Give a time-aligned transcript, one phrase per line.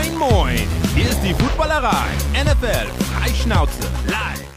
[0.00, 0.58] Moin, moin!
[0.94, 2.06] Hier ist die Footballerei.
[2.32, 4.48] NFL Freischnauze live.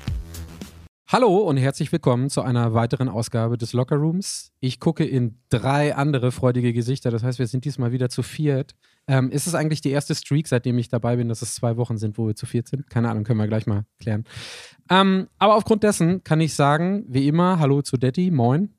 [1.07, 4.53] Hallo und herzlich willkommen zu einer weiteren Ausgabe des Locker Rooms.
[4.61, 8.75] Ich gucke in drei andere freudige Gesichter, das heißt, wir sind diesmal wieder zu viert.
[9.05, 11.97] Ähm, ist es eigentlich die erste Streak, seitdem ich dabei bin, dass es zwei Wochen
[11.97, 12.89] sind, wo wir zu viert sind?
[12.89, 14.23] Keine Ahnung, können wir gleich mal klären.
[14.89, 18.73] Ähm, aber aufgrund dessen kann ich sagen, wie immer, hallo zu Daddy, moin.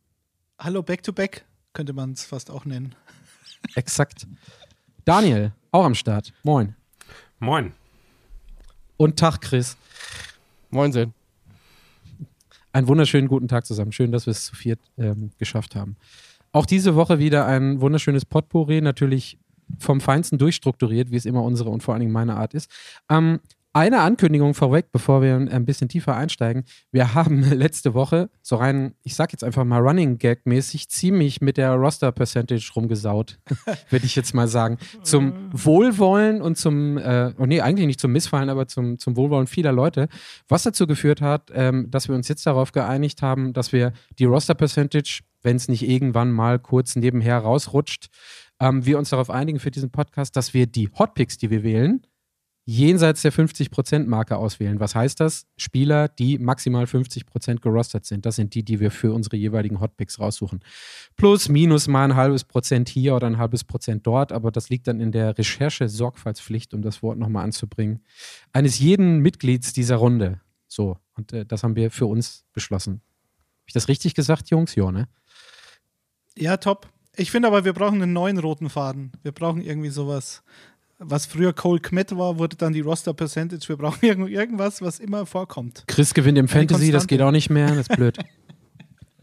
[0.59, 1.45] Hallo Back to Back,
[1.75, 2.95] könnte man es fast auch nennen.
[3.75, 4.27] Exakt.
[5.05, 6.75] Daniel, auch am Start, moin.
[7.39, 7.72] Moin.
[8.96, 9.77] Und Tag, Chris.
[10.71, 11.13] Moinsen.
[12.72, 13.93] Einen wunderschönen guten Tag zusammen.
[13.93, 15.96] Schön, dass wir es zu viert ähm, geschafft haben.
[16.53, 19.39] Auch diese Woche wieder ein wunderschönes Potpourri, natürlich
[19.79, 22.71] vom Feinsten durchstrukturiert, wie es immer unsere und vor allen Dingen meine Art ist.
[23.11, 23.41] Ähm,
[23.75, 26.64] eine Ankündigung vorweg, bevor wir ein bisschen tiefer einsteigen.
[26.93, 31.41] Wir haben letzte Woche so rein, ich sag jetzt einfach mal Running Gag mäßig, ziemlich
[31.41, 33.41] mit der Roster Percentage rumgesaut,
[33.91, 34.78] würde ich jetzt mal sagen.
[35.03, 39.48] Zum Wohlwollen und zum, äh, oh nee, eigentlich nicht zum Missfallen, aber zum, zum Wohlwollen
[39.48, 40.09] vieler Leute.
[40.47, 44.25] Was dazu geführt hat, ähm, dass wir uns jetzt darauf geeinigt haben, dass wir die
[44.25, 48.09] Roster Percentage, wenn es nicht irgendwann mal kurz nebenher rausrutscht,
[48.61, 52.06] ähm, wir uns darauf einigen für diesen Podcast, dass wir die Hotpicks, die wir wählen,
[52.66, 54.80] jenseits der 50%-Marke auswählen.
[54.80, 55.46] Was heißt das?
[55.56, 58.24] Spieler, die maximal 50% gerostet sind.
[58.24, 60.60] Das sind die, die wir für unsere jeweiligen Hotpicks raussuchen.
[61.16, 64.86] Plus, minus mal ein halbes Prozent hier oder ein halbes Prozent dort, aber das liegt
[64.86, 68.02] dann in der Recherche-Sorgfaltspflicht, um das Wort nochmal anzubringen,
[68.52, 70.40] eines jeden Mitglieds dieser Runde.
[70.66, 72.94] So, und äh, das haben wir für uns beschlossen.
[72.94, 74.74] Habe ich das richtig gesagt, Jungs?
[74.74, 75.08] Ja, ne?
[76.36, 76.88] Ja, top.
[77.16, 79.12] Ich finde aber, wir brauchen einen neuen roten Faden.
[79.22, 80.42] Wir brauchen irgendwie sowas.
[81.08, 83.69] Was früher Cole Kmet war, wurde dann die Roster Percentage.
[83.69, 85.84] Wir brauchen irgend- irgendwas, was immer vorkommt.
[85.86, 88.19] Chris gewinnt im Fantasy, das geht auch nicht mehr, das ist blöd.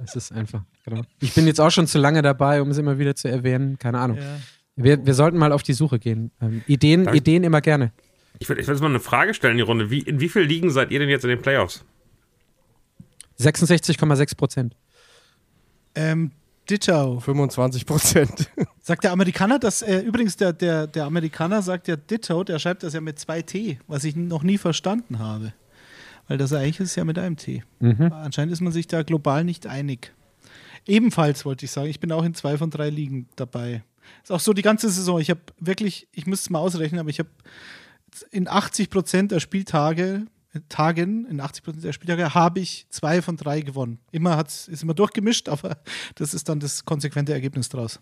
[0.03, 1.03] Das ist einfach, genau.
[1.19, 3.77] Ich bin jetzt auch schon zu lange dabei, um es immer wieder zu erwähnen.
[3.77, 4.17] Keine Ahnung.
[4.17, 4.39] Ja.
[4.75, 6.31] Wir, wir sollten mal auf die Suche gehen.
[6.41, 7.07] Ähm, Ideen.
[7.13, 7.91] Ideen immer gerne.
[8.39, 9.91] Ich würde jetzt mal eine Frage stellen in die Runde.
[9.91, 11.85] Wie, in wie vielen Ligen seid ihr denn jetzt in den Playoffs?
[13.39, 14.75] 66,6 Prozent.
[15.93, 16.31] Ähm,
[16.71, 17.19] Ditto.
[17.19, 18.49] 25 Prozent.
[18.79, 22.83] Sagt der Amerikaner das, äh, übrigens, der, der, der Amerikaner sagt ja Ditto, der schreibt
[22.83, 25.53] das ja mit zwei T, was ich noch nie verstanden habe.
[26.27, 27.63] Weil das eigentlich ist ja mit einem T.
[27.79, 28.13] Mhm.
[28.13, 30.13] Anscheinend ist man sich da global nicht einig.
[30.87, 33.83] Ebenfalls wollte ich sagen, ich bin auch in zwei von drei Ligen dabei.
[34.23, 35.19] Ist auch so die ganze Saison.
[35.19, 37.29] Ich habe wirklich, ich müsste es mal ausrechnen, aber ich habe
[38.31, 40.25] in 80 Prozent der Spieltage,
[40.69, 43.99] Tagen, in 80 Prozent der Spieltage habe ich zwei von drei gewonnen.
[44.11, 45.77] Immer hat's, ist immer durchgemischt, aber
[46.15, 47.99] das ist dann das konsequente Ergebnis draus.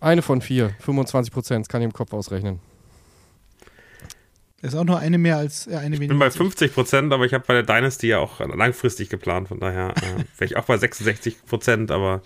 [0.00, 0.74] Eine von vier.
[0.80, 1.66] 25 Prozent.
[1.66, 2.60] Das kann ich im Kopf ausrechnen.
[4.62, 6.08] Das ist auch nur eine mehr als äh, eine Ich weniger.
[6.08, 6.40] bin bei als ich.
[6.40, 9.48] 50 Prozent, aber ich habe bei der Dynasty ja auch langfristig geplant.
[9.48, 12.22] Von daher äh, wäre ich auch bei 66 Prozent, aber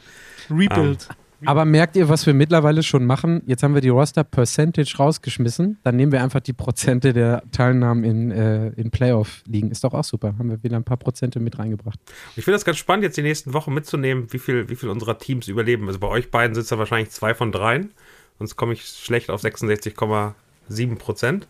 [0.51, 1.09] Rebuild.
[1.47, 3.43] Aber merkt ihr, was wir mittlerweile schon machen?
[3.47, 5.79] Jetzt haben wir die Roster Percentage rausgeschmissen.
[5.83, 9.71] Dann nehmen wir einfach die Prozente der Teilnahmen in, äh, in Playoff-Ligen.
[9.71, 10.35] Ist doch auch super.
[10.39, 11.99] Haben wir wieder ein paar Prozente mit reingebracht.
[12.37, 15.19] ich finde das ganz spannend, jetzt die nächsten Wochen mitzunehmen, wie viel, wie viel unserer
[15.19, 15.87] Teams überleben.
[15.87, 17.93] Also bei euch beiden sitzt da wahrscheinlich zwei von dreien.
[18.39, 21.49] Sonst komme ich schlecht auf 66,7 Prozent.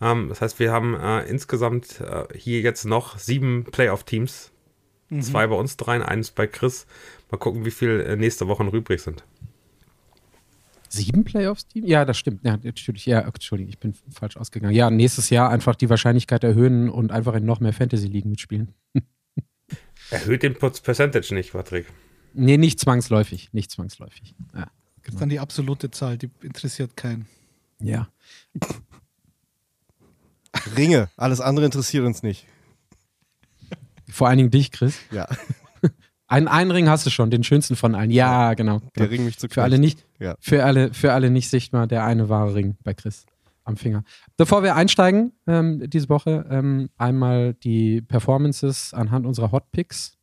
[0.00, 4.52] Ähm, das heißt, wir haben äh, insgesamt äh, hier jetzt noch sieben Playoff-Teams.
[5.20, 6.84] Zwei bei uns dreien, eines bei Chris.
[7.30, 9.24] Mal gucken, wie viel äh, nächste Woche noch übrig sind.
[10.88, 11.84] Sieben Playoffs-Team?
[11.84, 12.44] Ja, das stimmt.
[12.44, 13.06] Ja, natürlich.
[13.06, 14.74] Ja, Entschuldigung, ich bin falsch ausgegangen.
[14.74, 18.72] Ja, nächstes Jahr einfach die Wahrscheinlichkeit erhöhen und einfach in noch mehr Fantasy-Ligen mitspielen.
[20.10, 21.86] Erhöht den Per- Percentage nicht, Patrick.
[22.32, 23.48] Nee, nicht zwangsläufig.
[23.52, 24.34] Nicht zwangsläufig.
[24.54, 24.70] Ja.
[25.02, 27.26] Das ist dann die absolute Zahl, die interessiert keinen.
[27.80, 28.08] ja.
[30.76, 31.10] Ringe.
[31.16, 32.46] Alles andere interessiert uns nicht.
[34.08, 34.98] Vor allen Dingen dich, Chris.
[35.10, 35.28] Ja.
[36.28, 38.10] Einen, einen Ring hast du schon, den schönsten von allen.
[38.10, 38.80] Ja, genau.
[38.96, 40.34] Der Ring mich zu Für alle nicht, Ja.
[40.40, 43.26] für alle, für alle nicht sichtbar, der eine wahre Ring bei Chris
[43.64, 44.02] am Finger.
[44.36, 50.16] Bevor wir einsteigen ähm, diese Woche, ähm, einmal die Performances anhand unserer Hot Picks,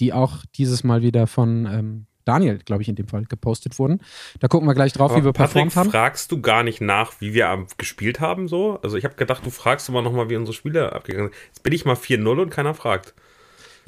[0.00, 4.00] die auch dieses Mal wieder von ähm, Daniel, glaube ich, in dem Fall gepostet wurden.
[4.38, 5.90] Da gucken wir gleich drauf, wie wir Patrick, performt haben.
[5.90, 8.78] fragst du gar nicht nach, wie wir am- gespielt haben so?
[8.82, 11.36] Also ich habe gedacht, du fragst immer noch mal, wie unsere Spiele abgegangen sind.
[11.48, 13.14] Jetzt bin ich mal 4-0 und keiner fragt.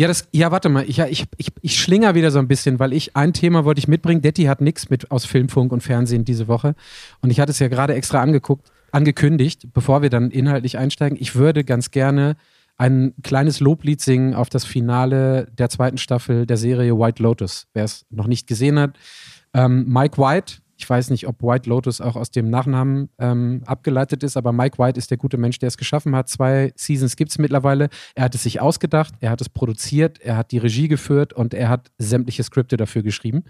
[0.01, 2.79] Ja, das, ja, warte mal, ich, ja, ich, ich, ich schlinger wieder so ein bisschen,
[2.79, 4.23] weil ich ein Thema wollte ich mitbringen.
[4.23, 6.75] Detti hat nichts mit aus Film, Funk und Fernsehen diese Woche.
[7.21, 11.19] Und ich hatte es ja gerade extra angeguckt, angekündigt, bevor wir dann inhaltlich einsteigen.
[11.21, 12.37] Ich würde ganz gerne
[12.79, 17.67] ein kleines Loblied singen auf das Finale der zweiten Staffel der Serie White Lotus.
[17.75, 18.97] Wer es noch nicht gesehen hat.
[19.53, 24.23] Ähm, Mike White, ich weiß nicht, ob White Lotus auch aus dem Nachnamen ähm, abgeleitet
[24.23, 26.29] ist, aber Mike White ist der gute Mensch, der es geschaffen hat.
[26.31, 27.91] Zwei Seasons gibt es mittlerweile.
[28.15, 31.53] Er hat es sich ausgedacht, er hat es produziert, er hat die Regie geführt und
[31.53, 33.45] er hat sämtliche Skripte dafür geschrieben.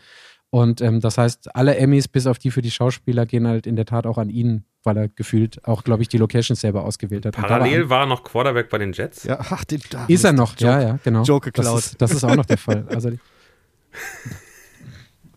[0.50, 3.76] Und ähm, das heißt, alle Emmys, bis auf die für die Schauspieler, gehen halt in
[3.76, 7.24] der Tat auch an ihn, weil er gefühlt auch, glaube ich, die Locations selber ausgewählt
[7.24, 7.36] hat.
[7.36, 9.22] War Parallel war er noch Quarterback bei den Jets.
[9.22, 10.64] Ja, ach, den, da ist er noch, Joke.
[10.64, 11.22] ja, ja, genau.
[11.22, 11.78] Joke das, geklaut.
[11.78, 12.84] ist, das ist auch noch der Fall.
[12.88, 13.12] Also,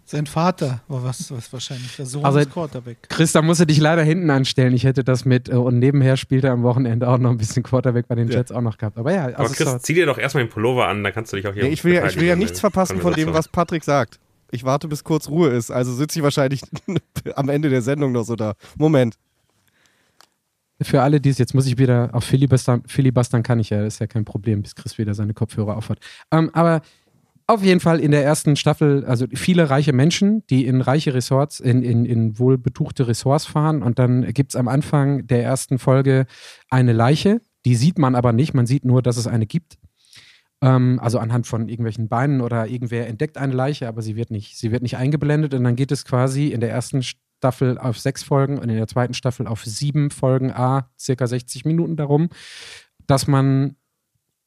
[0.06, 2.98] Sein Vater war was, was wahrscheinlich der Sohn Also- des Quarterback.
[3.10, 4.74] Chris, da musst du dich leider hinten anstellen.
[4.74, 7.64] Ich hätte das mit, äh, und nebenher spielt er am Wochenende auch noch ein bisschen
[7.64, 8.38] Quarterback bei den Ja.
[8.40, 8.98] Jets auch noch gehabt.
[8.98, 11.32] Aber ja, Aber also Chris, so, zieh dir doch erstmal den Pullover an, dann kannst
[11.32, 13.34] du dich auch hier Nee, ich, will ja, ich will ja nichts verpassen von dem,
[13.34, 14.20] was Patrick sagt.
[14.52, 15.72] Ich warte, bis kurz Ruhe ist.
[15.72, 16.62] Also sitze ich wahrscheinlich
[17.36, 18.54] am Ende der Sendung noch so da.
[18.78, 19.16] Moment.
[20.82, 23.94] für alle, die es jetzt muss ich wieder auf Filibustern, Filibustern kann ich ja, das
[23.96, 25.98] ist ja kein Problem, bis Chris wieder seine Kopfhörer aufhat.
[26.30, 26.82] Ähm, aber
[27.48, 31.60] auf jeden Fall in der ersten Staffel, also viele reiche Menschen, die in reiche Resorts,
[31.60, 33.84] in, in, in wohlbetuchte Resorts fahren.
[33.84, 36.26] Und dann gibt es am Anfang der ersten Folge
[36.70, 39.78] eine Leiche, die sieht man aber nicht, man sieht nur, dass es eine gibt.
[40.62, 44.58] Ähm, also anhand von irgendwelchen Beinen oder irgendwer entdeckt eine Leiche, aber sie wird nicht,
[44.58, 45.54] sie wird nicht eingeblendet.
[45.54, 48.88] Und dann geht es quasi in der ersten Staffel auf sechs Folgen und in der
[48.88, 52.30] zweiten Staffel auf sieben Folgen, a circa 60 Minuten darum,
[53.06, 53.76] dass man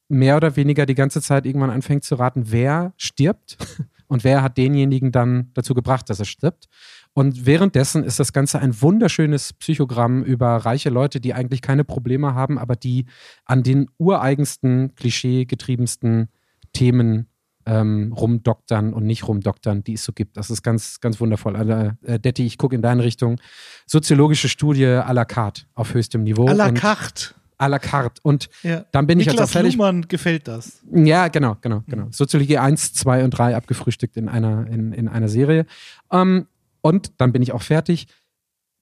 [0.08, 3.56] mehr oder weniger die ganze Zeit irgendwann anfängt zu raten, wer stirbt
[4.06, 6.68] und wer hat denjenigen dann dazu gebracht, dass er stirbt.
[7.12, 12.34] Und währenddessen ist das Ganze ein wunderschönes Psychogramm über reiche Leute, die eigentlich keine Probleme
[12.34, 13.06] haben, aber die
[13.46, 16.28] an den ureigensten, klischeegetriebensten
[16.74, 17.28] Themen
[17.64, 20.36] ähm, rumdoktern und nicht rumdoktern, die es so gibt.
[20.36, 21.96] Das ist ganz, ganz wundervoll.
[22.02, 23.40] Äh, Detti, ich gucke in deine Richtung.
[23.86, 26.46] Soziologische Studie à la carte auf höchstem Niveau.
[26.46, 27.34] À la carte.
[27.58, 28.20] À la carte.
[28.22, 28.84] Und Ja.
[28.92, 29.74] dann bin ich jetzt auch Niklas fertig.
[29.76, 30.82] Luhmann gefällt das.
[30.92, 32.08] Ja, genau, genau, genau.
[32.10, 35.64] Soziologie 1, 2 und 3 abgefrühstückt in einer, in, in einer Serie.
[36.12, 36.46] Ähm,
[36.82, 38.08] und dann bin ich auch fertig.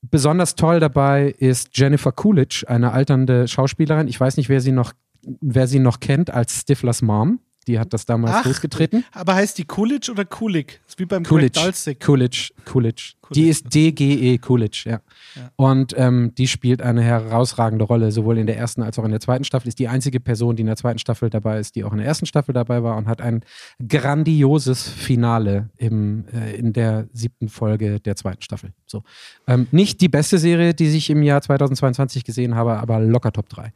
[0.02, 4.08] Besonders toll dabei ist Jennifer Coolidge, eine alternde Schauspielerin.
[4.08, 4.92] Ich weiß nicht, wer sie noch,
[5.40, 7.40] wer sie noch kennt als Stiflers Mom.
[7.66, 9.04] Die hat das damals Ach, losgetreten.
[9.12, 10.80] Aber heißt die Coolidge oder Kulik?
[10.84, 11.58] Das ist wie beim Coolidge.
[11.58, 11.98] Dulcich.
[11.98, 12.50] Coolidge.
[12.66, 13.12] Coolidge.
[13.30, 13.48] Die Coolidge.
[13.50, 15.00] ist DGE Coolidge, ja.
[15.34, 15.50] Ja.
[15.56, 19.20] Und ähm, die spielt eine herausragende Rolle, sowohl in der ersten als auch in der
[19.20, 19.68] zweiten Staffel.
[19.68, 22.06] Ist die einzige Person, die in der zweiten Staffel dabei ist, die auch in der
[22.06, 23.44] ersten Staffel dabei war und hat ein
[23.88, 28.72] grandioses Finale im, äh, in der siebten Folge der zweiten Staffel.
[28.86, 29.02] So.
[29.46, 33.48] Ähm, nicht die beste Serie, die ich im Jahr 2022 gesehen habe, aber locker Top
[33.48, 33.72] 3.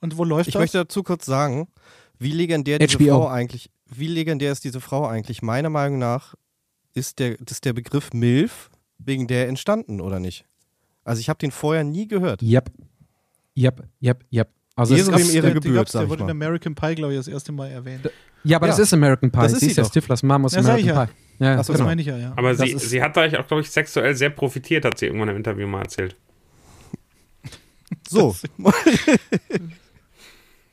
[0.00, 0.60] Und wo läuft Ich das?
[0.60, 1.68] möchte dazu kurz sagen,
[2.18, 3.20] wie legendär diese HBO.
[3.20, 5.42] Frau eigentlich, wie legendär ist diese Frau eigentlich?
[5.42, 6.34] Meiner Meinung nach
[6.94, 10.44] ist der, ist der Begriff MILF wegen der entstanden, oder nicht?
[11.04, 12.42] Also ich habe den vorher nie gehört.
[12.42, 12.70] Yep.
[13.56, 14.48] Yep, yep, yep.
[14.74, 16.30] Also es Ehre gab's- wem Ehre der, wurde in.
[16.30, 18.08] American Pie, glaube ich, das erste Mal erwähnt.
[18.44, 18.84] ja, aber das Ja.
[18.84, 19.38] ist American Pie.
[19.40, 19.90] Das ist sie sie ist ja doch.
[19.90, 21.06] Stiflers Mom aus Ja, American ja.
[21.06, 21.12] Pie.
[21.40, 21.84] Ja, Das genau.
[21.84, 22.32] meine ich ja, ja.
[22.36, 25.28] Aber Das sie, sie hat da auch, glaube ich, sexuell sehr profitiert, hat sie irgendwann
[25.30, 26.16] im Interview mal erzählt.
[28.08, 28.34] So,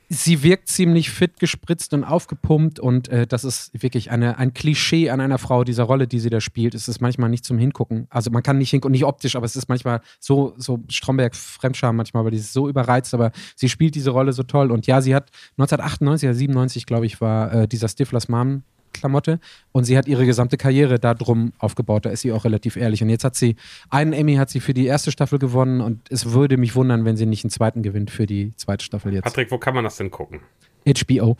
[0.10, 5.12] sie wirkt ziemlich fit gespritzt und aufgepumpt und äh, das ist wirklich eine, ein Klischee
[5.12, 6.74] an einer Frau, dieser Rolle, die sie da spielt.
[6.74, 8.08] Es ist manchmal nicht zum Hingucken.
[8.10, 12.24] Also man kann nicht hingucken, nicht optisch, aber es ist manchmal so, so Stromberg-Fremdscham manchmal,
[12.24, 14.72] weil die ist so überreizt, aber sie spielt diese Rolle so toll.
[14.72, 18.64] Und ja, sie hat 1998 oder 97, glaube ich, war äh, dieser Stiflers Mom
[18.94, 19.40] Klamotte
[19.72, 22.06] und sie hat ihre gesamte Karriere da drum aufgebaut.
[22.06, 23.02] Da ist sie auch relativ ehrlich.
[23.04, 23.56] Und jetzt hat sie
[23.90, 27.18] einen Emmy hat sie für die erste Staffel gewonnen und es würde mich wundern, wenn
[27.18, 29.24] sie nicht einen zweiten gewinnt für die zweite Staffel jetzt.
[29.24, 30.42] Patrick, wo kann man das denn gucken?
[30.86, 31.38] HBO.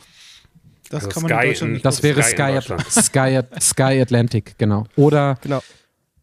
[0.90, 2.82] Das Also kann man Sky in Deutschland in- nicht Das Sky wäre Sky, Deutschland.
[2.90, 4.84] Sky, Sky Atlantic, genau.
[4.96, 5.62] Oder genau.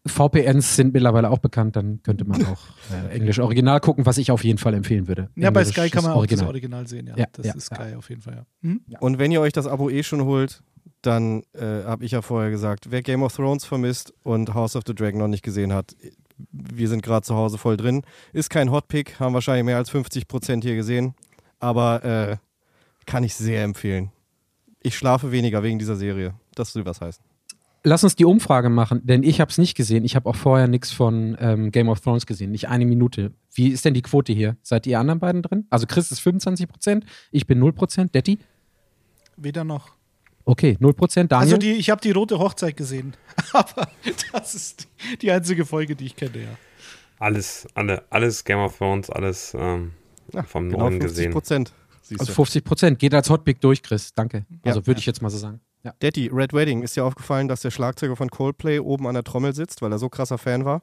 [0.06, 2.60] VPNs sind mittlerweile auch bekannt, dann könnte man auch
[3.10, 5.28] äh, Englisch Original gucken, was ich auf jeden Fall empfehlen würde.
[5.36, 6.44] Ja, bei Englisches Sky kann man auch Original.
[6.46, 7.16] das Original sehen, ja.
[7.16, 7.96] Ja, das ja, ist Sky ja.
[7.98, 8.46] auf jeden Fall, ja.
[8.62, 8.80] Hm?
[9.00, 10.62] Und wenn ihr euch das Abo eh schon holt,
[11.02, 14.84] dann äh, habe ich ja vorher gesagt, wer Game of Thrones vermisst und House of
[14.86, 15.94] the Dragon noch nicht gesehen hat,
[16.52, 18.02] wir sind gerade zu Hause voll drin.
[18.32, 21.14] Ist kein Hotpick, haben wahrscheinlich mehr als 50% hier gesehen,
[21.58, 22.36] aber äh,
[23.06, 24.12] kann ich sehr empfehlen.
[24.80, 26.34] Ich schlafe weniger wegen dieser Serie.
[26.54, 27.24] Das will was heißen.
[27.84, 30.04] Lass uns die Umfrage machen, denn ich habe es nicht gesehen.
[30.04, 33.32] Ich habe auch vorher nichts von ähm, Game of Thrones gesehen, nicht eine Minute.
[33.54, 34.56] Wie ist denn die Quote hier?
[34.62, 35.66] Seid ihr anderen beiden drin?
[35.70, 38.38] Also Chris ist 25%, ich bin 0%, Detti?
[39.36, 39.97] Weder noch.
[40.48, 41.34] Okay, 0%, Daniel?
[41.34, 43.14] Also die, ich habe die rote Hochzeit gesehen.
[43.52, 43.86] Aber
[44.32, 46.48] das ist die, die einzige Folge, die ich kenne, ja.
[47.18, 49.92] Alles, alle, alles Game of Thrones, alles ähm,
[50.32, 51.34] Ja, vom genau Neuen gesehen.
[51.34, 51.68] 50%.
[52.00, 52.42] Siehst also du.
[52.42, 54.46] 50%, geht als Hotpick durch, Chris, danke.
[54.64, 54.86] Also Ja.
[54.86, 55.60] würde ich jetzt mal so sagen.
[55.84, 55.92] Ja.
[55.98, 59.54] Daddy, Red Wedding, ist dir aufgefallen, dass der Schlagzeuger von Coldplay oben an der Trommel
[59.54, 60.80] sitzt, weil er so krasser Fan war?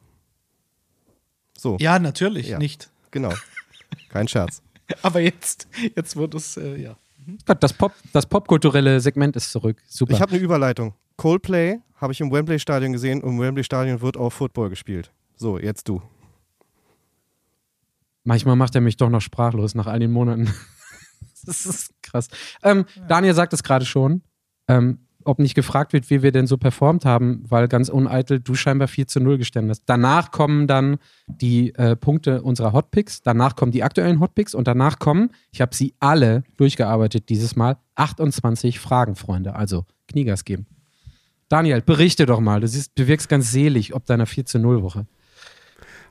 [1.58, 2.60] So, Ja, natürlich, Ja.
[2.60, 2.92] nicht.
[3.10, 3.34] genau.
[4.10, 4.62] Kein Scherz.
[5.02, 6.98] Aber jetzt, jetzt wird es, äh, ja.
[7.46, 9.82] Gott, das, Pop, das popkulturelle Segment ist zurück.
[9.88, 10.14] Super.
[10.14, 10.94] Ich habe eine Überleitung.
[11.18, 15.12] Coldplay habe ich im Wembley Stadion gesehen und im Wembley Stadion wird auch Football gespielt.
[15.36, 16.02] So, jetzt du.
[18.24, 20.52] Manchmal macht er mich doch noch sprachlos nach all den Monaten.
[21.46, 22.28] das ist krass.
[22.64, 24.24] Ähm, Daniel sagt es gerade schon.
[24.68, 28.56] Ähm, ob nicht gefragt wird, wie wir denn so performt haben, weil ganz uneitel du
[28.56, 29.84] scheinbar 4 zu 0 gestanden hast.
[29.86, 35.00] Danach kommen dann die äh, Punkte unserer Hotpicks, danach kommen die aktuellen Hotpicks und danach
[35.00, 39.56] kommen, ich habe sie alle durchgearbeitet dieses Mal, 28 Fragen, Freunde.
[39.56, 40.68] Also Kniegas geben.
[41.50, 42.62] Daniel, berichte doch mal.
[42.62, 45.06] Du, siehst, du wirkst ganz selig ob deiner 4 zu 0 Woche.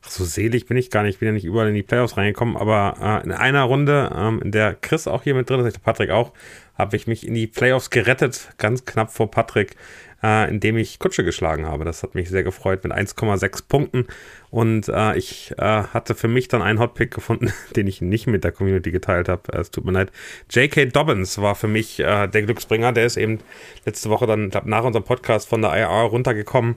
[0.05, 1.15] Ach, so selig bin ich gar nicht.
[1.15, 4.41] Ich bin ja nicht überall in die Playoffs reingekommen, aber äh, in einer Runde, ähm,
[4.43, 6.33] in der Chris auch hier mit drin ist, der Patrick auch,
[6.77, 9.77] habe ich mich in die Playoffs gerettet, ganz knapp vor Patrick,
[10.23, 11.87] äh, indem ich Kutsche geschlagen habe.
[11.87, 14.07] Das hat mich sehr gefreut mit 1,6 Punkten.
[14.51, 18.45] Und äh, ich äh, hatte für mich dann einen Hotpick gefunden, den ich nicht mit
[18.45, 19.53] der Community geteilt habe.
[19.53, 20.13] Es tut mir leid.
[20.51, 20.87] J.K.
[20.87, 22.93] Dobbins war für mich äh, der Glücksbringer.
[22.93, 23.39] Der ist eben
[23.87, 26.77] letzte Woche dann, glaub, nach unserem Podcast von der IR runtergekommen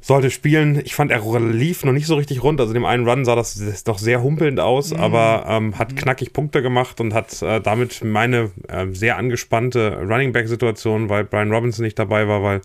[0.00, 0.80] sollte spielen.
[0.84, 2.60] Ich fand, er lief noch nicht so richtig rund.
[2.60, 5.00] Also dem einen Run sah das, das noch sehr humpelnd aus, mhm.
[5.00, 5.96] aber ähm, hat mhm.
[5.96, 11.52] knackig Punkte gemacht und hat äh, damit meine äh, sehr angespannte Running Back-Situation, weil Brian
[11.52, 12.60] Robinson nicht dabei war, weil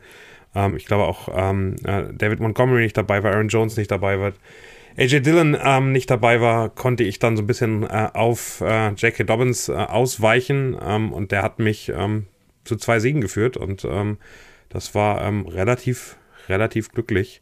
[0.55, 4.19] ähm, ich glaube auch ähm, äh, David Montgomery nicht dabei war, Aaron Jones nicht dabei
[4.19, 4.33] war.
[4.95, 8.89] AJ Dillon ähm, nicht dabei war, konnte ich dann so ein bisschen äh, auf äh,
[8.89, 9.23] J.K.
[9.23, 12.27] Dobbins äh, ausweichen ähm, und der hat mich ähm,
[12.63, 14.17] zu zwei Siegen geführt und ähm,
[14.69, 16.15] das war ähm, relativ
[16.49, 17.41] relativ glücklich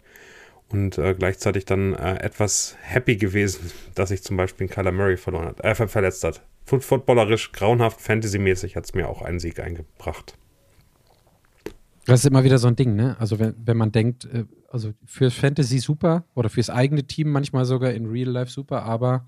[0.69, 5.47] und äh, gleichzeitig dann äh, etwas happy gewesen, dass sich zum Beispiel Kyler Murray verloren
[5.47, 6.41] hat, äh, verletzt hat.
[6.65, 10.37] Footballerisch, grauenhaft, fantasymäßig hat es mir auch einen Sieg eingebracht.
[12.05, 13.15] Das ist immer wieder so ein Ding, ne?
[13.19, 17.65] Also wenn, wenn man denkt, äh, also für Fantasy super oder fürs eigene Team manchmal
[17.65, 19.27] sogar in Real Life super, aber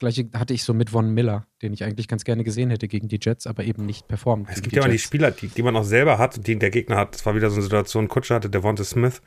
[0.00, 3.08] Gleiche hatte ich so mit Von Miller, den ich eigentlich ganz gerne gesehen hätte gegen
[3.08, 4.48] die Jets, aber eben nicht performt.
[4.50, 6.70] Es gibt ja mal die Spieler, die, die man auch selber hat und die der
[6.70, 7.14] Gegner hat.
[7.14, 9.20] Das war wieder so eine Situation, Kutscher hatte Devonta Smith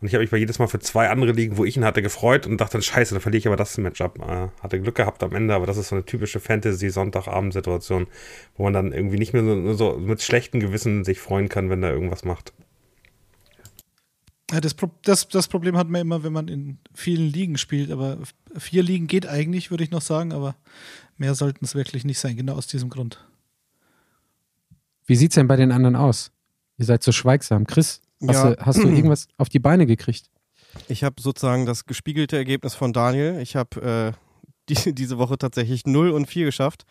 [0.00, 2.00] und ich habe mich bei jedes Mal für zwei andere Ligen, wo ich ihn hatte,
[2.00, 4.18] gefreut und dachte dann, scheiße, dann verliere ich aber das Matchup.
[4.18, 8.06] Äh, hatte Glück gehabt am Ende, aber das ist so eine typische Fantasy-Sonntagabend-Situation,
[8.56, 11.82] wo man dann irgendwie nicht mehr nur so mit schlechtem Gewissen sich freuen kann, wenn
[11.82, 12.54] er irgendwas macht.
[14.54, 18.18] Ja, das, das, das Problem hat man immer, wenn man in vielen Ligen spielt, aber
[18.56, 20.54] vier Ligen geht eigentlich, würde ich noch sagen, aber
[21.16, 23.18] mehr sollten es wirklich nicht sein, genau aus diesem Grund.
[25.06, 26.30] Wie sieht es denn bei den anderen aus?
[26.78, 27.66] Ihr seid so schweigsam.
[27.66, 28.54] Chris, hast, ja.
[28.54, 30.30] du, hast du irgendwas auf die Beine gekriegt?
[30.86, 33.40] Ich habe sozusagen das gespiegelte Ergebnis von Daniel.
[33.40, 36.86] Ich habe äh, die, diese Woche tatsächlich 0 und 4 geschafft.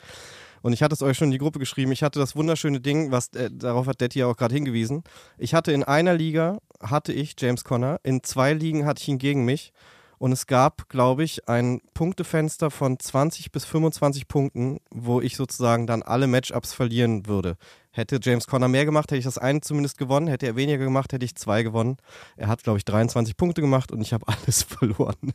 [0.63, 1.91] Und ich hatte es euch schon in die Gruppe geschrieben.
[1.91, 5.03] Ich hatte das wunderschöne Ding, was äh, darauf hat Detti ja auch gerade hingewiesen.
[5.38, 9.20] Ich hatte in einer Liga hatte ich James Conner, in zwei Ligen hatte ich ihn
[9.20, 9.74] gegen mich.
[10.20, 15.86] Und es gab, glaube ich, ein Punktefenster von 20 bis 25 Punkten, wo ich sozusagen
[15.86, 17.58] dann alle Matchups verlieren würde.
[17.91, 20.27] Hätte James Conner mehr gemacht, hätte ich das eine zumindest gewonnen.
[20.27, 21.98] Hätte er weniger gemacht, hätte ich zwei gewonnen.
[22.38, 25.34] Er hat, glaube ich, 23 Punkte gemacht und ich habe alles verloren.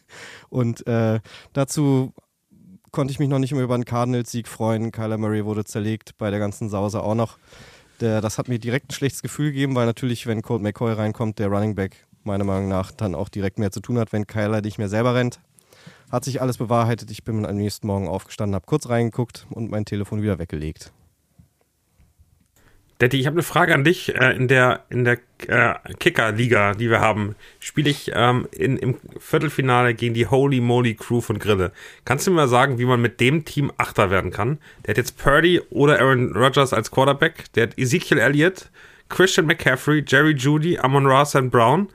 [0.49, 1.21] Und äh,
[1.53, 2.15] dazu
[2.93, 4.93] konnte ich mich noch nicht mehr über einen Cardinals-Sieg freuen.
[4.93, 7.39] Kyler Murray wurde zerlegt bei der ganzen Sause auch noch.
[8.01, 11.39] Der, das hat mir direkt ein schlechtes Gefühl gegeben, weil natürlich, wenn Colt McCoy reinkommt,
[11.39, 14.61] der Running Back meiner Meinung nach dann auch direkt mehr zu tun hat, wenn Kyler
[14.61, 15.41] nicht mehr selber rennt.
[16.11, 17.11] Hat sich alles bewahrheitet.
[17.11, 20.93] Ich bin am nächsten Morgen aufgestanden, habe kurz reingeguckt und mein Telefon wieder weggelegt.
[23.01, 24.15] Detti, ich habe eine Frage an dich.
[24.15, 28.97] Äh, in der, in der äh, Kicker-Liga, die wir haben, spiele ich ähm, in, im
[29.21, 31.71] Viertelfinale gegen die Holy Moly Crew von Grille.
[32.05, 34.59] Kannst du mir mal sagen, wie man mit dem Team Achter werden kann?
[34.85, 37.45] Der hat jetzt Purdy oder Aaron Rodgers als Quarterback.
[37.55, 38.69] Der hat Ezekiel Elliott,
[39.09, 41.89] Christian McCaffrey, Jerry Judy, Amon Ross and Brown,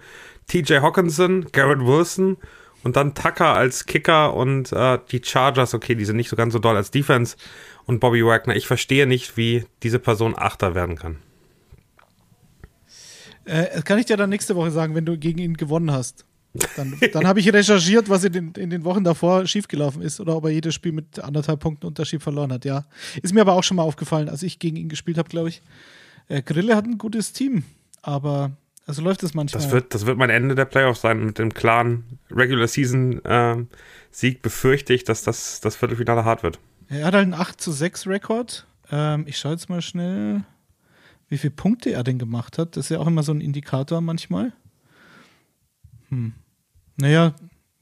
[0.48, 2.38] TJ Hawkinson, Garrett Wilson
[2.84, 6.54] und dann Tucker als Kicker und äh, die Chargers, okay, die sind nicht so ganz
[6.54, 7.36] so doll als Defense
[7.86, 8.56] und Bobby Wagner.
[8.56, 11.18] Ich verstehe nicht, wie diese Person Achter werden kann.
[13.46, 16.26] Äh, kann ich dir dann nächste Woche sagen, wenn du gegen ihn gewonnen hast.
[16.76, 20.36] Dann, dann habe ich recherchiert, was in den, in den Wochen davor schiefgelaufen ist oder
[20.36, 22.64] ob er jedes Spiel mit anderthalb Punkten Unterschied verloren hat.
[22.64, 22.86] Ja,
[23.22, 25.62] ist mir aber auch schon mal aufgefallen, als ich gegen ihn gespielt habe, glaube ich.
[26.30, 27.64] Äh, Grille hat ein gutes Team,
[28.02, 28.52] aber
[28.86, 29.64] also läuft es manchmal.
[29.64, 31.26] Das wird, das wird mein Ende der Playoffs sein.
[31.26, 33.58] Mit dem klaren Regular Season äh,
[34.12, 36.60] Sieg befürchte ich, dass das, das Viertelfinale hart wird.
[36.94, 38.68] Er hat halt einen 8 zu 6 Rekord.
[38.92, 40.44] Ähm, ich schaue jetzt mal schnell,
[41.28, 42.78] wie viele Punkte er denn gemacht hat.
[42.78, 44.54] Das ist ja auch immer so ein Indikator manchmal.
[46.10, 46.34] Hm.
[46.98, 47.34] Naja,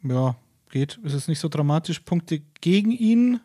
[0.04, 0.36] ja,
[0.70, 1.00] geht.
[1.04, 2.00] Es ist nicht so dramatisch.
[2.00, 3.42] Punkte gegen ihn.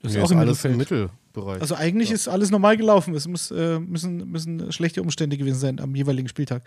[0.00, 1.60] Das ist ja, auch ist alles im Mittelbereich.
[1.60, 2.14] Also eigentlich ja.
[2.14, 3.14] ist alles normal gelaufen.
[3.14, 6.62] Es muss, äh, müssen, müssen schlechte Umstände gewesen sein am jeweiligen Spieltag.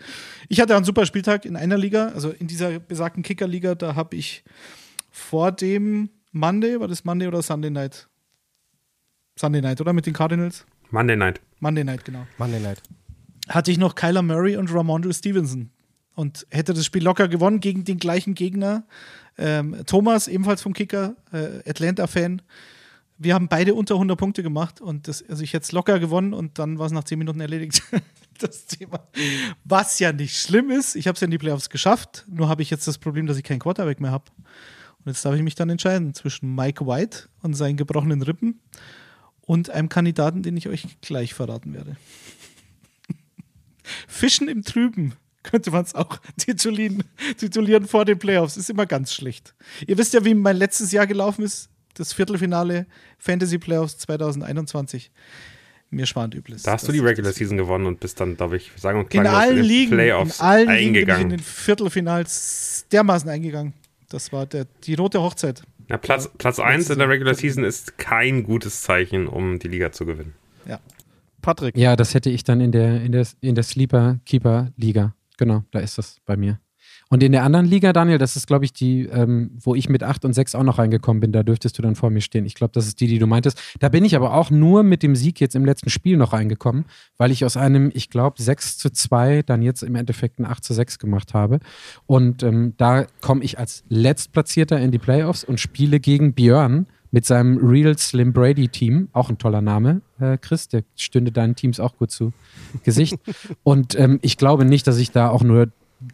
[0.48, 3.74] Ich hatte einen super Spieltag in einer Liga, also in dieser besagten Kickerliga.
[3.74, 4.44] Da habe ich
[5.10, 8.08] vor dem Monday, war das Monday oder Sunday Night?
[9.38, 9.92] Sunday Night, oder?
[9.92, 10.66] Mit den Cardinals?
[10.90, 11.40] Monday Night.
[11.60, 12.26] Monday Night, genau.
[12.38, 12.82] Monday Night.
[13.48, 15.70] Hatte ich noch Kyler Murray und Ramondre Stevenson.
[16.14, 18.86] Und hätte das Spiel locker gewonnen gegen den gleichen Gegner.
[19.36, 22.40] Ähm, Thomas, ebenfalls vom Kicker, äh, Atlanta-Fan,
[23.18, 26.34] wir haben beide unter 100 Punkte gemacht und das, also ich hätte es locker gewonnen
[26.34, 27.82] und dann war es nach 10 Minuten erledigt.
[28.38, 29.08] das Thema.
[29.64, 30.96] Was ja nicht schlimm ist.
[30.96, 32.26] Ich habe es ja in die Playoffs geschafft.
[32.28, 34.24] Nur habe ich jetzt das Problem, dass ich keinen Quarterback mehr habe.
[35.06, 38.60] Und jetzt darf ich mich dann entscheiden zwischen Mike White und seinen gebrochenen Rippen
[39.40, 41.96] und einem Kandidaten, den ich euch gleich verraten werde.
[44.08, 45.12] Fischen im Trüben
[45.44, 47.04] könnte man es auch titulieren,
[47.38, 48.56] titulieren vor den Playoffs.
[48.56, 49.54] Ist immer ganz schlecht.
[49.86, 51.70] Ihr wisst ja, wie mein letztes Jahr gelaufen ist.
[51.94, 52.86] Das Viertelfinale
[53.16, 55.12] Fantasy Playoffs 2021.
[55.88, 56.64] Mir schwant übles.
[56.64, 59.24] Da hast du die Regular Season gewonnen und bist dann, darf ich sagen, und in
[59.24, 61.22] allen Ligen, Playoffs in allen Ligen bin ich eingegangen.
[61.22, 63.72] in den Viertelfinals dermaßen eingegangen.
[64.08, 65.62] Das war der, die rote Hochzeit.
[65.88, 69.92] Ja, Platz, Platz 1 in der Regular Season ist kein gutes Zeichen, um die Liga
[69.92, 70.34] zu gewinnen.
[70.66, 70.80] Ja.
[71.42, 75.14] Patrick, Ja, das hätte ich dann in der, in der, in der Sleeper-Keeper-Liga.
[75.36, 76.58] Genau, da ist das bei mir.
[77.08, 80.02] Und in der anderen Liga, Daniel, das ist, glaube ich, die, ähm, wo ich mit
[80.02, 82.44] 8 und 6 auch noch reingekommen bin, da dürftest du dann vor mir stehen.
[82.46, 83.60] Ich glaube, das ist die, die du meintest.
[83.78, 86.84] Da bin ich aber auch nur mit dem Sieg jetzt im letzten Spiel noch reingekommen,
[87.16, 90.64] weil ich aus einem, ich glaube, 6 zu 2 dann jetzt im Endeffekt ein 8
[90.64, 91.60] zu 6 gemacht habe.
[92.06, 97.24] Und ähm, da komme ich als Letztplatzierter in die Playoffs und spiele gegen Björn mit
[97.24, 101.78] seinem Real Slim Brady Team, auch ein toller Name, äh, Chris, der stünde deinen Teams
[101.78, 102.32] auch gut zu
[102.82, 103.16] Gesicht.
[103.62, 105.68] und ähm, ich glaube nicht, dass ich da auch nur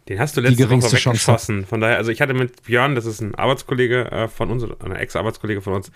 [0.09, 1.67] Den hast du letzte Woche Chance weggeschossen.
[1.67, 4.93] Von daher, also ich hatte mit Björn, das ist ein Arbeitskollege äh, von uns, ein
[4.93, 5.91] Ex-Arbeitskollege von uns,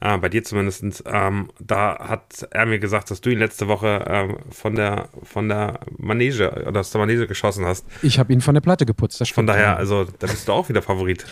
[0.00, 4.04] äh, bei dir zumindest, ähm, da hat er mir gesagt, dass du ihn letzte Woche
[4.08, 7.86] ähm, von der von der Manege oder aus der Manege geschossen hast.
[8.02, 9.20] Ich habe ihn von der Platte geputzt.
[9.20, 11.26] Das Von daher, also da bist du auch wieder Favorit.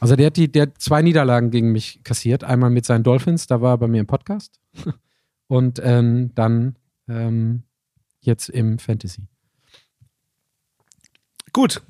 [0.00, 2.42] Also der hat, die, der hat zwei Niederlagen gegen mich kassiert.
[2.42, 4.58] Einmal mit seinen Dolphins, da war er bei mir im Podcast.
[5.46, 6.76] Und ähm, dann
[7.08, 7.64] ähm,
[8.20, 9.28] jetzt im Fantasy.
[11.52, 11.82] Gut.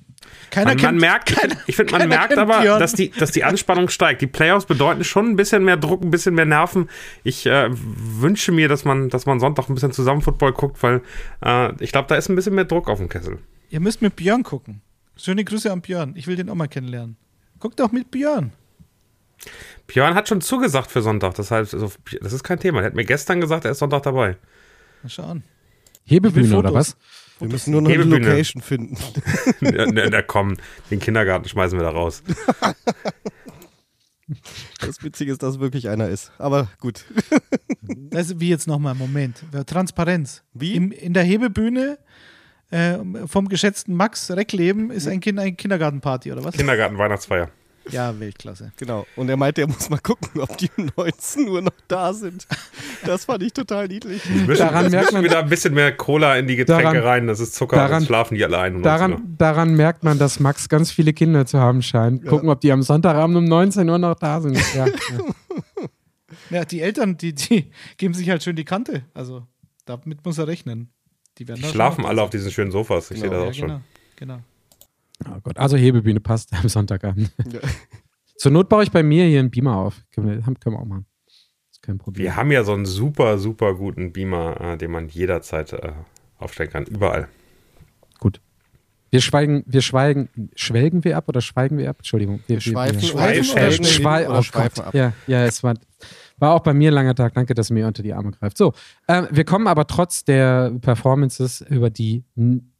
[0.50, 3.44] Keiner Man, man kennt, merkt, ich finde, man keiner merkt aber, dass die, dass die
[3.44, 4.20] Anspannung steigt.
[4.20, 6.88] Die Playoffs bedeuten schon ein bisschen mehr Druck, ein bisschen mehr Nerven.
[7.22, 11.02] Ich äh, wünsche mir, dass man, dass man Sonntag ein bisschen zusammen Football guckt, weil
[11.44, 13.38] äh, ich glaube, da ist ein bisschen mehr Druck auf dem Kessel.
[13.70, 14.82] Ihr müsst mit Björn gucken.
[15.16, 16.14] Schöne Grüße an Björn.
[16.16, 17.16] Ich will den auch mal kennenlernen.
[17.60, 18.52] Guckt doch mit Björn.
[19.86, 21.34] Björn hat schon zugesagt für Sonntag.
[21.34, 22.80] Das heißt, also, das ist kein Thema.
[22.80, 24.36] Er hat mir gestern gesagt, er ist Sonntag dabei.
[25.02, 25.44] Mal schauen.
[26.04, 26.58] Hebebühne Fotos.
[26.58, 26.96] oder was?
[27.40, 28.04] Wir müssen nur noch eine.
[28.04, 28.96] Location finden.
[29.60, 30.56] ja, na, na komm,
[30.90, 32.22] den Kindergarten schmeißen wir da raus.
[34.80, 36.30] Das Witzige ist, dass wirklich einer ist.
[36.38, 37.04] Aber gut.
[38.10, 39.42] Das ist wie jetzt nochmal, Moment.
[39.66, 40.44] Transparenz.
[40.52, 40.74] Wie?
[40.74, 41.98] Im, in der Hebebühne
[42.70, 46.54] äh, vom geschätzten Max Reckleben ist ein, kind, ein Kindergartenparty, oder was?
[46.54, 47.50] Kindergarten, Weihnachtsfeier.
[47.92, 48.72] Ja, Weltklasse.
[48.76, 49.06] Genau.
[49.16, 52.46] Und er meinte, er muss mal gucken, ob die um 19 Uhr noch da sind.
[53.04, 54.22] Das fand ich total niedlich.
[54.26, 57.02] Mischen, Daran jetzt merkt man- wir da ein bisschen mehr Cola in die Getränke Daran-
[57.02, 57.26] rein.
[57.26, 58.76] Das ist Zucker, daran- schlafen die alle ein.
[58.76, 59.08] um 19 Uhr.
[59.18, 62.24] Daran, daran merkt man, dass Max ganz viele Kinder zu haben scheint.
[62.26, 64.56] Gucken, ob die am Sonntagabend um 19 Uhr noch da sind.
[64.74, 64.92] Ja, ja.
[66.50, 69.02] Ja, die Eltern, die, die geben sich halt schön die Kante.
[69.14, 69.46] Also,
[69.84, 70.90] damit muss er rechnen.
[71.38, 73.10] Die werden Die schlafen alle auf diesen schönen Sofas.
[73.10, 73.68] Ich Genau, sehe das auch schon.
[73.68, 73.80] Ja,
[74.16, 74.34] genau.
[74.34, 74.42] genau.
[75.26, 75.58] Oh Gott.
[75.58, 77.30] Also Hebebühne passt am Sonntagabend.
[77.52, 77.60] Ja.
[78.36, 80.02] Zur Not baue ich bei mir hier einen Beamer auf.
[80.14, 81.06] Können wir, können wir auch machen.
[81.70, 82.24] Ist kein Problem.
[82.24, 85.92] Wir haben ja so einen super, super guten Beamer, äh, den man jederzeit äh,
[86.38, 86.86] aufstellen kann.
[86.86, 87.28] Überall.
[88.18, 88.40] Gut.
[89.10, 91.96] Wir schweigen, wir schweigen, schwelgen wir ab oder schweigen wir ab?
[91.98, 92.40] Entschuldigung.
[92.46, 94.86] Wir, Schweifen, wir, Schweifen oder oder schwelgen Schwei oder oh schweifen Gott.
[94.86, 94.94] ab.
[94.94, 95.74] Ja, ja, es war,
[96.38, 97.34] war auch bei mir ein langer Tag.
[97.34, 98.56] Danke, dass ihr mir unter die Arme greift.
[98.56, 98.72] So,
[99.08, 102.24] äh, wir kommen aber trotz der Performances über die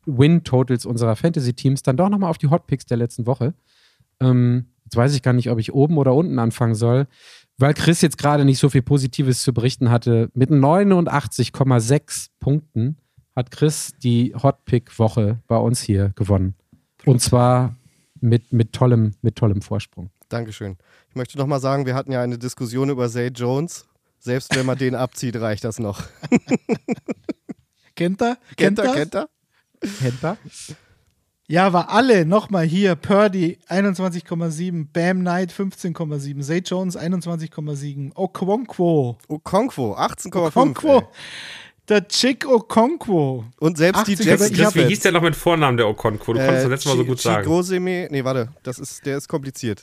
[0.06, 3.54] Win-Totals unserer Fantasy-Teams dann doch nochmal auf die Hotpicks der letzten Woche.
[4.20, 7.06] Ähm, jetzt weiß ich gar nicht, ob ich oben oder unten anfangen soll,
[7.58, 10.30] weil Chris jetzt gerade nicht so viel Positives zu berichten hatte.
[10.34, 12.96] Mit 89,6 Punkten
[13.36, 16.54] hat Chris die Hotpick-Woche bei uns hier gewonnen.
[17.04, 17.76] Und zwar
[18.20, 20.10] mit, mit, tollem, mit tollem Vorsprung.
[20.28, 20.76] Dankeschön.
[21.08, 23.86] Ich möchte noch mal sagen, wir hatten ja eine Diskussion über Zay Jones.
[24.18, 26.02] Selbst wenn man den abzieht, reicht das noch.
[27.96, 28.38] Kennt er?
[28.56, 28.94] Kennt er, er?
[28.94, 29.28] kennt er?
[29.80, 30.36] Er?
[31.50, 32.94] Ja, aber alle nochmal hier.
[32.94, 39.18] Purdy 21,7, Bam Knight 15,7, Zay Jones 21,7, Okonkwo.
[39.26, 40.46] Okonkwo, 18,5.
[40.46, 41.08] Okonkwo.
[41.88, 43.46] Der Chick Okonkwo.
[43.58, 45.76] Und selbst die 80 Jets aber ich Chris, hab wie hieß der noch mit Vornamen,
[45.76, 46.34] der Okonkwo?
[46.34, 47.42] Du konntest das letzte Mal so gut sagen.
[47.42, 49.82] Chigoseme, nee, warte, das ist, der ist kompliziert.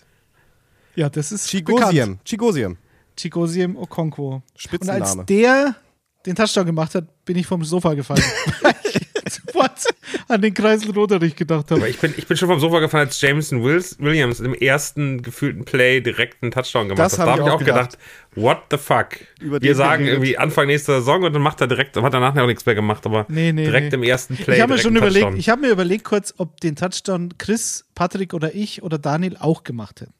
[0.95, 2.19] Ja, das ist Chigosiem, bekannt.
[2.23, 2.77] Chigosiem,
[3.17, 4.41] Chigosiem Okonkwo.
[4.79, 5.75] Und als der
[6.25, 8.23] den Touchdown gemacht hat, bin ich vom Sofa gefallen.
[9.57, 9.85] Sofort
[10.27, 11.81] an den Kreisel Roderich gedacht habe.
[11.81, 15.65] Aber ich bin, ich bin schon vom Sofa gefallen, als Jameson Williams im ersten gefühlten
[15.65, 17.27] Play direkt einen Touchdown gemacht Das hat.
[17.27, 17.97] Da habe ich auch auch gedacht,
[18.35, 19.07] what the fuck?
[19.39, 22.47] Über Wir sagen irgendwie Anfang nächster Saison und dann macht er direkt, hat danach noch
[22.47, 23.95] nichts mehr gemacht, aber Nee, nee, direkt nee.
[23.95, 24.55] im ersten Play.
[24.55, 28.33] ich habe mir schon überlegt, ich habe mir überlegt kurz, ob den Touchdown Chris, Patrick
[28.33, 30.13] oder ich oder Daniel auch gemacht hätten.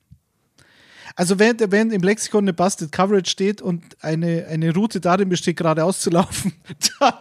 [1.16, 5.58] Also während, während im Lexikon eine Busted Coverage steht und eine, eine Route darin besteht,
[5.58, 6.54] geradeaus zu laufen,
[7.00, 7.14] dann,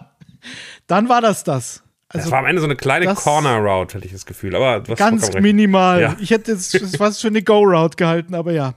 [0.87, 1.83] dann war das das.
[2.09, 4.55] Das Also war am Ende so eine kleine das- Corner Route, hatte ich das Gefühl.
[4.55, 6.01] Aber ganz minimal.
[6.01, 6.17] Ja.
[6.21, 8.75] Ich hätte es es fast für eine Go-Route gehalten, aber ja.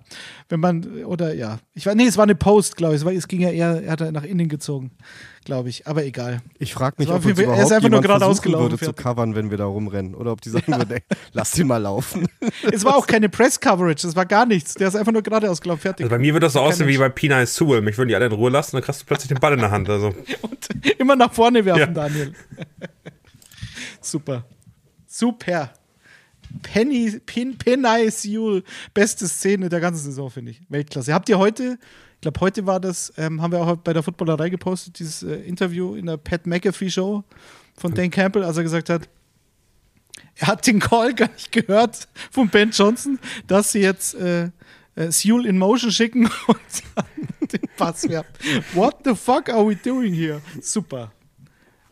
[0.51, 1.59] Wenn man, oder ja.
[1.75, 3.01] Ich war, nee, es war eine Post, glaube ich.
[3.01, 4.89] Es, war, es ging ja eher, er hat er nach innen gezogen,
[5.45, 5.85] glaube ich.
[5.85, 6.41] Aber egal.
[6.57, 8.43] Ich frage mich, Das ob uns Fall- er überhaupt ist einfach nur jemand geradeaus versuchen
[8.45, 9.03] gelaufen, würde zu fertig.
[9.03, 10.15] covern, wenn wir da rumrennen.
[10.15, 12.27] Oder ob die sagen würden, ey, lass den mal laufen.
[12.71, 14.73] Es war auch keine Press-Coverage, das war gar nichts.
[14.73, 16.05] Der ist einfach nur geradeaus gelaufen, fertig.
[16.05, 17.81] Also bei mir wird das so aussehen wie bei Pina Sewell.
[17.81, 19.69] Mich würden die alle in Ruhe lassen, dann kriegst du plötzlich den Ball in der
[19.69, 19.87] Hand.
[19.87, 20.07] Also.
[20.41, 21.85] Und immer nach vorne werfen, Ja.
[21.85, 22.33] Daniel.
[24.01, 24.45] Super.
[25.07, 25.73] Super.
[26.63, 30.61] Penny, Pin, Penny Sewell, beste Szene der ganzen Saison, finde ich.
[30.69, 31.13] Weltklasse.
[31.13, 31.77] Habt ihr heute,
[32.15, 35.35] ich glaube, heute war das, ähm, haben wir auch bei der Footballerei gepostet, dieses äh,
[35.35, 37.23] Interview in der Pat McAfee Show
[37.77, 39.07] von Dan Campbell, als er gesagt hat,
[40.35, 44.49] er hat den Call gar nicht gehört von Ben Johnson, dass sie jetzt äh,
[44.95, 48.33] äh, Sewell in Motion schicken und dann den Pass werfen.
[48.73, 50.41] What the fuck are we doing here?
[50.61, 51.11] Super.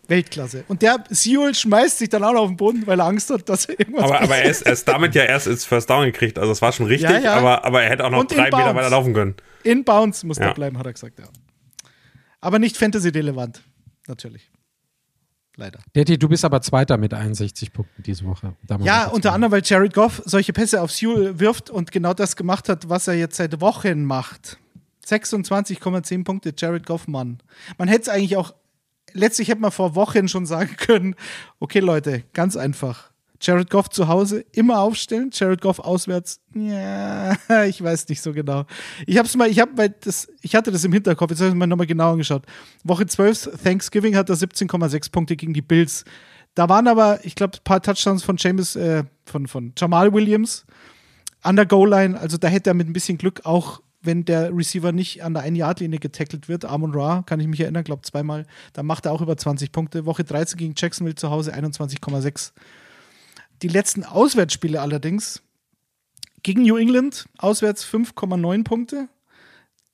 [0.07, 0.63] Weltklasse.
[0.67, 3.47] Und der Sewell schmeißt sich dann auch noch auf den Boden, weil er Angst hat,
[3.49, 6.05] dass er irgendwas Aber, aber er, ist, er ist damit ja erst ins First Down
[6.05, 6.37] gekriegt.
[6.39, 7.33] Also das war schon richtig, Ja, ja.
[7.35, 9.35] Aber, aber er hätte auch noch Und drei Meter weiter laufen können.
[9.63, 10.47] in Bounds muss Ja.
[10.47, 11.25] der bleiben, hat er gesagt, ja.
[12.39, 13.61] Aber nicht Fantasy-relevant.
[14.07, 14.49] Natürlich.
[15.59, 15.79] Leider.
[15.95, 18.53] Detti, du bist aber Zweiter mit 61 Punkten diese Woche.
[18.81, 22.69] Ja, unter anderem, weil Jared Goff solche Pässe auf Sewell wirft und genau das gemacht
[22.69, 24.59] hat, was er jetzt seit Wochen macht.
[25.07, 27.39] 26,10 Punkte, Jared Goff, Mann.
[27.79, 28.53] Man hätte es eigentlich auch,
[29.17, 31.15] letztlich hätte man vor Wochen schon sagen können,
[31.59, 33.11] okay Leute, ganz einfach.
[33.39, 37.35] Jared Goff zu Hause immer aufstellen, Jared Goff auswärts, ja,
[37.67, 38.65] ich weiß nicht so genau.
[39.05, 41.55] Ich hab's mal, ich hab mal das, ich hatte das im Hinterkopf, jetzt habe ich
[41.55, 42.43] mir nochmal genau angeschaut.
[42.83, 46.03] Woche 12, Thanksgiving hat er 17,6 Punkte gegen die Bills.
[46.55, 50.65] Da waren aber, ich glaube, ein paar Touchdowns von James, äh, von, von Jamal Williams
[51.43, 52.19] an der Goal-Line.
[52.19, 55.43] Also da hätte er mit ein bisschen Glück auch, wenn der Receiver nicht an der
[55.43, 59.21] 1-Yard-Linie getackelt wird, Amon Ra, kann ich mich erinnern, glaube zweimal, da macht er auch
[59.21, 60.07] über 20 Punkte.
[60.07, 62.53] Woche 13 gegen Jacksonville zu Hause 21,6.
[63.61, 65.43] Die letzten Auswärtsspiele allerdings
[66.41, 69.09] gegen New England auswärts 5,9 Punkte.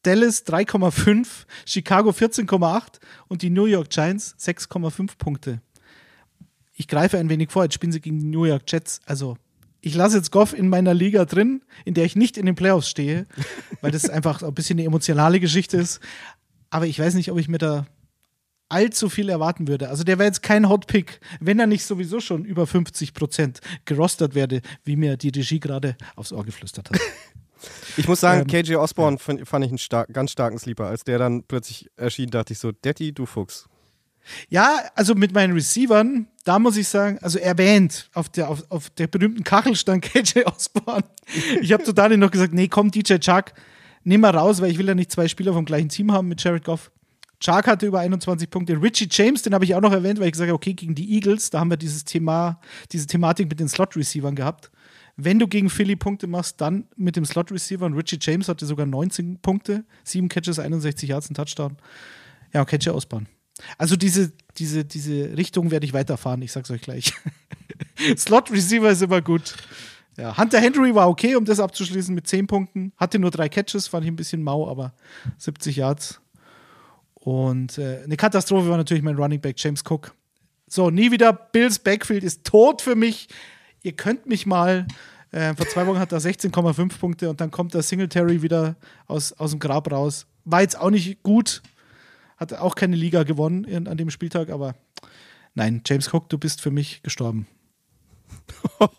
[0.03, 2.99] Dallas 3,5, Chicago 14,8
[3.29, 5.61] und die New York Giants 6,5 Punkte.
[6.75, 9.01] Ich greife ein wenig vor, jetzt spielen sie gegen die New York Jets.
[9.05, 9.37] Also,
[9.85, 12.89] ich lasse jetzt Goff in meiner Liga drin, in der ich nicht in den Playoffs
[12.89, 13.25] stehe,
[13.81, 15.99] weil das einfach ein bisschen eine emotionale Geschichte ist.
[16.69, 17.85] Aber ich weiß nicht, ob ich mir da
[18.69, 19.89] allzu viel erwarten würde.
[19.89, 24.35] Also der wäre jetzt kein Hotpick, wenn er nicht sowieso schon über 50 Prozent gerostert
[24.35, 26.99] werde, wie mir die Regie gerade aufs Ohr geflüstert hat.
[27.95, 30.87] Ich muss sagen, Ähm, KJ Osborne fand, ich einen stark, ganz starken Sleeper.
[30.87, 33.69] Als der dann plötzlich erschien, dachte ich so, Detti, du Fuchs.
[34.49, 38.89] Ja, also mit meinen Receivern, da muss ich sagen, also erwähnt auf der, auf, auf
[38.91, 41.03] der berühmten Kachel stand KJ Osborne.
[41.61, 43.53] Ich habe zu Daniel noch gesagt, nee, komm, DJ Chuck,
[44.03, 46.43] nimm mal raus, weil ich will ja nicht zwei Spieler vom gleichen Team haben mit
[46.43, 46.91] Jared Goff.
[47.39, 48.81] Chuck hatte über 21 Punkte.
[48.81, 51.13] Richie James, den habe ich auch noch erwähnt, weil ich gesagt habe, okay, gegen die
[51.13, 54.71] Eagles, da haben wir dieses Thema, diese Thematik mit den Slot-Receivern gehabt.
[55.17, 57.85] Wenn du gegen Philly Punkte machst, dann mit dem Slot-Receiver.
[57.85, 61.77] Und Richie James hatte sogar 19 Punkte, 7 Catches, 61 Yards, ein Touchdown.
[62.53, 63.25] Ja, KJ Osborne.
[63.77, 67.13] Also diese, diese, diese Richtung werde ich weiterfahren, ich sag's euch gleich.
[68.17, 69.55] Slot Receiver ist immer gut.
[70.17, 72.93] Ja, Hunter Henry war okay, um das abzuschließen mit 10 Punkten.
[72.97, 74.93] Hatte nur drei Catches, fand ich ein bisschen mau, aber
[75.37, 76.21] 70 Yards.
[77.15, 80.13] Und äh, eine Katastrophe war natürlich mein Running Back James Cook.
[80.67, 81.33] So, nie wieder.
[81.33, 83.27] Bills Backfield ist tot für mich.
[83.81, 84.87] Ihr könnt mich mal.
[85.31, 88.75] Äh, vor zwei Wochen hat er 16,5 Punkte und dann kommt der Singletary wieder
[89.07, 90.27] aus, aus dem Grab raus.
[90.45, 91.63] War jetzt auch nicht gut.
[92.37, 94.75] Hat auch keine Liga gewonnen in, an dem Spieltag, aber
[95.53, 97.47] nein, James Cook, du bist für mich gestorben.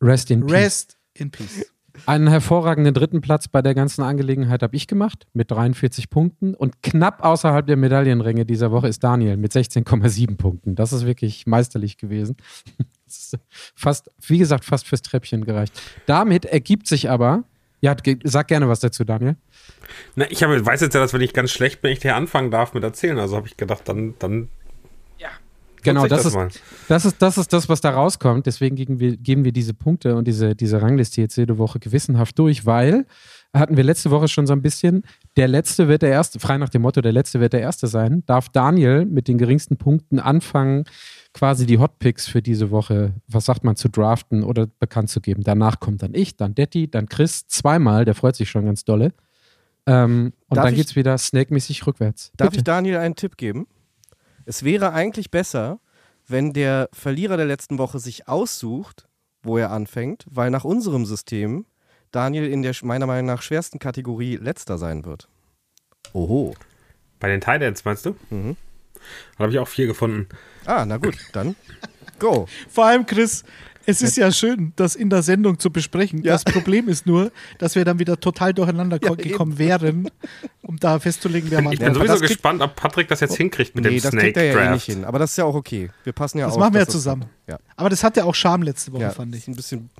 [0.00, 0.52] Rest in Peace.
[0.52, 1.66] Rest in Peace.
[2.06, 6.82] Einen hervorragenden dritten Platz bei der ganzen Angelegenheit habe ich gemacht mit 43 Punkten und
[6.82, 10.74] knapp außerhalb der Medaillenränge dieser Woche ist Daniel mit 16,7 Punkten.
[10.74, 12.36] Das ist wirklich meisterlich gewesen.
[13.76, 15.80] Fast, wie gesagt, fast fürs Treppchen gereicht.
[16.06, 17.44] Damit ergibt sich aber,
[17.80, 19.36] ja, sag gerne was dazu, Daniel.
[20.16, 22.50] Na, ich habe, weiß jetzt ja, dass wenn ich ganz schlecht bin, ich hier anfangen
[22.50, 23.18] darf mit erzählen.
[23.18, 24.48] Also habe ich gedacht, dann, dann
[25.84, 26.36] Genau, ich das ist,
[26.88, 28.46] das ist, das ist das, was da rauskommt.
[28.46, 32.38] Deswegen geben wir, geben wir diese Punkte und diese, diese Rangliste jetzt jede Woche gewissenhaft
[32.38, 33.06] durch, weil
[33.52, 35.04] hatten wir letzte Woche schon so ein bisschen,
[35.36, 38.24] der Letzte wird der Erste, frei nach dem Motto, der Letzte wird der Erste sein,
[38.26, 40.84] darf Daniel mit den geringsten Punkten anfangen,
[41.34, 45.44] quasi die Hotpicks für diese Woche, was sagt man, zu draften oder bekannt zu geben.
[45.44, 49.12] Danach kommt dann ich, dann Detti, dann Chris, zweimal, der freut sich schon ganz dolle.
[49.86, 52.32] Ähm, und Darf dann ich- geht's wieder snake-mäßig rückwärts.
[52.36, 52.58] Darf Bitte.
[52.60, 53.66] ich Daniel einen Tipp geben?
[54.46, 55.78] Es wäre eigentlich besser,
[56.26, 59.06] wenn der Verlierer der letzten Woche sich aussucht,
[59.42, 61.66] wo er anfängt, weil nach unserem System
[62.12, 65.28] Daniel in der meiner Meinung nach schwersten Kategorie letzter sein wird.
[66.12, 66.54] Oho.
[67.20, 68.16] Bei den Titans meinst du?
[68.30, 68.56] Mhm.
[69.36, 70.28] Da habe ich auch vier gefunden.
[70.64, 71.56] Ah, na gut, dann
[72.18, 72.46] go.
[72.70, 73.44] Vor allem, Chris,
[73.86, 76.22] es ist ja schön, das in der Sendung zu besprechen.
[76.22, 76.32] Ja.
[76.32, 80.08] Das Problem ist nur, dass wir dann wieder total durcheinander Ja, ko- gekommen wären,
[80.62, 83.36] um da festzulegen, wer Ich man bin Ja, sowieso das gespannt, ob Patrick das jetzt
[83.36, 84.96] hinkriegt mit nee, dem das Snake kriegt er ja eh nicht Draft.
[84.98, 85.04] hin.
[85.04, 85.90] Aber das ist ja auch okay.
[86.04, 86.60] Wir passen ja Das auf.
[86.60, 87.24] machen wir ja zusammen.
[87.46, 89.42] Ja, Aber das hatte auch Charme letzte Woche, ja fand ich.
[89.42, 89.90] ist ein bisschen.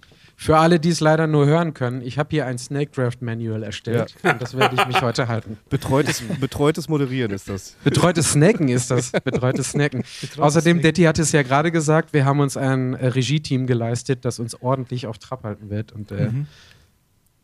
[0.44, 3.62] Für alle, die es leider nur hören können, ich habe hier ein Snake Draft Manual
[3.62, 5.56] erstellt und das werde ich mich heute halten.
[5.70, 7.76] Betreutes, betreutes Moderieren ist das.
[7.82, 9.10] Betreutes Snacken ist das.
[9.24, 10.04] Betreutes Snacken.
[10.36, 10.82] Außerdem, Snacken.
[10.82, 14.60] Detti hat es ja gerade gesagt, wir haben uns ein äh, Regie-Team geleistet, das uns
[14.60, 15.92] ordentlich auf Trab halten wird.
[15.92, 16.46] Und äh, Mhm.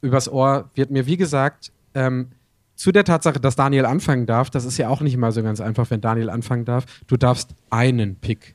[0.03, 2.29] übers Ohr wird mir, wie gesagt, ähm,
[2.77, 5.63] zu der Tatsache, dass Daniel anfangen darf, das ist ja auch nicht mal so ganz
[5.63, 6.85] einfach, wenn Daniel anfangen darf.
[7.07, 8.55] Du darfst einen Pick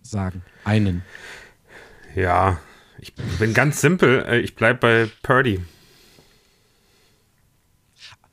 [0.00, 0.40] sagen.
[0.64, 1.02] Einen.
[2.14, 2.58] Ja,
[3.04, 4.24] ich bin ganz simpel.
[4.28, 5.60] Äh, Ich bleibe bei Purdy.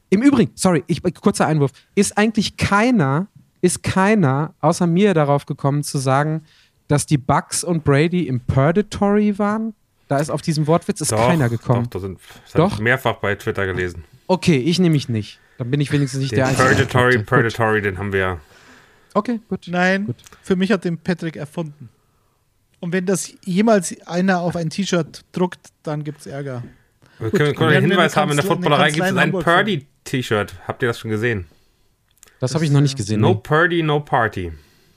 [0.09, 1.71] Im Übrigen, sorry, ich, kurzer Einwurf.
[1.95, 3.27] Ist eigentlich keiner,
[3.61, 6.43] ist keiner außer mir darauf gekommen zu sagen,
[6.89, 9.73] dass die Bucks und Brady im Purgatory waren?
[10.09, 11.83] Da ist auf diesen Wortwitz ist keiner gekommen.
[11.85, 12.73] Doch, da sind, das habe Doch?
[12.73, 14.03] ich mehrfach bei Twitter gelesen.
[14.27, 15.39] Okay, ich nehme mich nicht.
[15.57, 16.67] Dann bin ich wenigstens nicht Den der Einzige.
[16.67, 17.19] Purgatory.
[17.23, 18.37] Purgatory, den haben wir ja.
[19.13, 19.67] Okay, gut.
[19.67, 20.15] Nein, Gut.
[20.41, 21.87] für mich hat den Patrick erfunden.
[22.81, 26.63] Und wenn das jemals einer auf ein T-Shirt druckt, dann gibt es Ärger.
[27.19, 29.31] Wir können, können haben Hinweis haben, in der Footballerei gibt es ein.
[29.31, 30.55] Purdy-T-Shirt.
[30.67, 31.45] Habt ihr das schon gesehen?
[32.39, 33.21] Das habe ich noch nicht gesehen.
[33.21, 33.39] No nee.
[33.43, 34.51] Purdy, no Party.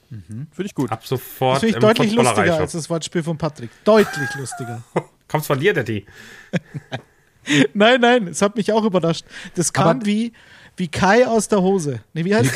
[0.09, 0.91] Finde ich gut.
[0.91, 3.71] Ab sofort Das finde ich im deutlich lustiger als das Wortspiel von Patrick.
[3.85, 4.83] Deutlich lustiger.
[5.29, 6.07] Kommt's von dir, Daddy?
[7.75, 9.25] nein, nein, es hat mich auch überrascht.
[9.55, 10.33] Das kam Aber- wie,
[10.77, 12.01] wie Kai aus der Hose.
[12.15, 12.53] Nee, wie heißt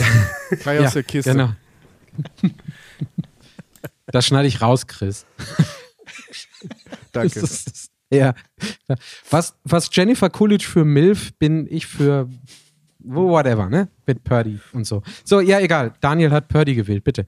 [0.62, 1.33] Kai aus der Kiste.
[1.33, 1.53] Genau.
[4.12, 5.27] das schneide ich raus, Chris.
[7.12, 7.40] Danke.
[7.40, 8.35] Das ist- ja.
[9.31, 12.29] Was, was Jennifer Coolidge für MILF bin ich für
[13.01, 13.88] whatever, ne?
[14.07, 15.03] Mit Purdy und so.
[15.25, 15.92] So, ja, egal.
[16.01, 17.27] Daniel hat Purdy gewählt, bitte.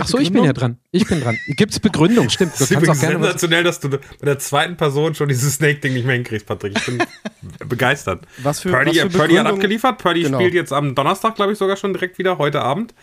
[0.00, 0.78] Ach so, ich bin ja dran.
[0.92, 1.36] Ich bin dran.
[1.56, 2.28] Gibt's Begründung?
[2.28, 2.54] Stimmt.
[2.54, 5.54] Du Das kannst auch gerne was, sensationell, dass du bei der zweiten Person schon dieses
[5.54, 6.76] Snake-Ding nicht mehr hinkriegst, Patrick.
[6.78, 7.02] Ich bin
[7.68, 8.24] begeistert.
[8.42, 9.98] Was für, Purdy, was für Purdy hat abgeliefert.
[9.98, 10.38] Purdy Genau.
[10.38, 12.94] spielt jetzt am Donnerstag, glaube ich, sogar schon direkt wieder, heute Abend.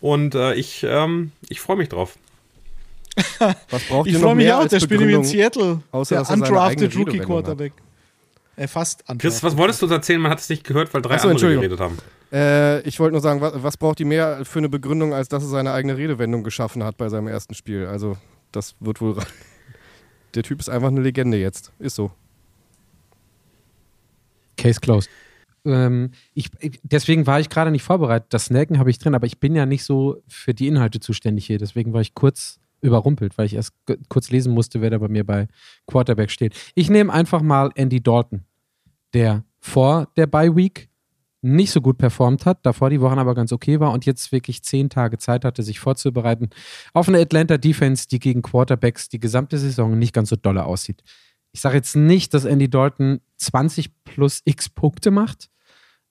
[0.00, 2.16] Und äh, ich, ähm, ich freue mich drauf.
[3.70, 5.52] Was braucht Ich ihr noch freue mich mehr auch, der spielt nämlich in Begründung?
[5.52, 5.82] Seattle.
[5.90, 7.18] außer, der er undrafted Rookie?
[7.18, 7.72] Quarterback.
[8.56, 9.20] Äh, fast undrafted.
[9.20, 10.20] Chris, was wolltest du uns erzählen?
[10.20, 11.98] Man hat es nicht gehört, weil drei Ach so, andere geredet haben.
[12.32, 15.42] Äh, ich wollte nur sagen, was, was braucht die mehr für eine Begründung, als dass
[15.42, 17.86] er seine eigene Redewendung geschaffen hat bei seinem ersten Spiel?
[17.86, 18.16] Also,
[18.52, 19.16] das wird wohl.
[20.34, 21.72] Der Typ ist einfach eine Legende jetzt.
[21.80, 22.12] Ist so.
[24.56, 25.10] Case closed.
[25.64, 26.50] Ähm, ich,
[26.82, 28.32] deswegen war ich gerade nicht vorbereitet.
[28.32, 31.46] Das Snacken habe ich drin, aber ich bin ja nicht so für die Inhalte zuständig
[31.46, 31.58] hier.
[31.58, 33.74] Deswegen war ich kurz überrumpelt, weil ich erst
[34.08, 35.48] kurz lesen musste, wer da bei mir bei
[35.86, 36.54] Quarterback steht.
[36.74, 38.44] Ich nehme einfach mal Andy Dalton,
[39.12, 40.88] der vor der Bye Week
[41.42, 44.62] nicht so gut performt hat, davor die Wochen aber ganz okay war und jetzt wirklich
[44.62, 46.50] zehn Tage Zeit hatte, sich vorzubereiten
[46.92, 51.02] auf eine Atlanta Defense, die gegen Quarterbacks die gesamte Saison nicht ganz so dolle aussieht.
[51.52, 55.50] Ich sage jetzt nicht, dass Andy Dalton 20 plus x Punkte macht,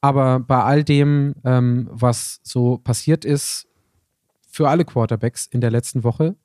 [0.01, 3.67] aber bei all dem, ähm, was so passiert ist,
[4.51, 6.35] für alle Quarterbacks in der letzten Woche,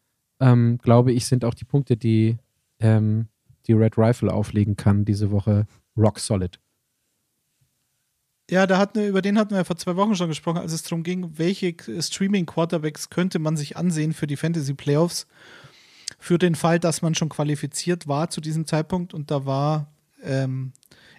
[0.41, 2.37] ähm, glaube ich, sind auch die Punkte, die
[2.81, 3.29] ähm,
[3.67, 6.61] die Red Rifle auflegen kann, diese Woche rock solid.
[8.51, 10.73] Ja, da hatten wir, über den hatten wir ja vor zwei Wochen schon gesprochen, als
[10.73, 15.27] es darum ging, welche Streaming-Quarterbacks könnte man sich ansehen für die Fantasy-Playoffs.
[16.19, 19.15] Für den Fall, dass man schon qualifiziert war zu diesem Zeitpunkt.
[19.15, 20.73] Und da war ähm,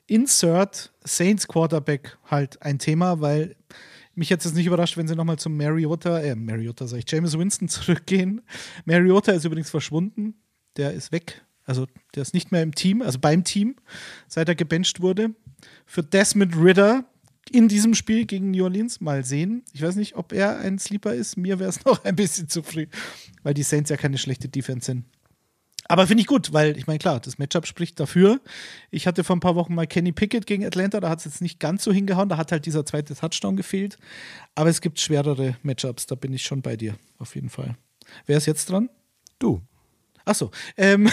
[0.08, 3.56] Insert Saints Quarterback halt ein Thema, weil
[4.14, 7.68] mich jetzt nicht überrascht, wenn sie nochmal zum Mariota, äh, Mariota sag ich, James Winston
[7.70, 8.42] zurückgehen.
[8.86, 10.36] Mariota ist übrigens verschwunden.
[10.78, 11.44] Der ist weg.
[11.66, 13.76] Also der ist nicht mehr im Team, also beim Team,
[14.28, 15.32] seit er gebencht wurde.
[15.86, 17.06] Für Desmond Ritter
[17.52, 19.64] in diesem Spiel gegen New Orleans mal sehen.
[19.74, 21.38] Ich weiß nicht, ob er ein Sleeper ist.
[21.38, 22.88] Mir wäre es noch ein bisschen zu früh,
[23.44, 25.06] weil die Saints ja keine schlechte Defense sind.
[25.88, 28.42] Aber finde ich gut, weil ich meine, klar, das Matchup spricht dafür.
[28.90, 31.42] Ich hatte vor ein paar Wochen mal Kenny Pickett gegen Atlanta, da hat es jetzt
[31.42, 34.00] nicht ganz so hingehauen, da hat halt dieser zweite Touchdown gefehlt.
[34.56, 37.78] Aber es gibt schwerere Matchups, da bin ich schon bei dir, auf jeden Fall.
[38.26, 38.90] Wer ist jetzt dran?
[39.38, 39.62] Du.
[40.26, 40.50] Achso.
[40.76, 41.10] Ähm,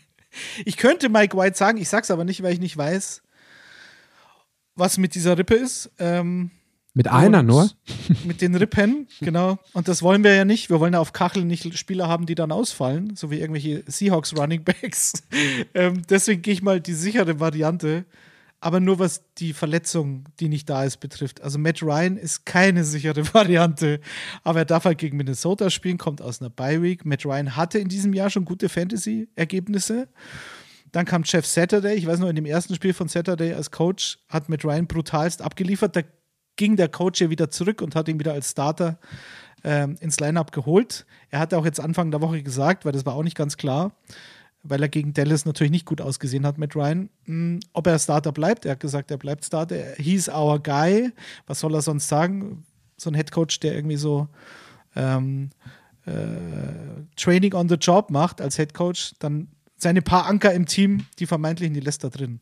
[0.66, 3.22] ich könnte Mike White sagen, ich sag's aber nicht, weil ich nicht weiß,
[4.74, 5.90] was mit dieser Rippe ist.
[5.98, 6.50] Ähm,
[6.94, 7.70] Mit einer nur?
[8.24, 9.58] Mit den Rippen, genau.
[9.72, 10.70] Und das wollen wir ja nicht.
[10.70, 14.36] Wir wollen ja auf Kacheln nicht Spieler haben, die dann ausfallen, so wie irgendwelche Seahawks
[14.36, 15.12] Running Backs.
[15.74, 18.04] ähm, deswegen gehe ich mal die sichere Variante.
[18.60, 21.42] aber nur was die Verletzung, die nicht da ist, betrifft.
[21.42, 24.00] Also Matt Ryan ist keine sichere Variante,
[24.44, 27.04] aber er darf halt gegen Minnesota spielen, kommt aus einer Bye Week.
[27.04, 30.08] Matt Ryan hatte in diesem Jahr schon gute Fantasy-Ergebnisse.
[30.92, 31.94] Dann kam Jeff Saturday.
[31.94, 35.40] Ich weiß noch, in dem ersten Spiel von Saturday als Coach hat Matt Ryan brutalst
[35.40, 35.96] abgeliefert.
[35.96, 36.02] Da
[36.56, 38.98] ging der Coach ja wieder zurück und hat ihn wieder als Starter
[39.64, 41.06] ähm, ins Lineup geholt.
[41.30, 43.92] Er hatte auch jetzt Anfang der Woche gesagt, weil das war auch nicht ganz klar,
[44.62, 47.98] weil er gegen Dallas natürlich nicht gut ausgesehen hat mit Ryan, mh, hm, ob er
[47.98, 48.66] Starter bleibt.
[48.66, 49.94] Er hat gesagt, er bleibt Starter.
[49.96, 51.10] He's our guy.
[51.46, 52.64] Was soll er sonst sagen?
[52.98, 54.28] So ein Headcoach, der irgendwie so
[54.94, 55.50] ähm,
[56.04, 56.12] äh,
[57.16, 59.48] Training on the Job macht als Headcoach, dann
[59.82, 62.40] seine paar Anker im Team, die vermeintlichen, die lässt drin.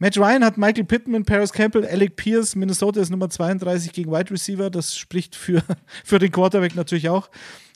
[0.00, 4.30] Matt Ryan hat Michael Pittman, Paris Campbell, Alec Pierce, Minnesota ist Nummer 32 gegen Wide
[4.30, 4.68] Receiver.
[4.68, 5.62] Das spricht für,
[6.04, 7.30] für den Quarterback natürlich auch.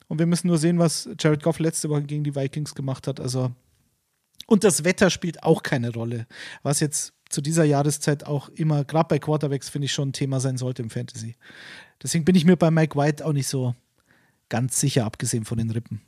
[0.08, 3.18] Und wir müssen nur sehen, was Jared Goff letzte Woche gegen die Vikings gemacht hat.
[3.18, 3.52] Also,
[4.46, 6.26] und das Wetter spielt auch keine Rolle.
[6.62, 10.38] Was jetzt zu dieser Jahreszeit auch immer, gerade bei Quarterbacks, finde ich schon ein Thema
[10.38, 11.34] sein sollte im Fantasy.
[12.02, 13.74] Deswegen bin ich mir bei Mike White auch nicht so
[14.48, 16.02] ganz sicher, abgesehen von den Rippen.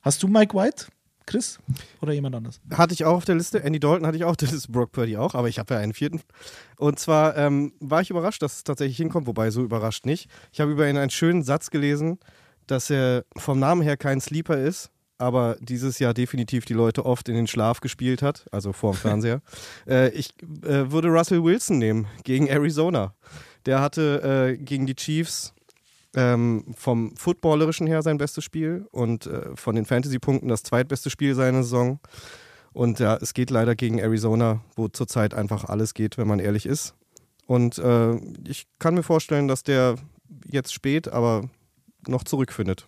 [0.00, 0.86] Hast du Mike White?
[1.30, 1.58] Chris
[2.00, 2.60] oder jemand anders?
[2.72, 3.62] Hatte ich auch auf der Liste.
[3.62, 5.94] Andy Dalton hatte ich auch, das ist Brock Purdy auch, aber ich habe ja einen
[5.94, 6.20] vierten.
[6.76, 10.28] Und zwar ähm, war ich überrascht, dass es tatsächlich hinkommt, wobei so überrascht nicht.
[10.52, 12.18] Ich habe über ihn einen schönen Satz gelesen,
[12.66, 17.28] dass er vom Namen her kein Sleeper ist, aber dieses Jahr definitiv die Leute oft
[17.28, 19.42] in den Schlaf gespielt hat, also vor dem Fernseher.
[19.86, 20.30] äh, ich
[20.62, 23.14] äh, würde Russell Wilson nehmen gegen Arizona.
[23.66, 25.52] Der hatte äh, gegen die Chiefs
[26.14, 31.34] ähm, vom Footballerischen her sein bestes Spiel und äh, von den Fantasy-Punkten das zweitbeste Spiel
[31.34, 32.00] seiner Saison.
[32.72, 36.66] Und ja, es geht leider gegen Arizona, wo zurzeit einfach alles geht, wenn man ehrlich
[36.66, 36.94] ist.
[37.46, 38.14] Und äh,
[38.46, 39.96] ich kann mir vorstellen, dass der
[40.46, 41.48] jetzt spät, aber
[42.06, 42.86] noch zurückfindet.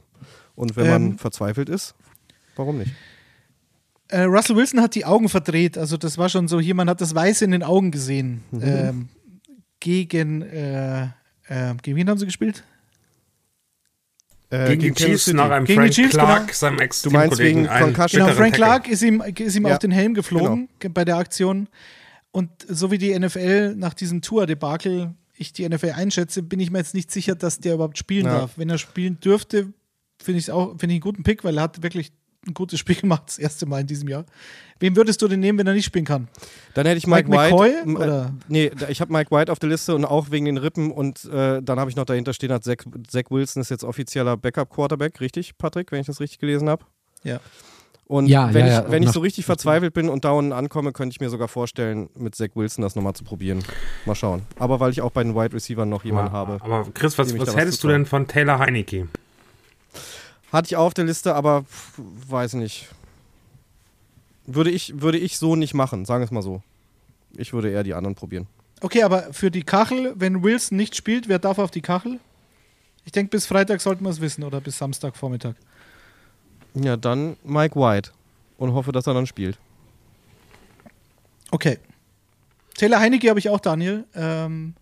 [0.55, 1.95] Und wenn man ähm, verzweifelt ist,
[2.55, 2.93] warum nicht?
[4.09, 5.79] Äh, Russell Wilson hat die Augen verdreht.
[5.79, 8.45] Also das war schon so, hier, man hat das Weiße in den Augen gesehen.
[8.51, 8.63] Mhm.
[8.63, 9.09] Ähm,
[9.81, 11.05] gegen, äh,
[11.49, 12.63] äh, gegen wen haben sie gespielt?
[14.53, 16.53] Äh, gegen, gegen die Chiefs nach einem gegen Frank Chiefs, Clark, genau.
[16.53, 19.73] seinem ex Du meinst wegen Genau, Frank Clark ist ihm, ist ihm ja.
[19.73, 20.93] auf den Helm geflogen genau.
[20.93, 21.69] bei der Aktion.
[22.33, 26.79] Und so wie die NFL nach diesem Tour-Debakel ich die NFL einschätze, bin ich mir
[26.79, 28.41] jetzt nicht sicher, dass der überhaupt spielen ja.
[28.41, 28.59] darf.
[28.59, 29.73] Wenn er spielen dürfte,
[30.23, 32.13] finde ich auch, finde ich einen guten Pick, weil er hat wirklich
[32.47, 34.25] ein gutes Spiel gemacht, das erste Mal in diesem Jahr.
[34.81, 36.29] Wem würdest du denn nehmen, wenn er nicht spielen kann?
[36.75, 37.87] Dann hätte ich Mike, Mike White.
[37.87, 38.35] McCoy, oder?
[38.49, 41.63] Nee, ich habe Mike White auf der Liste und auch wegen den Rippen und äh,
[41.63, 45.57] dann habe ich noch dahinter stehen, hat Zach, Zach Wilson ist jetzt offizieller Backup-Quarterback, richtig,
[45.57, 46.85] Patrick, wenn ich das richtig gelesen habe?
[47.23, 47.41] Ja.
[48.13, 48.91] Und ja, wenn, ja, ich, ja.
[48.91, 52.35] wenn ich so richtig verzweifelt bin und down ankomme, könnte ich mir sogar vorstellen, mit
[52.35, 53.65] Zach Wilson das nochmal zu probieren.
[54.05, 54.43] Mal schauen.
[54.59, 56.65] Aber weil ich auch bei den Wide Receivers noch jemanden aber, habe.
[56.65, 59.09] Aber Chris, was, was hättest du denn von Taylor Heinecke?
[60.53, 62.89] Hatte ich auch auf der Liste, aber pff, weiß nicht.
[64.45, 66.63] Würde ich, würde ich so nicht machen, sagen wir es mal so.
[67.35, 68.47] Ich würde eher die anderen probieren.
[68.83, 72.21] Okay, aber für die Kachel, wenn Wilson nicht spielt, wer darf auf die Kachel?
[73.05, 75.55] Ich denke, bis Freitag sollten wir es wissen oder bis Samstagvormittag.
[76.75, 78.11] Ja, dann Mike White
[78.59, 79.59] und hoffe, dass er dann spielt.
[81.51, 81.79] Okay.
[82.77, 84.05] Taylor Heinecke habe ich auch, Daniel.
[84.15, 84.75] Ähm,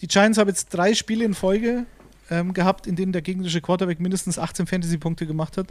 [0.00, 1.86] die Giants haben jetzt drei Spiele in Folge
[2.30, 5.68] ähm, gehabt, in denen der gegnerische Quarterback mindestens 18 Fantasy-Punkte gemacht hat.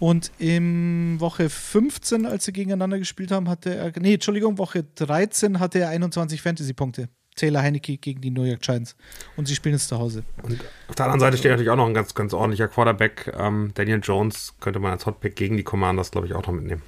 [0.00, 5.60] Und in Woche 15, als sie gegeneinander gespielt haben, hatte er, nee, Entschuldigung, Woche 13
[5.60, 7.08] hatte er 21 Fantasy-Punkte.
[7.36, 8.94] Taylor Heinecke gegen die New York Giants.
[9.36, 10.24] Und sie spielen es zu Hause.
[10.42, 13.32] Und auf der anderen Seite steht natürlich auch noch ein ganz, ganz ordentlicher Quarterback.
[13.36, 16.82] Ähm, Daniel Jones könnte man als Hotpick gegen die Commanders, glaube ich, auch noch mitnehmen.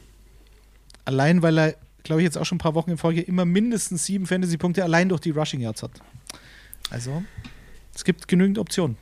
[1.04, 4.04] Allein, weil er, glaube ich, jetzt auch schon ein paar Wochen in Folge immer mindestens
[4.06, 5.92] sieben Fantasy-Punkte allein durch die Rushing Yards hat.
[6.90, 7.24] Also,
[7.96, 8.98] es gibt genügend Optionen.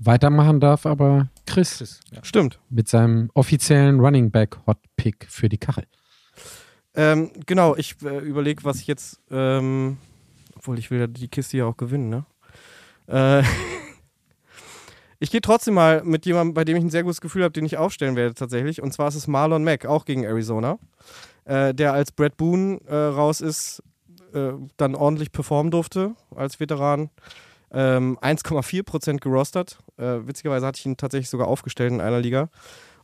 [0.00, 1.78] Weitermachen darf aber Chris.
[1.78, 2.24] Chris ja.
[2.24, 2.58] Stimmt.
[2.68, 5.84] Mit seinem offiziellen Running Back Hot Pick für die Kachel.
[6.94, 9.98] Ähm, genau, ich äh, überlege, was ich jetzt, ähm,
[10.56, 12.24] obwohl ich will ja die Kiste ja auch gewinnen, ne?
[13.06, 13.44] Äh,
[15.20, 17.64] ich gehe trotzdem mal mit jemandem, bei dem ich ein sehr gutes Gefühl habe, den
[17.64, 18.82] ich aufstellen werde tatsächlich.
[18.82, 20.78] Und zwar ist es Marlon Mack, auch gegen Arizona.
[21.44, 23.82] Äh, der als Brad Boone äh, raus ist,
[24.34, 27.10] äh, dann ordentlich performen durfte als Veteran.
[27.72, 29.78] Ähm, 1,4% gerostert.
[29.96, 32.48] Äh, witzigerweise hatte ich ihn tatsächlich sogar aufgestellt in einer Liga.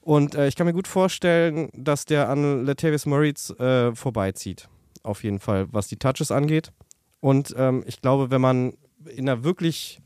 [0.01, 4.69] Und äh, ich kann mir gut vorstellen, dass der an Latavius Murray äh, vorbeizieht.
[5.03, 6.73] Auf jeden Fall, was die Touches angeht.
[7.21, 8.75] Und ähm, ich glaube, wenn man
[9.07, 10.01] in einer wirklich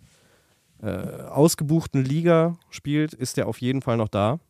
[0.83, 4.41] äh, ausgebuchten Liga spielt, ist der auf jeden Fall noch da.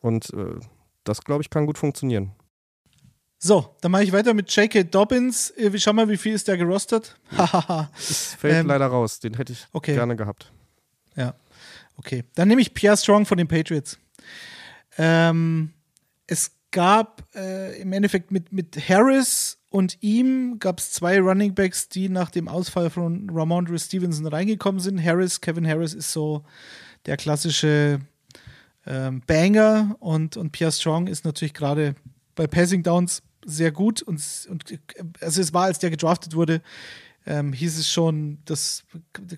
[0.00, 0.58] Und äh,
[1.04, 2.32] das, glaube ich, kann gut funktionieren.
[3.44, 4.84] So, dann mache ich weiter mit J.K.
[4.84, 5.50] Dobbins.
[5.56, 7.16] Äh, schau mal, wie viel ist der gerostet?
[7.36, 9.18] das fällt ähm, leider raus.
[9.18, 9.94] Den hätte ich okay.
[9.94, 10.52] gerne gehabt.
[11.16, 11.34] Ja,
[11.96, 12.22] okay.
[12.36, 13.98] Dann nehme ich Pierre Strong von den Patriots.
[14.96, 15.72] Ähm,
[16.28, 21.88] es gab äh, im Endeffekt mit, mit Harris und ihm gab es zwei Running Backs,
[21.88, 25.02] die nach dem Ausfall von Ramondre Stevenson reingekommen sind.
[25.02, 26.44] Harris, Kevin Harris ist so
[27.06, 27.98] der klassische
[28.86, 31.96] ähm, Banger und, und Pierre Strong ist natürlich gerade
[32.36, 34.64] bei Passing Downs sehr gut und, und
[35.20, 36.62] also es war, als der gedraftet wurde,
[37.26, 38.84] ähm, hieß es schon, das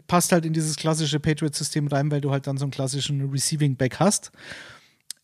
[0.06, 3.76] passt halt in dieses klassische Patriot-System rein, weil du halt dann so einen klassischen Receiving
[3.76, 4.32] Back hast.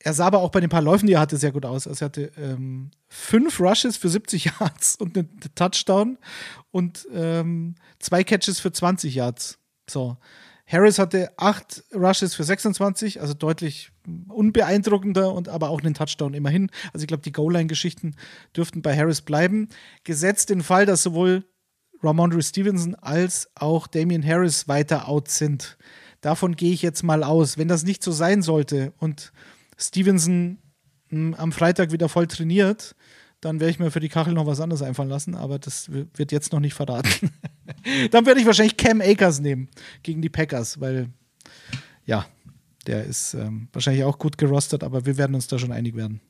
[0.03, 1.87] Er sah aber auch bei den paar Läufen, die er hatte, sehr gut aus.
[1.87, 6.19] Also er hatte ähm, fünf Rushes für 70 Yards und einen Touchdown
[6.71, 9.59] und ähm, zwei Catches für 20 Yards.
[9.89, 10.17] So.
[10.71, 13.91] Harris hatte acht Rushes für 26, also deutlich
[14.29, 16.71] unbeeindruckender und aber auch einen Touchdown immerhin.
[16.93, 18.15] Also ich glaube, die Goal-Line-Geschichten
[18.57, 19.69] dürften bei Harris bleiben.
[20.05, 21.45] Gesetzt den Fall, dass sowohl
[22.03, 25.77] Ramondre Stevenson als auch Damian Harris weiter out sind.
[26.21, 27.59] Davon gehe ich jetzt mal aus.
[27.59, 29.33] Wenn das nicht so sein sollte und
[29.77, 30.59] Stevenson
[31.09, 32.95] mh, hm, am Freitag wieder voll trainiert,
[33.41, 36.31] dann werde ich mir für die Kachel noch was anderes einfallen lassen, aber das wird
[36.31, 37.31] jetzt noch nicht verraten.
[38.11, 39.69] dann werde ich wahrscheinlich Cam Akers nehmen
[40.03, 41.09] gegen die Packers, weil
[42.07, 42.27] ja,
[42.87, 46.21] der ist ähm, wahrscheinlich auch gut gerostet, aber wir werden uns da schon einig werden.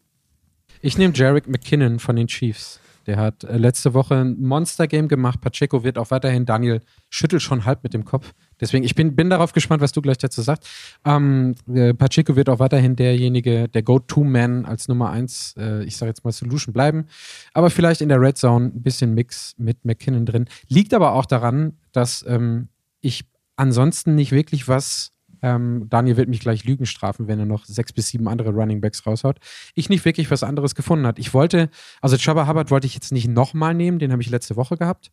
[0.83, 2.81] Ich nehme Jarek McKinnon von den Chiefs.
[3.07, 5.41] Der hat äh, letzte Woche ein Monster-Game gemacht.
[5.41, 6.47] Pacheco wird auch weiterhin.
[6.47, 8.33] Daniel schüttelt schon halb mit dem Kopf.
[8.61, 10.69] Deswegen, ich bin, bin darauf gespannt, was du gleich dazu sagst.
[11.05, 16.11] Ähm, äh, Pacheco wird auch weiterhin derjenige, der Go-To-Man als Nummer 1, äh, ich sage
[16.11, 17.07] jetzt mal Solution bleiben.
[17.55, 20.47] Aber vielleicht in der Red Zone ein bisschen Mix mit McKinnon drin.
[20.69, 22.69] Liegt aber auch daran, dass ähm,
[23.01, 23.25] ich
[23.57, 25.13] ansonsten nicht wirklich was
[25.43, 28.81] ähm, Daniel wird mich gleich Lügen strafen, wenn er noch sechs bis sieben andere Running
[28.81, 29.39] Backs raushaut.
[29.75, 31.19] Ich nicht wirklich was anderes gefunden hat.
[31.19, 31.71] Ich wollte,
[32.01, 35.11] also Chubba Hubbard wollte ich jetzt nicht nochmal nehmen, den habe ich letzte Woche gehabt.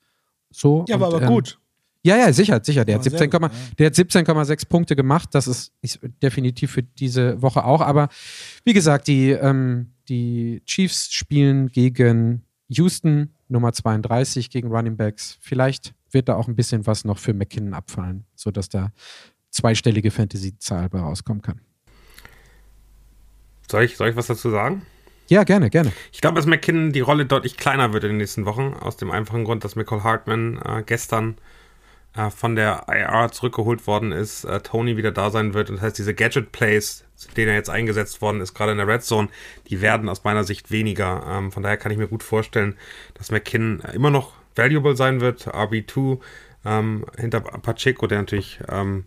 [0.51, 0.85] So.
[0.87, 1.59] Ja, und, aber, aber ähm, gut.
[2.03, 2.85] Ja, ja, sicher, sicher.
[2.85, 5.29] Der hat 17,6 17, Punkte gemacht.
[5.33, 7.81] Das ist, ist, definitiv für diese Woche auch.
[7.81, 8.07] Aber
[8.63, 15.37] wie gesagt, die, ähm, die Chiefs spielen gegen Houston, Nummer 32, gegen Running Backs.
[15.41, 18.91] Vielleicht wird da auch ein bisschen was noch für McKinnon abfallen, sodass da
[19.57, 21.61] zweistellige Fantasy-Zahl bei rauskommen kann.
[23.69, 24.83] Soll ich, soll ich was dazu sagen?
[25.27, 25.91] Ja, gerne, gerne.
[26.13, 29.11] Ich glaube, dass McKinnon die Rolle deutlich kleiner wird in den nächsten Wochen, aus dem
[29.11, 31.37] einfachen Grund, dass Michael Hartman äh, gestern
[32.15, 35.69] äh, von der IR zurückgeholt worden ist, äh, Tony wieder da sein wird.
[35.69, 38.87] Und das heißt, diese Gadget-Plays, zu denen er jetzt eingesetzt worden ist, gerade in der
[38.87, 39.27] Red Zone,
[39.69, 41.25] die werden aus meiner Sicht weniger.
[41.27, 42.77] Ähm, von daher kann ich mir gut vorstellen,
[43.15, 46.19] dass McKinnon immer noch valuable sein wird, RB2
[46.65, 49.05] ähm, hinter Pacheco, der natürlich ähm,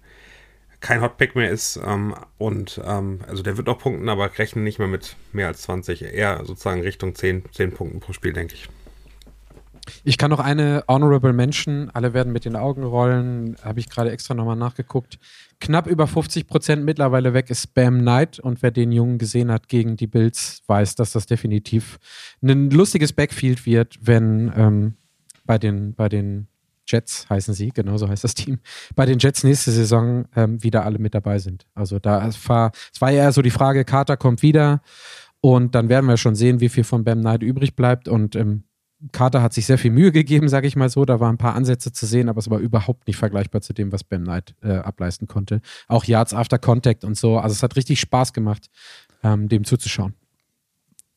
[0.81, 1.78] kein Hotpick mehr ist.
[1.85, 5.62] Ähm, und ähm, also der wird noch punkten, aber rechnen nicht mehr mit mehr als
[5.62, 6.03] 20.
[6.03, 8.68] Eher sozusagen Richtung 10, 10 Punkten pro Spiel, denke ich.
[10.05, 14.11] Ich kann noch eine Honorable Mention, alle werden mit den Augen rollen, habe ich gerade
[14.11, 15.18] extra nochmal nachgeguckt.
[15.61, 19.68] Knapp über 50 Prozent mittlerweile weg ist Spam Knight und wer den Jungen gesehen hat
[19.68, 21.99] gegen die Bills, weiß, dass das definitiv
[22.43, 24.95] ein lustiges Backfield wird, wenn ähm,
[25.45, 26.47] bei den, bei den
[26.91, 28.59] Jets heißen sie, genauso heißt das Team,
[28.95, 31.66] bei den Jets nächste Saison ähm, wieder alle mit dabei sind.
[31.74, 34.82] Also da es war, es war eher so die Frage, Carter kommt wieder
[35.41, 38.64] und dann werden wir schon sehen, wie viel von Bam Knight übrig bleibt und ähm,
[39.12, 41.05] Carter hat sich sehr viel Mühe gegeben, sage ich mal so.
[41.07, 43.93] Da waren ein paar Ansätze zu sehen, aber es war überhaupt nicht vergleichbar zu dem,
[43.93, 45.62] was Bam Knight äh, ableisten konnte.
[45.88, 47.38] Auch Yards After Contact und so.
[47.38, 48.68] Also es hat richtig Spaß gemacht,
[49.22, 50.14] ähm, dem zuzuschauen.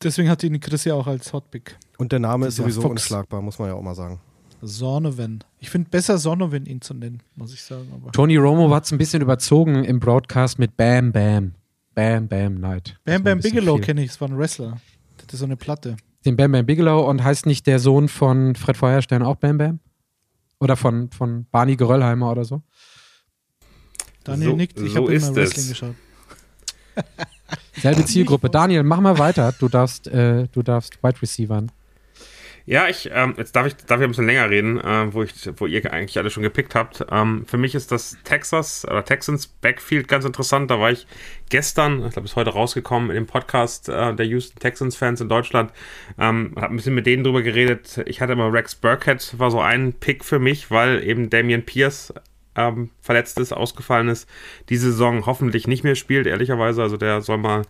[0.02, 1.78] Deswegen hat ihn Chris ja auch als Hotpick.
[1.98, 2.92] Und der Name ist sowieso Fox.
[2.92, 4.20] unschlagbar, muss man ja auch mal sagen.
[4.66, 5.44] Sornoven.
[5.60, 7.88] Ich finde besser Sornoven ihn zu nennen, muss ich sagen.
[7.94, 8.12] Aber.
[8.12, 11.54] Tony Romo hat es ein bisschen überzogen im Broadcast mit Bam Bam.
[11.94, 12.98] Bam Bam Night.
[13.04, 14.80] Bam Bam Bigelow kenne ich, es war ein Wrestler.
[15.18, 15.98] Das ist so eine Platte.
[16.26, 19.80] Den Bam Bam Bigelow und heißt nicht der Sohn von Fred Feuerstein auch Bam Bam?
[20.60, 22.62] Oder von, von Barney Geröllheimer oder so?
[24.24, 25.96] Daniel so, nickt, ich so habe immer Wrestling geschaut.
[27.82, 28.50] Selbe Zielgruppe.
[28.50, 29.54] Daniel, mach mal weiter.
[29.60, 31.70] Du darfst, äh, du darfst Wide Receivern.
[32.66, 35.34] Ja, ich, ähm, jetzt darf ich, darf ich ein bisschen länger reden, äh, wo, ich,
[35.58, 37.06] wo ihr eigentlich alle schon gepickt habt.
[37.12, 40.72] Ähm, für mich ist das Texas oder Texans Backfield ganz interessant.
[40.72, 41.06] Da war ich
[41.50, 45.28] gestern, ich glaube, ist heute rausgekommen in dem Podcast äh, der Houston Texans Fans in
[45.28, 45.74] Deutschland.
[46.18, 48.02] Ähm, hab ein bisschen mit denen drüber geredet.
[48.06, 52.14] Ich hatte immer Rex Burkhead, war so ein Pick für mich, weil eben Damian Pierce
[52.56, 54.30] ähm, verletzt ist, ausgefallen ist,
[54.70, 56.82] diese Saison hoffentlich nicht mehr spielt, ehrlicherweise.
[56.82, 57.64] Also der soll mal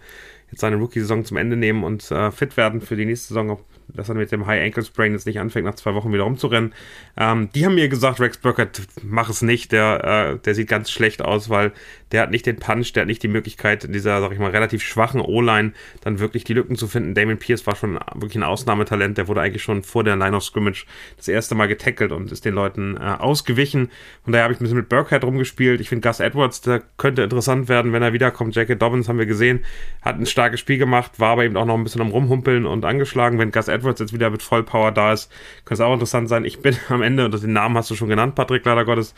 [0.52, 4.10] jetzt seine Rookie-Saison zum Ende nehmen und äh, fit werden für die nächste Saison, dass
[4.10, 6.74] er mit dem High Ankle Sprain jetzt nicht anfängt, nach zwei Wochen wieder rumzurennen.
[7.18, 10.90] Ähm, die haben mir gesagt, Rex Burkett, mach es nicht, der, äh, der sieht ganz
[10.90, 11.74] schlecht aus, weil
[12.12, 14.52] der hat nicht den Punch, der hat nicht die Möglichkeit, in dieser, sag ich mal,
[14.52, 17.16] relativ schwachen O-Line dann wirklich die Lücken zu finden.
[17.16, 20.44] Damon Pierce war schon wirklich ein Ausnahmetalent, der wurde eigentlich schon vor der Line of
[20.44, 20.86] Scrimmage
[21.18, 23.90] das erste Mal getackelt und ist den Leuten äh, ausgewichen.
[24.26, 25.82] Und daher habe ich ein bisschen mit Burkhead rumgespielt.
[25.82, 28.56] Ich finde Gus Edwards, der könnte interessant werden, wenn er wiederkommt.
[28.56, 29.66] Jackie Dobbins haben wir gesehen,
[30.02, 32.86] hat starken starkes Spiel gemacht, war aber eben auch noch ein bisschen am Rumhumpeln und
[32.86, 33.40] angeschlagen.
[33.40, 35.32] Wenn Gus Edwards jetzt wieder mit Vollpower da ist,
[35.66, 36.46] könnte es auch interessant sein.
[36.46, 39.14] Ich bin am Ende, und den Namen hast du schon genannt, Patrick, leider Gottes,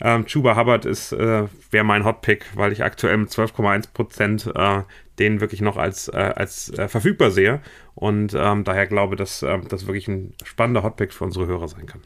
[0.00, 4.82] ähm, Chuba Hubbard ist, äh, wäre mein Hotpick, weil ich aktuell mit 12,1 Prozent äh,
[5.18, 7.60] den wirklich noch als, äh, als äh, verfügbar sehe
[7.94, 11.86] und ähm, daher glaube, dass äh, das wirklich ein spannender Hotpick für unsere Hörer sein
[11.86, 12.00] kann.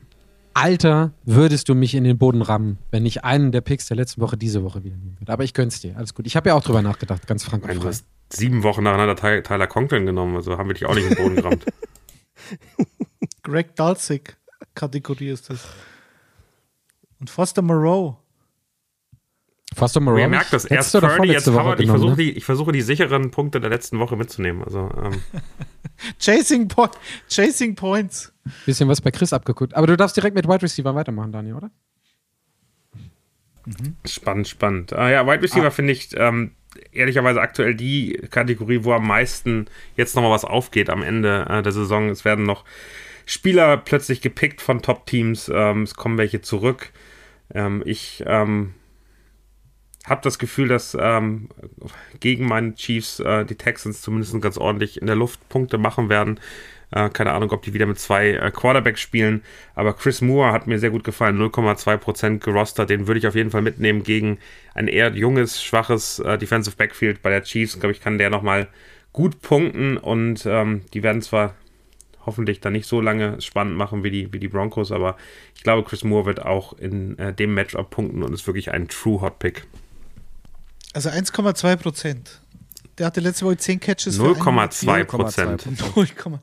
[0.55, 4.21] Alter, würdest du mich in den Boden rammen, wenn ich einen der Picks der letzten
[4.21, 5.33] Woche diese Woche wieder nehmen würde.
[5.33, 5.97] Aber ich gönn's dir.
[5.97, 6.27] Alles gut.
[6.27, 9.43] Ich habe ja auch drüber nachgedacht, ganz frank und Du hast sieben Wochen nacheinander Ty-
[9.43, 11.65] Tyler Conklin genommen, also haben wir dich auch nicht in den Boden gerammt.
[13.43, 14.35] Greg Dulcich
[14.75, 15.67] Kategorie ist das.
[17.21, 18.23] Und Foster Moreau.
[19.75, 20.19] Foster Moreau.
[20.19, 21.81] ihr merkt das, erst Purdy, jetzt Hubbard.
[21.81, 22.17] Ich versuche ne?
[22.17, 24.63] die, ich versuche die sicheren Punkte der letzten Woche mitzunehmen.
[24.65, 25.21] Also, ähm,
[26.19, 26.89] Chasing, po
[27.29, 28.33] Chasing Points.
[28.67, 29.75] Bisschen was bei Chris abgeguckt.
[29.75, 31.71] Aber du darfst direkt mit Wide Receiver weitermachen, Daniel, oder?
[34.07, 34.93] spannend, spannend.
[34.95, 36.53] Ah, ja, Wide Receiver finde ich ähm,
[36.93, 39.67] ehrlicherweise aktuell die Kategorie, wo am meisten
[39.97, 42.09] jetzt nochmal was aufgeht am Ende äh, der Saison.
[42.09, 42.65] Es werden noch
[43.27, 45.51] Spieler plötzlich gepickt von Top-Teams.
[45.53, 46.93] Ähm, es kommen welche zurück.
[47.55, 48.75] Ähm, ich ähm,
[50.07, 51.49] habe das Gefühl, dass ähm,
[52.21, 56.41] gegen meine Chiefs äh, die Texans zumindest ganz ordentlich in der Luft Punkte machen werden.
[56.91, 59.43] Äh, keine Ahnung, ob die wieder mit zwei äh, Quarterbacks spielen.
[59.75, 61.39] Aber Chris Moore hat mir sehr gut gefallen.
[61.39, 62.91] 0,2% gerostert.
[62.91, 64.39] Den würde ich auf jeden Fall mitnehmen gegen
[64.75, 67.79] ein eher junges, schwaches äh, Defensive Backfield bei der Chiefs.
[67.79, 68.69] Glaube ich, kann der nochmal
[69.13, 69.99] gut punkten.
[69.99, 71.55] Und ähm, die werden zwar
[72.25, 74.91] hoffentlich dann nicht so lange spannend machen wie die, wie die Broncos.
[74.91, 75.17] Aber
[75.55, 78.89] ich glaube, Chris Moore wird auch in äh, dem Matchup punkten und ist wirklich ein
[78.89, 79.67] True Hot Pick.
[80.95, 82.41] Also 1,2 Prozent.
[82.97, 84.17] Der hatte letzte Woche 10 Catches.
[84.17, 85.67] für 0,2 0,2 Prozent.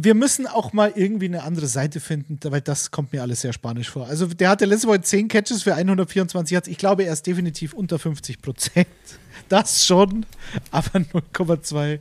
[0.00, 0.04] 0,2.
[0.04, 3.52] Wir müssen auch mal irgendwie eine andere Seite finden, weil das kommt mir alles sehr
[3.52, 4.06] spanisch vor.
[4.06, 6.68] Also der hatte letzte Woche 10 Catches für 124 Yards.
[6.68, 8.86] Ich glaube, er ist definitiv unter 50 Prozent.
[9.48, 10.26] Das schon,
[10.70, 11.98] aber 0,2.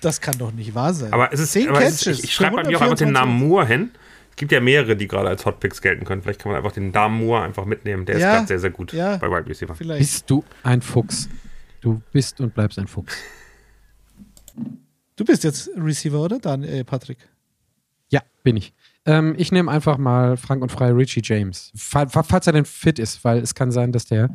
[0.00, 1.12] Das kann doch nicht wahr sein.
[1.12, 2.06] Aber es ist, 10 aber es Catches.
[2.06, 3.90] ist ich, ich schreibe bei mir auch einfach den Namen Moore hin.
[4.30, 6.22] Es gibt ja mehrere, die gerade als Hotpicks gelten können.
[6.22, 8.04] Vielleicht kann man einfach den Namen Moore einfach mitnehmen.
[8.04, 9.16] Der ist Ja, gerade sehr, sehr gut ja.
[9.16, 9.74] bei Wide Receiver.
[9.74, 10.00] Vielleicht.
[10.00, 11.28] Bist du ein Fuchs?
[11.80, 13.16] Du bist und bleibst ein Fuchs.
[15.20, 17.18] Du bist jetzt Receiver, oder, Dan, äh, Patrick?
[18.08, 18.72] Ja, bin ich.
[19.04, 21.70] Ähm, ich nehme einfach mal Frank und frei Richie James.
[21.76, 24.34] Fall, fa- falls er denn fit ist, weil es kann sein, dass der,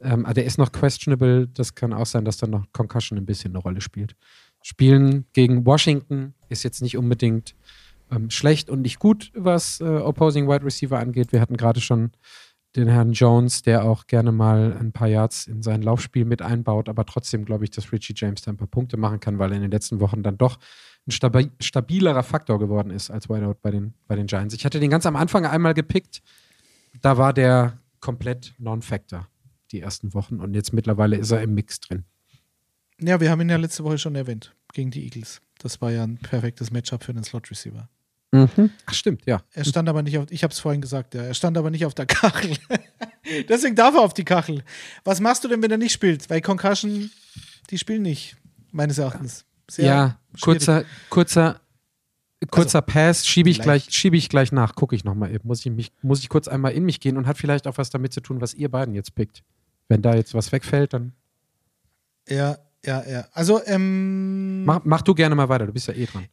[0.00, 1.48] ähm, ah, der ist noch questionable.
[1.48, 4.14] Das kann auch sein, dass dann noch Concussion ein bisschen eine Rolle spielt.
[4.62, 7.56] Spielen gegen Washington ist jetzt nicht unbedingt
[8.12, 11.32] ähm, schlecht und nicht gut, was äh, Opposing Wide Receiver angeht.
[11.32, 12.12] Wir hatten gerade schon
[12.76, 16.88] den Herrn Jones, der auch gerne mal ein paar Yards in sein Laufspiel mit einbaut,
[16.88, 19.56] aber trotzdem glaube ich, dass Richie James da ein paar Punkte machen kann, weil er
[19.56, 20.58] in den letzten Wochen dann doch
[21.06, 24.54] ein stabi stabilerer Faktor geworden ist als Wideout bei den, bei den Giants.
[24.54, 26.22] Ich hatte den ganz am Anfang einmal gepickt,
[27.00, 29.26] da war der komplett Non-Factor
[29.72, 32.04] die ersten Wochen und jetzt mittlerweile ist er im Mix drin.
[33.00, 35.40] Ja, wir haben ihn ja letzte Woche schon erwähnt, gegen die Eagles.
[35.58, 37.24] Das war ja ein perfektes Matchup für einen
[38.30, 38.70] Slot-Receiver.
[38.86, 39.42] Ach, stimmt, ja.
[39.52, 41.84] Er stand aber nicht auf, ich habe es vorhin gesagt, ja, er stand aber nicht
[41.84, 42.56] auf der Kachel.
[43.48, 44.62] Deswegen darf er auf die Kachel.
[45.04, 46.28] Was machst du denn, wenn er nicht spielt?
[46.30, 47.10] Weil Concussion,
[47.70, 48.36] die spielen nicht,
[48.70, 49.44] meines Erachtens.
[49.68, 50.42] Sehr ja, schwierig.
[50.42, 51.60] kurzer, kurzer,
[52.50, 54.74] kurzer Pass schiebe ich, gleich, schiebe ich gleich nach.
[54.74, 55.46] Gucke ich nochmal eben.
[55.46, 57.90] Muss ich, mich, muss ich kurz einmal in mich gehen und hat vielleicht auch was
[57.90, 59.42] damit zu tun, was ihr beiden jetzt pickt.
[59.88, 61.12] Wenn da jetzt was wegfällt, dann
[62.28, 63.28] Ja, ja, ja.
[63.32, 65.66] Also, ähm, mach, mach du gerne mal weiter.
[65.66, 66.26] Du bist ja eh dran.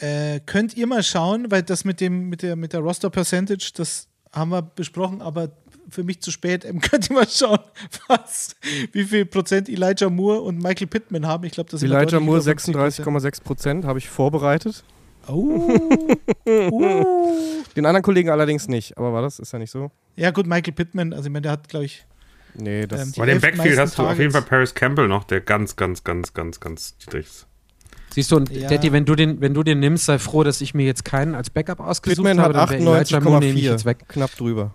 [0.00, 3.72] Äh, könnt ihr mal schauen, weil das mit dem, mit der, mit der Roster Percentage,
[3.74, 5.50] das haben wir besprochen, aber
[5.88, 6.64] für mich zu spät.
[6.64, 7.60] Ähm, könnt ihr mal schauen,
[8.08, 8.56] was,
[8.92, 11.44] wie viel Prozent Elijah Moore und Michael Pittman haben?
[11.44, 13.04] Ich glaube, das Elijah Moore über 50%.
[13.04, 14.84] 36,6 Prozent habe ich vorbereitet.
[15.26, 15.70] Oh.
[16.46, 17.62] uh.
[17.76, 18.98] Den anderen Kollegen allerdings nicht.
[18.98, 19.38] Aber war das?
[19.38, 19.90] Ist ja nicht so?
[20.16, 22.06] Ja, gut, Michael Pittman, also ich meine, der hat, glaube ich,
[22.56, 23.02] Nee, das.
[23.02, 24.48] Ähm, die Bei dem Backfield hast du auf jeden Fall Targets.
[24.48, 27.46] Paris Campbell noch, der ganz, ganz, ganz, ganz, ganz niedrig ist.
[28.14, 28.68] Siehst du, und Ja.
[28.68, 31.34] Daddy, wenn du, den, wenn du den nimmst, sei froh, dass ich mir jetzt keinen
[31.34, 32.60] als Backup ausgesucht Pittman habe.
[32.60, 33.84] hat ich jetzt 98,4.
[33.84, 34.04] weg.
[34.06, 34.72] Knapp drüber.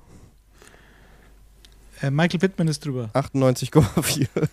[2.02, 3.10] äh, Michael Pittman ist drüber.
[3.14, 4.28] 98,4.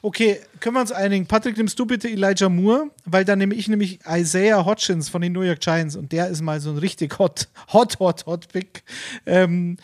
[0.00, 1.26] Okay, können wir uns einigen?
[1.26, 5.32] Patrick, nimmst du bitte Elijah Moore, weil dann nehme ich nämlich Isaiah Hodgins von den
[5.32, 8.82] New York Giants und der ist mal so ein richtig hot, hot, hot, hot Pick.
[9.26, 9.76] Ähm,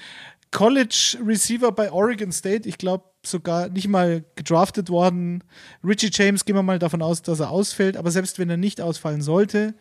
[0.52, 5.42] College Receiver bei Oregon State, ich glaube sogar nicht mal gedraftet worden.
[5.82, 8.80] Richie James, gehen wir mal davon aus, dass er ausfällt, aber selbst wenn er nicht
[8.80, 9.74] ausfallen sollte,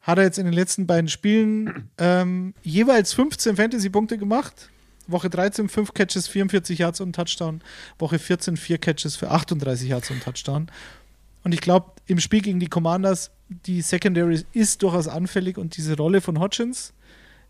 [0.00, 4.70] hat er jetzt in den letzten beiden Spielen ähm, jeweils 15 Fantasy-Punkte gemacht.
[5.06, 7.60] Woche 13 5 Catches, 44 Yards und Touchdown.
[7.98, 10.70] Woche 14 4 Catches für 38 Yards und Touchdown.
[11.44, 15.96] Und ich glaube, im Spiel gegen die Commanders, die Secondary ist durchaus anfällig und diese
[15.96, 16.92] Rolle von Hodgins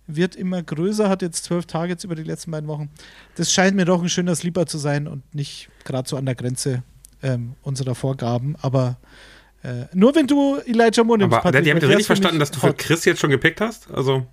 [0.08, 2.88] wird immer größer, hat jetzt 12 Targets über die letzten beiden Wochen.
[3.36, 6.34] Das scheint mir doch ein schöner Sleeper zu sein und nicht gerade so an der
[6.34, 6.82] Grenze
[7.22, 8.98] ähm, unserer Vorgaben, aber
[9.62, 12.06] äh, nur wenn du Elijah Moore nimmst, Aber Patrick, Daddy, habt ihr weil der richtig
[12.06, 12.78] für verstanden, dass du für hot.
[12.78, 13.90] Chris jetzt schon gepickt hast?
[13.90, 14.26] Also,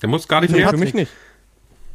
[0.00, 0.70] der muss gar nicht Nee, mehr.
[0.70, 1.10] für mich nicht.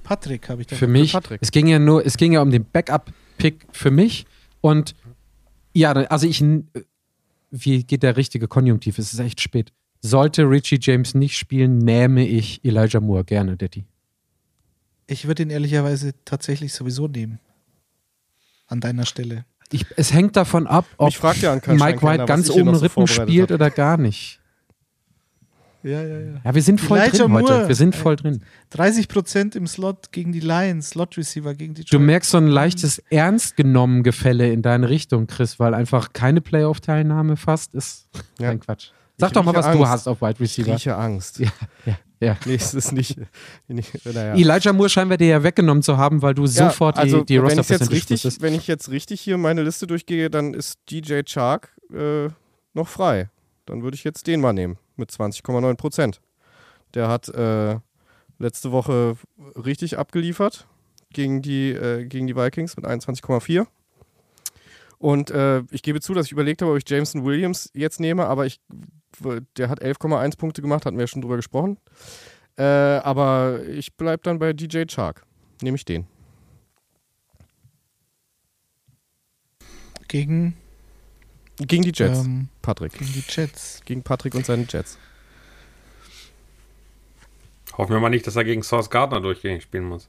[0.03, 0.75] Patrick habe ich da.
[0.75, 1.39] Für mich, Patrick.
[1.41, 4.25] es ging ja nur, es ging ja um den Backup-Pick für mich
[4.61, 4.95] und
[5.73, 6.43] ja, also ich,
[7.51, 8.97] wie geht der richtige Konjunktiv?
[8.99, 9.71] Es ist echt spät.
[10.01, 13.85] Sollte Richie James nicht spielen, nähme ich Elijah Moore gerne, Daddy.
[15.07, 17.39] Ich würde ihn ehrlicherweise tatsächlich sowieso nehmen.
[18.67, 19.45] An deiner Stelle.
[19.71, 23.55] Ich, es hängt davon ab, ob ja Mike White ganz oben so vorbereitet spielt hab.
[23.55, 24.39] oder gar nicht.
[25.83, 26.41] Ja, ja, ja.
[26.43, 27.53] Ja, wir sind voll Elijah drin heute.
[27.53, 27.67] Moore.
[27.67, 28.41] Wir sind voll drin.
[28.73, 32.99] 30% im Slot gegen die Lions, Slot Receiver gegen die Du merkst so ein leichtes
[33.09, 38.09] ernst genommen Gefälle in deine Richtung, Chris, weil einfach keine Playoff-Teilnahme fast ist.
[38.39, 38.49] Ja.
[38.49, 38.91] Kein Quatsch.
[39.19, 39.87] Sag Ich doch mal, was du Angst.
[39.91, 40.73] hast auf Wide Ich Receiver.
[40.73, 41.39] rieche Angst.
[41.39, 41.49] Ja,
[41.85, 42.37] ja, ja.
[42.45, 43.17] Nee, es ist nicht.
[43.67, 44.35] nicht naja.
[44.35, 47.33] Elijah Moore scheinen wir dir ja weggenommen zu haben, weil du Ja, sofort also, die,
[47.35, 48.41] die wenn ich roster jetzt richtig, wusstest.
[48.41, 52.29] wenn ich jetzt richtig hier meine Liste durchgehe, dann ist DJ Chark äh,
[52.73, 53.29] noch frei.
[53.65, 56.21] Dann würde ich jetzt den mal nehmen mit 20,9 Prozent.
[56.93, 57.77] Der hat äh,
[58.39, 59.15] letzte Woche
[59.55, 60.67] richtig abgeliefert
[61.11, 63.65] gegen die, äh, gegen die Vikings mit 21,4.
[64.99, 68.25] Und äh, ich gebe zu, dass ich überlegt habe, ob ich Jameson Williams jetzt nehme,
[68.25, 68.59] aber ich,
[69.57, 71.77] der hat 11,1 Punkte gemacht, hatten wir ja schon drüber gesprochen.
[72.57, 75.23] Äh, aber ich bleibe dann bei DJ Chark.
[75.61, 76.07] Nehme ich den.
[80.07, 80.55] Gegen,
[81.57, 82.93] Gegen die Jets, ähm, Patrick.
[82.93, 83.81] gegen die Jets.
[83.83, 84.97] Gegen Patrick und seine Jets.
[87.77, 90.07] Hoffen wir mal nicht, dass er gegen Source Gardner durchgängig spielen muss.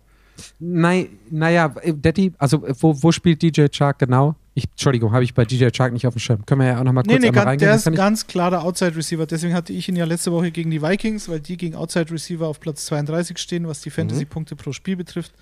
[0.58, 4.34] Nein, naja, äh, Daddy, also äh, wo, wo spielt DJ Chark genau?
[4.54, 6.44] Ich, Entschuldigung, habe ich bei DJ Chark nicht auf dem Schirm.
[6.44, 7.68] Können wir ja auch nochmal kurz Nee, nee, einmal ganz, reingehen?
[7.68, 9.24] der ist ganz klarer Outside Receiver.
[9.26, 12.46] Deswegen hatte ich ihn ja letzte Woche gegen die Vikings, weil die gegen Outside Receiver
[12.46, 15.32] auf Platz 32 stehen, was die Fantasy-Punkte pro Spiel betrifft.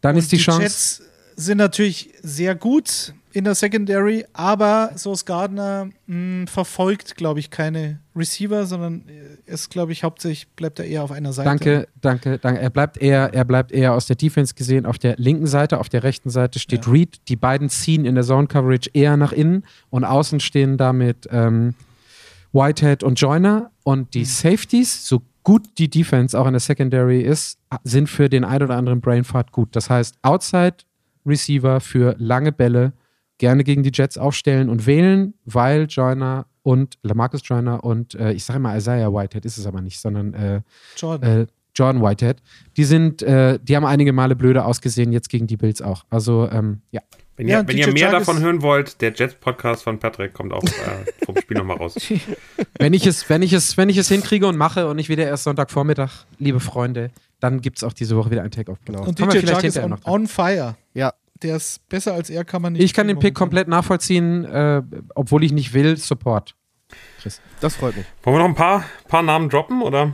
[0.00, 0.62] dann ist die, die Chance.
[0.62, 1.02] Jets
[1.36, 8.00] sind natürlich sehr gut in der Secondary, aber Sauce Gardner mh, verfolgt, glaube ich, keine
[8.16, 11.48] Receiver, sondern äh, ist, glaube ich, hauptsächlich bleibt er eher auf einer Seite.
[11.48, 12.60] Danke, danke, danke.
[12.60, 15.88] Er bleibt eher, er bleibt eher aus der Defense gesehen auf der linken Seite, auf
[15.88, 16.92] der rechten Seite steht Ja.
[16.92, 17.20] Reed.
[17.28, 21.74] Die beiden ziehen in der Zone Coverage eher nach innen und außen stehen damit ähm,
[22.52, 24.10] Whitehead und Joyner und Mhm.
[24.10, 28.62] die Safeties, so gut die Defense auch in der Secondary ist, sind für den ein
[28.62, 29.74] oder anderen Brainfart gut.
[29.76, 30.76] Das heißt, Outside
[31.24, 32.92] Receiver für lange Bälle
[33.40, 38.44] gerne gegen die Jets aufstellen und wählen, weil Joyner und Lamarcus Joyner und äh, ich
[38.44, 40.60] sage mal Isaiah Whitehead ist es aber nicht, sondern äh,
[40.96, 41.40] Jordan.
[41.40, 42.42] äh, Jordan Whitehead,
[42.76, 46.04] die sind, äh, die haben einige Male blöde ausgesehen, jetzt gegen die Bills auch.
[46.10, 47.00] Also, ähm, ja.
[47.36, 50.52] Wenn Ja, ihr, und wenn ihr mehr davon hören wollt, der Jets-Podcast von Patrick kommt
[50.52, 51.94] auch äh, vom Spiel nochmal raus.
[52.78, 55.24] Wenn ich es, wenn ich es, wenn ich es hinkriege und mache und nicht wieder
[55.24, 58.78] erst Sonntagvormittag, liebe Freunde, dann gibt es auch diese Woche wieder ein Take-Off.
[58.84, 59.04] Genau.
[59.04, 60.76] Und DJ vielleicht Chark ist on, on fire.
[60.94, 61.12] Ja,
[61.42, 62.82] Der ist besser als er, kann man nicht.
[62.82, 64.82] Ich kann den Pick komplett nachvollziehen, äh,
[65.14, 66.54] obwohl ich nicht will, Support.
[67.60, 68.06] das freut mich.
[68.22, 70.12] Wollen wir noch ein paar, paar Namen droppen, oder?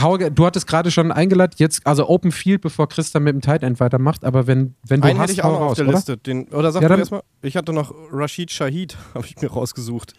[0.00, 3.42] Hauge, du hattest gerade schon eingeleitet, jetzt, also Open Field, bevor Chris dann mit dem
[3.42, 5.76] Tight End weitermacht, aber wenn, wenn du Einen hast, hätte ich auch noch auf raus,
[5.76, 5.96] der oder?
[5.96, 6.16] Liste.
[6.16, 7.22] Den, oder sag Ja, erstmal.
[7.42, 10.14] Ich hatte noch Rashid Shahid, habe ich mir rausgesucht.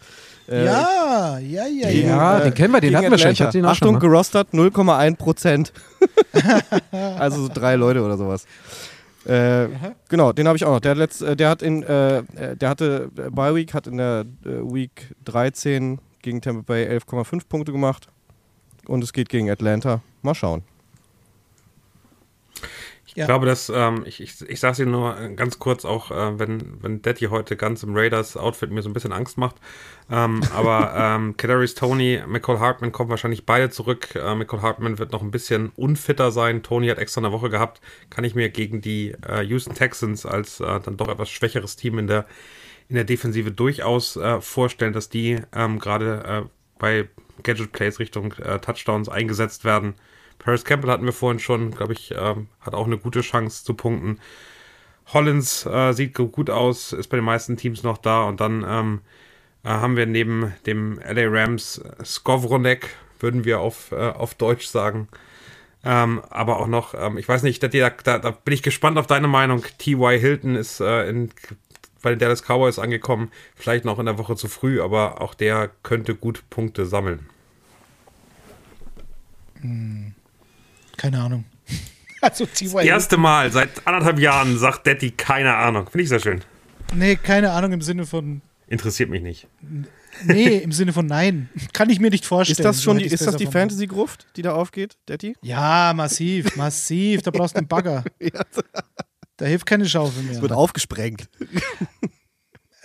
[0.47, 3.32] Äh, Ja, ja, ja, gegen, Ja, äh, den kennen wir, den hatten wir schon.
[3.32, 5.74] Ich hatte den Achtung, schon gerostert 0,1 Prozent.
[6.91, 8.45] also so drei Leute oder sowas.
[9.26, 9.67] Äh,
[10.09, 10.80] genau, den habe ich auch noch.
[10.80, 13.88] Der, hat letzt, äh, der hat in, äh, äh, der hatte äh, Bye Week, hat
[13.88, 18.07] in der äh, Week 13 gegen Tampa Bay 11,5 Punkte gemacht.
[18.88, 20.01] Und es geht gegen Atlanta.
[20.21, 20.63] Mal schauen.
[23.16, 23.26] Ich Ja.
[23.28, 26.39] glaube, dass, ähm, ich, ich, ich sage es Ihnen nur äh, ganz kurz, auch äh,
[26.39, 29.57] wenn, wenn Daddy heute ganz im Raiders-Outfit mir so ein bisschen Angst macht.
[30.09, 34.16] Ähm, aber ähm, Kadarius Tony, McCall Hartman kommen wahrscheinlich beide zurück.
[34.16, 36.64] Äh, McCall Hartman wird noch ein bisschen unfitter sein.
[36.64, 37.82] Tony hat extra eine Woche gehabt.
[38.09, 41.99] Kann ich mir gegen die äh, Houston Texans als äh, dann doch etwas schwächeres Team
[41.99, 42.26] in der,
[42.89, 46.49] in der Defensive durchaus äh, vorstellen, dass die ähm, gerade äh,
[46.80, 47.07] bei
[47.43, 49.93] Gadget Plays Richtung äh, Touchdowns eingesetzt werden.
[50.40, 53.74] Paris Campbell hatten wir vorhin schon, glaube ich, ähm, hat auch eine gute Chance zu
[53.74, 54.20] punkten.
[55.14, 58.66] Hollins äh, sieht gu- gut aus, ist bei den meisten Teams noch da und dann
[58.68, 59.02] ähm,
[59.64, 65.08] äh, haben wir neben dem LA Rams Skovronek, würden wir auf, äh, auf Deutsch sagen.
[65.86, 69.08] Ähm, aber auch noch, ähm, ich weiß nicht, da, da, da bin ich gespannt auf
[69.08, 69.64] deine Meinung.
[69.80, 70.20] T.Y.
[70.20, 71.32] Hilton ist äh, in,
[72.02, 75.72] bei den Dallas Cowboys angekommen, vielleicht noch in der Woche zu früh, aber auch der
[75.84, 77.30] könnte gut Punkte sammeln.
[80.98, 81.46] Keine Ahnung.
[82.22, 85.89] Also Das erste Mal seit anderthalb Jahren sagt Daddy keine Ahnung.
[85.89, 86.39] Finde ich sehr schön.
[86.96, 88.41] Nee, keine Ahnung im Sinne von.
[88.68, 89.48] Interessiert mich nicht.
[90.24, 91.50] Nee, im Sinne von nein.
[91.74, 92.58] Kann ich mir nicht vorstellen.
[92.58, 93.46] Ist das So schon die, ist das die.
[93.46, 95.36] Fantasy-Gruft, die da aufgeht, Detti?
[95.41, 97.24] Ja, massiv, massiv.
[97.24, 98.06] Da brauchst du einen Bagger.
[99.36, 100.32] Da hilft keine Schaufel mehr.
[100.32, 101.28] Es wird aufgesprengt.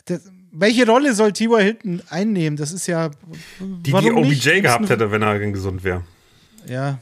[0.06, 1.62] Das, welche Rolle soll T.Y.
[1.62, 2.56] Hilton einnehmen?
[2.56, 3.10] Das ist ja.
[3.60, 4.62] Die, die OBJ nicht?
[4.62, 6.04] gehabt hätte, wenn er gesund wäre.
[6.66, 6.98] Ja.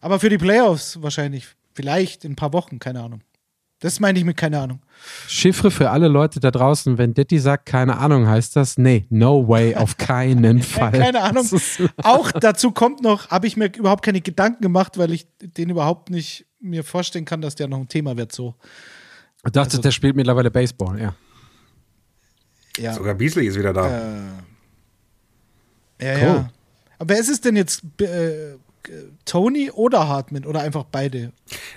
[0.00, 1.48] Aber für die Playoffs wahrscheinlich.
[1.72, 3.20] Vielleicht in ein paar Wochen, keine Ahnung.
[3.78, 4.82] Das meine ich mit keine Ahnung.
[5.26, 9.48] Chiffre für alle Leute da draußen, wenn Detti sagt, keine Ahnung, heißt das, nee, no
[9.48, 10.92] way, auf keinen Fall.
[10.92, 11.48] Keine Ahnung.
[12.02, 16.10] Auch dazu kommt noch, habe ich mir überhaupt keine Gedanken gemacht, weil ich den überhaupt
[16.10, 18.54] nicht mir vorstellen kann, dass der noch ein Thema wird so.
[19.46, 21.14] Ich dachte, der spielt mittlerweile Baseball, ja.
[22.76, 22.92] Ja.
[22.92, 23.88] Sogar Beasley ist wieder da.
[26.02, 26.20] Ja, Cool.
[26.22, 26.50] ja.
[26.98, 27.82] Aber wer ist es denn jetzt?
[28.00, 28.56] Äh,
[29.24, 31.32] Tony oder Hartman oder einfach beide?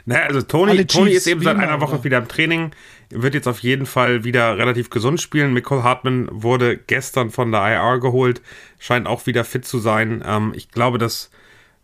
[0.06, 2.04] Naja, also Tony, Tony ist eben seit einer Woche oder?
[2.04, 2.72] wieder im Training,
[3.10, 5.54] wird jetzt auf jeden Fall wieder relativ gesund spielen.
[5.54, 8.42] Nicole Hartman wurde gestern von der IR geholt,
[8.80, 10.24] scheint auch wieder fit zu sein.
[10.26, 11.30] Ähm, ich glaube, dass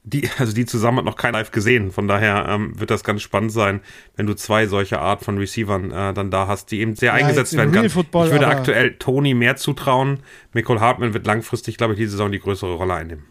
[0.03, 3.21] die, also die zusammen hat noch kein Live gesehen, von daher ähm, wird das ganz
[3.21, 3.81] spannend sein,
[4.15, 7.53] wenn du zwei solche Art von Receivern äh, dann da hast, die eben sehr eingesetzt
[7.53, 7.89] jetzt im werden.
[7.89, 10.19] Football, ich würde aktuell Tony mehr zutrauen.
[10.53, 13.25] Nicole Hartman wird langfristig, glaube ich, die Saison die größere Rolle einnehmen.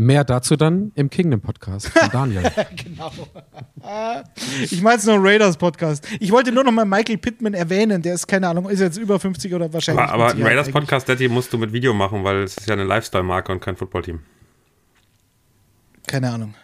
[0.00, 2.50] Mehr dazu dann im Kingdom Podcast von Daniel.
[4.62, 6.08] Ich meine es nur Raiders Podcast.
[6.20, 8.00] Ich wollte nur noch mal Michael Pittman erwähnen.
[8.00, 10.02] Der ist, keine Ahnung, ist jetzt über 50 oder wahrscheinlich.
[10.02, 10.74] Aber, aber 50 ein Raiders eigentlich.
[10.80, 13.76] Podcast, Daddy, musst du mit Video machen, weil es ist ja eine Lifestyle-Marke und kein
[13.76, 14.20] Footballteam.
[16.06, 16.54] Keine Ahnung.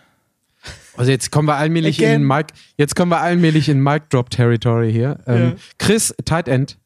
[0.97, 2.22] Also jetzt kommen wir allmählich Again.
[2.22, 5.18] in Mike, jetzt kommen wir allmählich in Mic Drop Territory hier.
[5.26, 5.55] Ähm, Ja.
[5.78, 6.78] Chris, Tight End.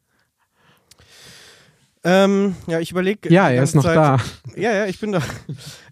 [2.03, 3.31] Ähm, ja, ich überlege.
[3.31, 4.17] Ja, er ist noch da.
[4.55, 5.21] Ja, ja, ich bin da.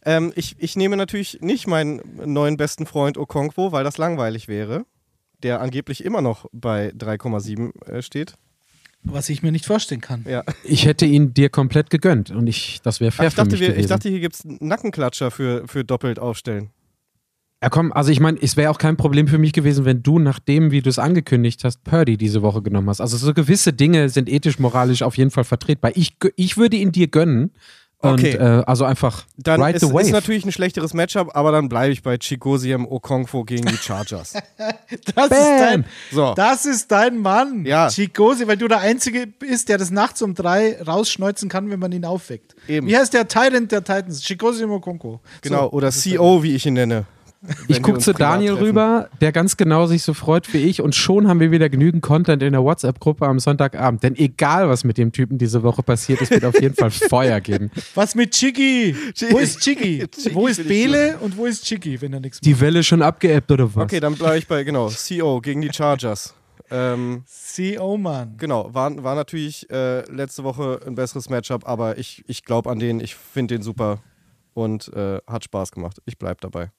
[0.10, 4.86] Ähm, ich, ich nehme natürlich nicht meinen neuen besten Freund Okonkwo, weil das langweilig wäre.
[5.44, 8.34] Der angeblich immer noch bei 3,7 äh, steht.
[9.04, 10.26] Was ich mir nicht vorstellen kann.
[10.28, 10.44] Ja.
[10.64, 13.60] Ich hätte ihn dir komplett gegönnt und ich, das wäre fair ich, für dachte, mich
[13.62, 13.82] wir, gewesen.
[13.82, 16.72] ich dachte, hier gibt es Nackenklatscher für, für doppelt aufstellen.
[17.62, 20.18] Ja, komm, also ich meine, es wäre auch kein Problem für mich gewesen, wenn du,
[20.18, 23.00] nachdem, wie du es angekündigt hast, Purdy diese Woche genommen hast.
[23.00, 25.92] Also so gewisse Dinge sind ethisch, moralisch auf jeden Fall vertretbar.
[25.94, 27.52] Ich, ich würde ihn dir gönnen.
[28.02, 28.32] Und Okay.
[28.38, 30.04] äh, also einfach Dann ride ist, the wave.
[30.04, 34.34] ist natürlich ein schlechteres Matchup, aber dann bleibe ich bei Chigosiem Okonkwo gegen die Chargers.
[35.16, 36.34] Das ist, dein, So.
[36.36, 37.66] das ist dein Mann.
[37.66, 37.90] Ja.
[37.90, 41.92] Chicosi, weil du der Einzige bist, der das nachts um drei rausschneuzen kann, wenn man
[41.92, 42.56] ihn aufweckt.
[42.68, 42.88] Eben.
[42.88, 44.22] Wie heißt der Tyrant der Titans?
[44.24, 45.20] Chicosi Mokonko.
[45.42, 47.06] Genau, So, oder CO, wie ich ihn nenne.
[47.68, 48.66] Ich gucke zu Daniel treffen.
[48.66, 52.02] rüber, der ganz genau sich so freut wie ich und schon haben wir wieder genügend
[52.02, 54.04] Content in der WhatsApp-Gruppe am Sonntagabend.
[54.04, 57.40] Denn egal, was mit dem Typen diese Woche passiert, es wird auf jeden Fall Feuer
[57.40, 57.72] geben.
[57.96, 58.96] Was mit Chiggy?
[59.32, 60.06] Wo ist Chiggy?
[60.12, 62.62] Chiggy wo ist Bele und wo ist Chiggy, wenn er nichts Die macht?
[62.62, 63.86] Welle schon abgeebbt oder was?
[63.86, 66.34] Okay, dann bleibe ich bei, genau, CO gegen die Chargers.
[66.72, 67.24] Ähm,
[67.56, 68.36] CO, Mann.
[68.38, 72.80] genau, war, war natürlich äh, letzte Woche ein besseres Matchup, aber ich, ich glaube an
[72.80, 74.02] den, ich finde den super
[74.54, 76.00] und äh, hat Spaß gemacht.
[76.06, 76.72] Ich bleibe dabei.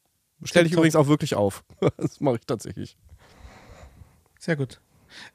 [0.45, 1.65] Stelle ich übrigens auch wirklich auf.
[1.97, 2.97] das mache ich tatsächlich.
[4.39, 4.81] Sehr gut.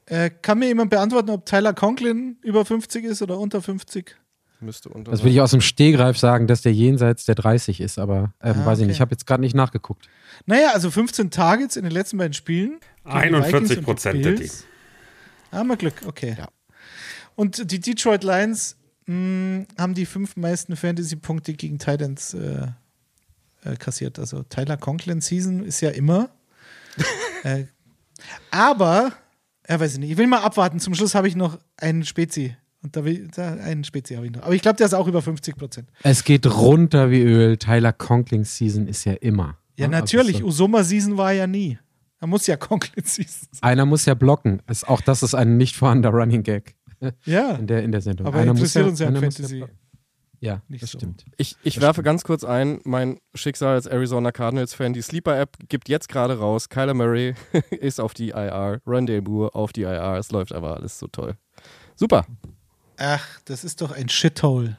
[0.06, 4.16] Äh, kann mir jemand beantworten, ob Tyler Conklin über 50 ist oder unter 50?
[4.60, 5.10] Müsste unter.
[5.10, 8.56] Das würde ich aus dem Stehgreif sagen, dass der jenseits der 30 ist, aber ähm,
[8.62, 8.86] Ah, weiß ich okay.
[8.86, 8.96] nicht.
[8.96, 10.08] Ich habe jetzt gerade nicht nachgeguckt.
[10.46, 12.80] Naja, also 15 Targets in den letzten beiden Spielen.
[13.04, 14.64] gegen die 41 Vikings und die Prozent, Bills.
[15.52, 16.36] Haben wir Glück, okay.
[16.38, 16.48] Ja.
[17.34, 22.68] Und die Detroit Lions mh, haben die fünf meisten Fantasy-Punkte gegen Titans äh,
[23.72, 24.18] äh, kassiert.
[24.18, 26.30] Also Tyler Conklin Season ist ja immer.
[27.44, 27.64] äh,
[28.50, 29.12] aber,
[29.68, 30.80] ja, weiß ich nicht, ich will mal abwarten.
[30.80, 32.56] Zum Schluss habe ich noch einen Spezi.
[32.82, 34.42] Und da will, da, einen Spezi habe ich noch.
[34.42, 35.88] Aber ich glaube, der ist auch über 50 Prozent.
[36.02, 37.56] Es geht runter wie Öl.
[37.56, 39.58] Tyler Conklings Season ist ja immer.
[39.76, 39.96] Ja, Ne?
[39.98, 40.38] natürlich.
[40.38, 41.78] So- Usoma Season war ja nie.
[42.20, 43.62] Er muss ja Conklin Season sein.
[43.62, 44.62] einer muss ja blocken.
[44.66, 46.74] Es, auch das ist ein nicht vorhandener Running Gag
[47.24, 47.50] Ja.
[47.56, 48.26] in der, in der Sendung.
[48.26, 49.58] Aber einer interessiert uns ja im einer muss Fantasy.
[49.58, 49.76] blocken.
[50.40, 50.98] Ja, nicht das so.
[50.98, 51.24] stimmt.
[51.38, 52.04] Ich, ich Das werfe stimmt.
[52.06, 54.92] ganz kurz ein, mein Schicksal als Arizona Cardinals-Fan.
[54.92, 56.68] Die Sleeper-App gibt jetzt gerade raus.
[56.68, 57.34] Kyler Murray
[57.70, 60.16] ist auf die IR, Rondale Moore auf die IR.
[60.18, 61.36] Es läuft aber alles so toll.
[61.94, 62.26] Super,
[62.98, 64.78] Ach, das ist doch ein Shithole.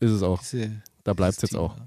[0.00, 0.40] ist es auch.
[0.40, 1.74] Diese, Da bleibt es jetzt auch.
[1.74, 1.86] Team.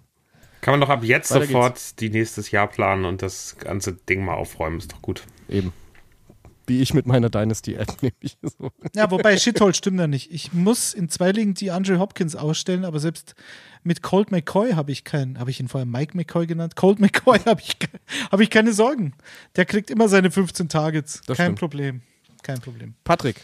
[0.61, 4.23] Kann man doch ab jetzt Weiter sofort die nächstes Jahr planen und das ganze Ding
[4.23, 4.77] mal aufräumen.
[4.77, 5.23] Ist doch gut.
[5.49, 5.73] Eben.
[6.71, 8.71] Wie ich mit meiner Dynasty-App nämlich so.
[8.95, 10.31] Ja, wobei Shithole stimmt ja nicht.
[10.31, 13.35] Ich muss in zwei Ligen die Andre Hopkins ausstellen, aber selbst
[13.83, 15.37] mit Colt McCoy habe ich keinen.
[15.37, 16.77] Habe ich ihn vorher Mike McCoy genannt?
[16.77, 17.75] Colt McCoy habe ich,
[18.31, 19.15] hab ich keine Sorgen.
[19.57, 21.19] Der kriegt immer seine 15 Targets.
[21.27, 21.59] Das Kein stimmt.
[21.59, 22.01] Problem.
[22.41, 22.93] Kein Problem.
[23.03, 23.41] Patrick,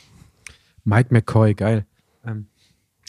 [0.86, 1.86] Mike McCoy, geil.
[2.25, 2.47] Ähm.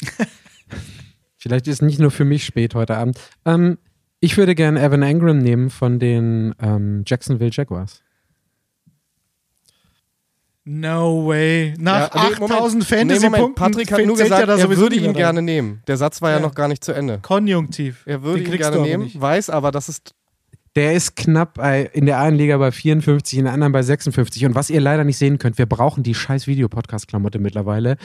[1.36, 3.20] Vielleicht ist nicht nur für mich spät heute Abend.
[3.44, 3.78] Ähm,
[4.18, 8.02] ich würde gerne Evan Engram nehmen von den ähm, Jacksonville Jaguars.
[10.70, 11.72] No way.
[11.78, 12.52] Nach Ja, nee, Moment.
[12.52, 13.10] 8000 Nee, Moment.
[13.20, 15.80] Fantasy-Punkten Patrick hat nur ja gesagt, da er sowieso würde ihn gerne nehmen.
[15.86, 16.42] Der Satz war ja, Ja.
[16.42, 17.20] noch gar nicht zu Ende.
[17.22, 18.02] Konjunktiv.
[18.04, 19.18] Er würde Den ihn gerne nehmen, nicht.
[19.18, 20.02] weiß aber, dass es
[20.76, 21.58] Der ist knapp
[21.94, 24.44] in der einen Liga bei 54, in der anderen bei 56.
[24.44, 27.96] Und was ihr leider nicht sehen könnt, wir brauchen die scheiß Videopodcast-Klamotte mittlerweile.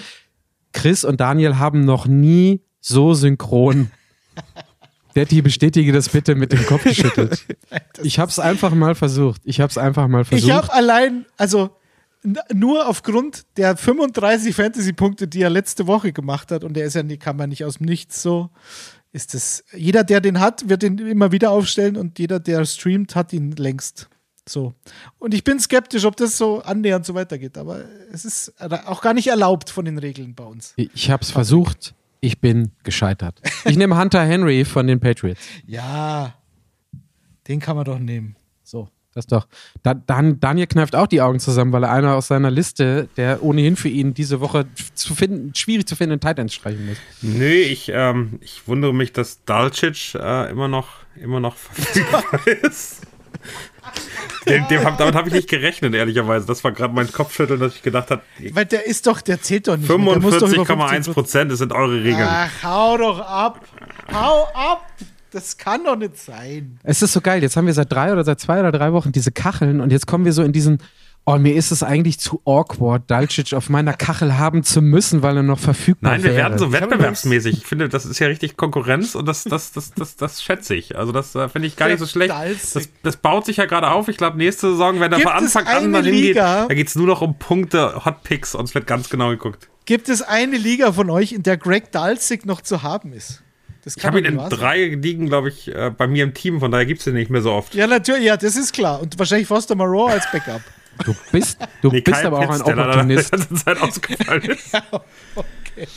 [0.71, 3.91] Chris und Daniel haben noch nie so synchron.
[5.15, 7.45] Detti, bestätige das bitte mit dem Kopf geschüttelt.
[8.01, 9.41] Ich habe es einfach mal versucht.
[9.43, 10.47] Ich habe es einfach mal versucht.
[10.49, 11.69] Ich habe allein, also
[12.53, 17.03] nur aufgrund der 35 Fantasy-Punkte, die er letzte Woche gemacht hat, und der ist ja,
[17.03, 18.49] die kann man nicht aus dem Nichts so,
[19.11, 23.15] ist das, jeder, der den hat, wird ihn immer wieder aufstellen und jeder, der streamt,
[23.15, 24.09] hat ihn längst.
[24.47, 24.73] So.
[25.19, 29.13] Und ich bin skeptisch, ob das so annähernd so weitergeht, aber es ist auch gar
[29.13, 30.73] nicht erlaubt von den Regeln bei uns.
[30.75, 31.95] Ich habe es versucht.
[32.19, 33.41] Ich bin gescheitert.
[33.65, 35.41] Ich nehme Hunter Henry von den Patriots.
[35.65, 36.35] Ja,
[37.47, 38.37] den kann man doch nehmen.
[38.63, 39.47] So, das doch.
[39.83, 43.43] Da, Dan, Daniel kneift auch die Augen zusammen, weil er einer aus seiner Liste, der
[43.43, 46.97] ohnehin für ihn diese Woche zu finden, schwierig zu finden, Titans streichen muss.
[47.21, 52.23] Nö, ich, ähm, ich wundere mich, dass Dalcic äh, immer noch, immer noch verfügbar
[52.63, 53.01] ist.
[54.47, 56.45] Dem, dem hab, damit habe ich nicht gerechnet, ehrlicherweise.
[56.45, 59.67] Das war gerade mein Kopfschütteln, dass ich gedacht habe, Weil der ist doch, der zählt
[59.67, 59.87] doch nicht.
[59.87, 59.97] mehr.
[59.97, 62.27] Der muss doch über 45,1 Prozent, das sind eure Regeln.
[62.27, 63.65] Ach, hau doch ab.
[64.11, 64.85] Hau ab.
[65.33, 66.79] Das kann doch nicht sein.
[66.83, 67.41] Es ist so geil.
[67.41, 70.05] Jetzt haben wir seit drei oder seit zwei oder drei Wochen diese Kacheln und jetzt
[70.05, 70.77] kommen wir so in diesen.
[71.25, 75.37] Oh, mir ist es eigentlich zu awkward, Dalcic auf meiner Kachel haben zu müssen, weil
[75.37, 76.43] er noch verfügbar Nein, wir wäre.
[76.43, 77.59] werden so wettbewerbsmäßig.
[77.59, 80.97] Ich finde, das ist ja richtig Konkurrenz und das, das, das, das, das schätze ich.
[80.97, 82.33] Also das äh, finde ich gar nicht so schlecht.
[82.73, 84.09] Das, das baut sich ja gerade auf.
[84.09, 86.65] Ich glaube, nächste Saison, wenn er Gibt von Anfang an mal hingeht, Liga?
[86.67, 89.69] da geht es nur noch um Punkte, Hotpicks und es wird ganz genau geguckt.
[89.85, 93.43] Gibt es eine Liga von euch, in der Greg Dalzig noch zu haben ist?
[93.83, 96.71] Das Ich habe ihn in drei liegen, glaube ich, äh, bei mir im Team, von
[96.71, 97.75] daher gibt es ihn nicht mehr so oft.
[97.75, 99.01] Ja, natürlich, ja, das ist klar.
[99.01, 100.61] Und wahrscheinlich Foster Moreau als Backup.
[101.05, 103.31] Du bist, du Nee, bist aber auch Pitts, ein der leider Opportunist.
[103.31, 104.71] ganze Zeit ausgefallen ist.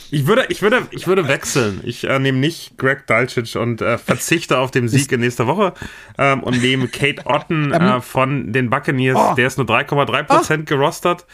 [0.09, 1.81] Ich würde, ich würde, ich würde wechseln.
[1.83, 5.73] Ich äh, nehme nicht Greg Dalcic und äh, verzichte auf den Sieg in nächster Woche
[6.17, 9.17] ähm, und nehme Kate Otten äh, von den Buccaneers.
[9.19, 9.35] Oh.
[9.35, 11.27] Der ist nur 3,3% gerostert.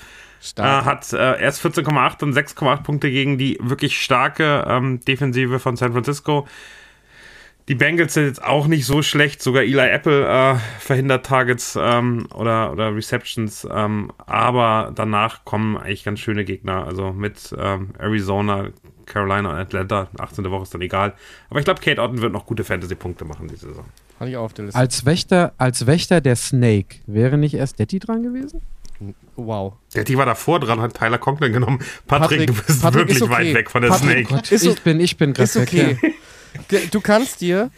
[0.44, 0.86] Äh, Stark.
[0.86, 5.94] hat äh, erst 14,8 und 6,8 Punkte gegen die wirklich starke ähm, Defensive von San
[5.94, 6.48] Francisco.
[7.70, 9.42] Die Bengals sind jetzt auch nicht so schlecht.
[9.42, 13.66] Sogar Eli Apple äh, verhindert Targets ähm, oder, oder Receptions.
[13.72, 16.86] Ähm, aber danach kommen eigentlich ganz schöne Gegner.
[16.86, 18.68] Also mit ähm, Arizona,
[19.06, 20.10] Carolina und Atlanta.
[20.20, 20.52] 18.
[20.52, 21.14] Woche ist dann egal.
[21.50, 23.86] Aber ich glaube, Kate Otten wird noch gute Fantasy-Punkte machen diese Saison.
[24.20, 24.78] Hatte ich auch auf der Liste.
[24.78, 28.62] Als Wächter, als Wächter der Snake wäre nicht erst Detti dran gewesen?
[29.36, 29.74] Wow.
[29.96, 31.80] Der die war davor dran, hat Tyler Conklin genommen.
[32.08, 33.32] Patrick, Patrick- du bist Patrick wirklich okay.
[33.32, 34.54] weit weg von der Patrick- Snake.
[34.56, 35.98] Ist ich bin, ich bin gerade Ist okay.
[36.68, 37.72] Ge- Du kannst dir,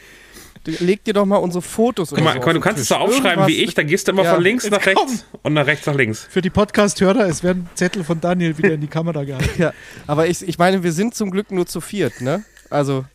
[0.66, 2.88] leg dir doch mal unsere Fotos Guck mal, so guck mal, auf du kannst es
[2.90, 4.34] so aufschreiben Irgendwas- wie ich, da gehst du immer Ja.
[4.34, 6.28] von links nach rechts und nach rechts nach links.
[6.30, 9.50] Für die Podcast-Hörer, es werden Zettel von Daniel wieder in die Kamera gehalten.
[9.62, 9.72] Ja,
[10.08, 12.44] aber ich, ich meine, wir sind zum Glück nur zu viert, ne?
[12.70, 13.06] Also,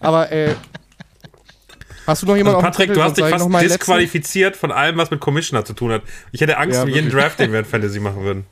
[0.00, 0.54] aber äh,
[2.06, 3.78] hast du noch jemanden Also auf dem Patrick, du hast dich fast noch meinen letzten.
[3.78, 6.02] disqualifiziert von allem, was mit Commissioner zu tun hat.
[6.32, 7.10] Ich hätte Angst Ja, um jeden.
[7.10, 8.44] Draft, den wir in Fantasy machen würden.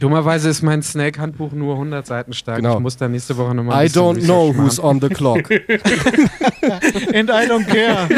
[0.00, 2.56] Dummerweise ist mein Snake-Handbuch nur 100 Seiten stark.
[2.58, 2.74] Genau.
[2.76, 5.50] Ich muss da nächste Woche nochmal I don't know who's on the clock.
[7.12, 8.08] And I don't care.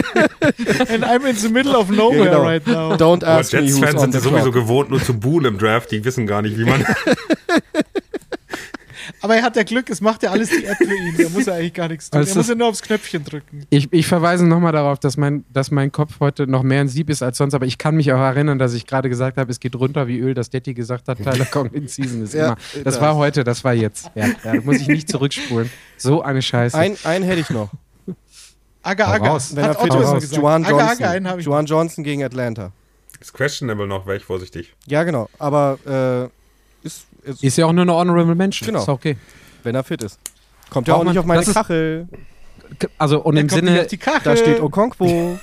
[0.89, 2.43] And I'm in the middle of nowhere Genau.
[2.43, 2.93] right now.
[2.97, 4.55] Don't Aber ask me who's Jets-Fans on sind the sowieso clock.
[4.55, 5.91] gewohnt, nur zu buhlen im Draft.
[5.91, 6.85] Die wissen gar nicht, wie man.
[9.23, 11.15] Aber er hat ja Glück, es macht ja alles die App für ihn.
[11.17, 12.19] Da muss er eigentlich gar nichts tun.
[12.21, 13.67] Also er muss ja nur aufs Knöpfchen drücken.
[13.71, 17.09] Ich, ich verweise nochmal darauf, dass mein, dass mein Kopf heute noch mehr ein Sieb
[17.11, 19.59] ist als sonst, aber ich kann mich auch erinnern, dass ich gerade gesagt habe, es
[19.59, 22.57] geht runter wie Öl, dass Detti gesagt hat, Tyler Conklin Season ist Ja, immer.
[22.75, 24.11] Das das- war heute, das war jetzt.
[24.15, 25.71] Ja, ja, da muss ich nicht zurückspulen.
[25.97, 26.77] So eine Scheiße.
[26.77, 27.71] Ein, einen hätte ich noch.
[28.83, 29.39] Aga, aga.
[29.53, 30.37] Wenn er Hat fit Otto ist.
[30.37, 31.07] Juan Aga, aga, Johnson.
[31.07, 31.47] einen habe ich.
[31.47, 32.71] Juan Johnson gegen Atlanta.
[33.21, 34.75] Ist questionable noch, wäre ich vorsichtig.
[34.87, 35.29] Ja, genau.
[35.39, 35.79] Aber
[36.31, 36.46] äh,
[37.27, 38.67] ist, ist, ist ja auch nur eine Honorable Mention.
[38.67, 38.81] Genau.
[38.83, 39.17] Ist okay.
[39.63, 40.19] wenn er fit ist.
[40.71, 42.09] Kommt ja auch nicht auf meine das ist- Kachel.
[42.99, 44.23] Also, und Der im Sinne, auf die Kachel.
[44.25, 45.39] Da steht Okonkwo.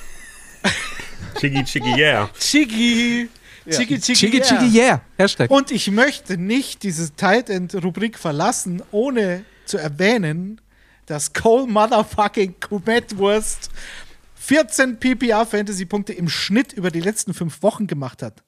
[1.39, 2.29] Chiggy, chiggy, yeah.
[2.39, 3.29] Chigi.
[3.69, 4.45] Chigi, Chigi, Chigi yeah.
[4.47, 5.01] Chigi Yeah.
[5.17, 5.49] Hashtag.
[5.49, 10.59] Und ich möchte nicht diese Tight End Rubrik verlassen, ohne zu erwähnen,
[11.05, 13.69] dass Cole Motherfucking Kumetwurst
[14.36, 18.43] 14 PPA Fantasy Punkte im Schnitt über die letzten fünf Wochen gemacht hat.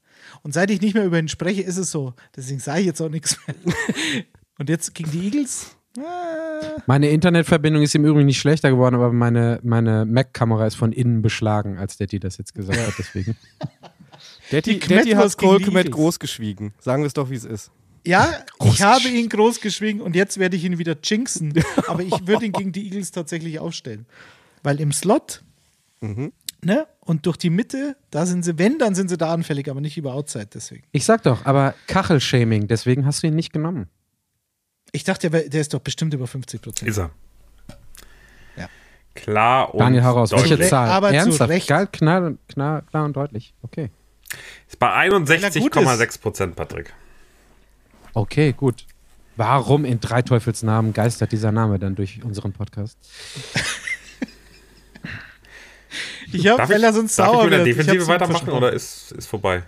[0.45, 2.13] Und seit ich nicht mehr über ihn spreche, ist es so.
[2.35, 3.55] Deswegen sage ich jetzt auch nichts mehr.
[4.59, 5.75] Und jetzt gegen die Eagles?
[5.97, 10.91] Ah, Meine Internetverbindung ist im Übrigen nicht schlechter geworden, aber meine, meine Mac-Kamera ist von
[10.91, 12.93] innen beschlagen, als Detti das jetzt gesagt hat.
[12.95, 13.35] Deswegen.
[14.51, 16.75] Die Detti hat Cole groß geschwiegen.
[16.79, 17.71] Sagen wir es doch, wie es ist.
[18.05, 18.29] Ja,
[18.65, 21.55] ich habe ihn groß geschwiegen und jetzt werde ich ihn wieder jinxen.
[21.87, 24.05] Aber ich würde ihn gegen die Eagles tatsächlich aufstellen.
[24.61, 25.41] Weil im Slot,
[26.66, 29.80] ne, und durch die Mitte, da sind sie, wenn, dann sind sie da anfällig, aber
[29.80, 30.84] nicht über Outside deswegen.
[30.91, 33.88] Ich sag doch, aber Kachelshaming, deswegen hast du ihn nicht genommen.
[34.91, 36.89] Ich dachte, der, ist doch bestimmt über 50 Prozent.
[36.89, 37.11] Ist er.
[38.57, 38.68] Ja.
[39.13, 40.32] Klar und Daniel, heraus.
[40.32, 40.70] Welche deutlich.
[40.70, 40.89] Zahl?
[40.89, 41.49] Aber zu Ernsthaft?
[41.49, 41.68] Recht.
[41.68, 43.53] Klar, klar, klar, klar und deutlich.
[43.61, 43.91] Okay.
[44.68, 46.93] Ist bei Weil er gut 61,6 Prozent, Patrick.
[48.13, 48.86] Okay, gut.
[49.36, 52.97] Warum in drei Teufelsnamen geistert dieser Name dann durch unseren Podcast?
[56.32, 58.73] Ich hab, Darf weil ich, er sonst darf ich sauer mit der Defensive weitermachen oder
[58.73, 59.63] ist, ist vorbei?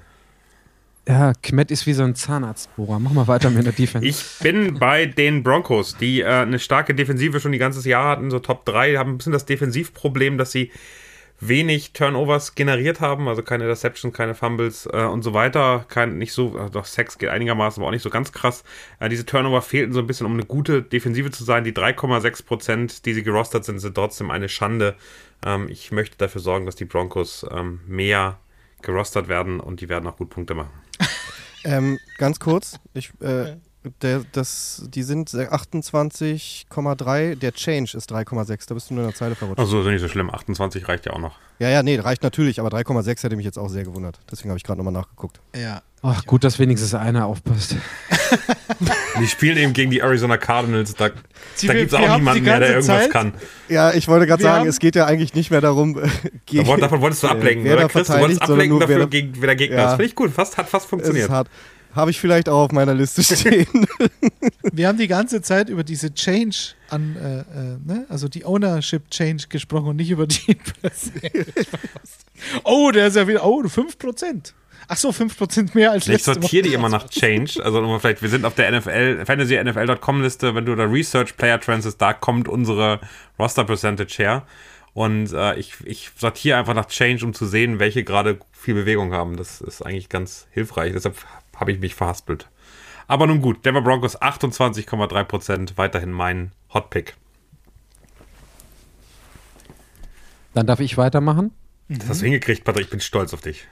[1.07, 2.99] Ja, Kmet ist wie so ein Zahnarztbohrer.
[2.99, 4.05] Mach mal weiter mit der Defense.
[4.05, 8.29] Ich bin bei den Broncos, die äh, eine starke Defensive schon die ganzes Jahr hatten,
[8.29, 10.71] so Top 3, haben ein bisschen das Defensivproblem, dass sie
[11.39, 15.85] wenig Turnovers generiert haben, also keine Interceptions, keine Fumbles äh, und so weiter.
[15.87, 18.63] Kein, nicht so, äh, doch Sex geht einigermaßen, aber auch nicht so ganz krass.
[18.99, 21.63] Äh, diese Turnover fehlten so ein bisschen, um eine gute Defensive zu sein.
[21.63, 24.95] Die 3,6 Prozent, die sie gerostert sind, sind trotzdem eine Schande.
[25.45, 28.39] Ähm, ich möchte dafür sorgen, dass die Broncos ähm, mehr
[28.81, 30.71] gerostert werden und die werden auch gut Punkte machen.
[31.63, 33.57] Ähm, ganz kurz, ich, äh,
[34.01, 39.15] der, das, die sind 28,3, der Change ist 3,6, da bist du nur in der
[39.15, 39.59] Zeile verrutscht.
[39.59, 41.35] Also ist nicht so schlimm, 28 reicht ja auch noch.
[41.59, 44.19] Ja, ja, nee, reicht natürlich, aber 3,6 hätte mich jetzt auch sehr gewundert.
[44.31, 45.41] Deswegen habe ich gerade nochmal nachgeguckt.
[45.55, 45.81] Ja.
[46.03, 47.75] Ach, gut, dass wenigstens einer aufpasst.
[49.19, 51.09] Die spielen eben gegen die Arizona Cardinals, da,
[51.55, 53.33] Sie- da gibt es auch niemanden mehr, der irgendwas Zeit- kann.
[53.67, 56.07] Ja, ich wollte gerade sagen, haben- es geht ja eigentlich nicht mehr darum, äh,
[56.45, 58.07] gegen, Davon, davon wolltest du äh, ablenken, wer oder Chris?
[58.07, 59.83] Du wolltest ablenken nur, dafür, wer da, gegen, wer der Gegner Ja.
[59.85, 59.91] ist.
[59.91, 61.29] Finde ich gut, fast, hat fast es ist funktioniert.
[61.29, 61.47] hart.
[61.95, 63.65] Habe ich vielleicht auch auf meiner Liste stehen.
[64.71, 67.43] Wir haben die ganze Zeit über diese Change an, äh, äh,
[67.85, 68.05] ne?
[68.09, 70.57] also die Ownership Change gesprochen und nicht über die.
[72.63, 74.53] Oh, der ist ja wieder, oh, 5%.
[74.89, 77.63] Ach so, 5% mehr als Ich letzte sortiere die immer nach Change.
[77.63, 81.35] Also nochmal vielleicht, wir sind auf der NFL, Fantasy NFL.com Liste, wenn du da Research
[81.35, 83.01] Player Trends ist, da kommt unsere
[83.37, 84.43] Roster Percentage her.
[84.93, 89.13] Und äh, ich, ich sortiere einfach nach Change, um zu sehen, welche gerade viel Bewegung
[89.13, 89.35] haben.
[89.35, 90.93] Das ist eigentlich ganz hilfreich.
[90.93, 91.17] Deshalb
[91.55, 92.47] habe ich mich verhaspelt.
[93.07, 97.15] Aber nun gut, Denver Broncos 28,3%, weiterhin mein Hot Pick.
[100.53, 101.51] Dann darf ich weitermachen.
[101.89, 102.85] Das hast du hingekriegt, Patrick.
[102.85, 103.67] Ich bin stolz auf dich.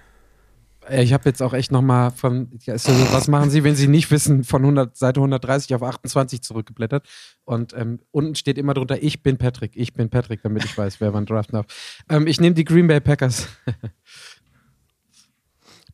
[0.92, 4.62] Ich habe jetzt auch echt nochmal von, was machen Sie, wenn Sie nicht wissen, von
[4.62, 7.08] 100, Seite 130 auf 28 zurückgeblättert.
[7.44, 11.02] Und ähm, unten steht immer drunter, ich bin Patrick, ich bin Patrick, damit ich weiß,
[11.02, 11.66] wer wann draften darf.
[12.10, 13.48] Ähm, ich nehme die Green Bay Packers,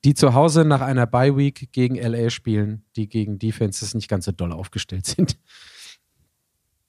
[0.03, 4.25] die zu Hause nach einer Bye Week gegen LA spielen, die gegen Defenses nicht ganz
[4.25, 5.37] so doll aufgestellt sind.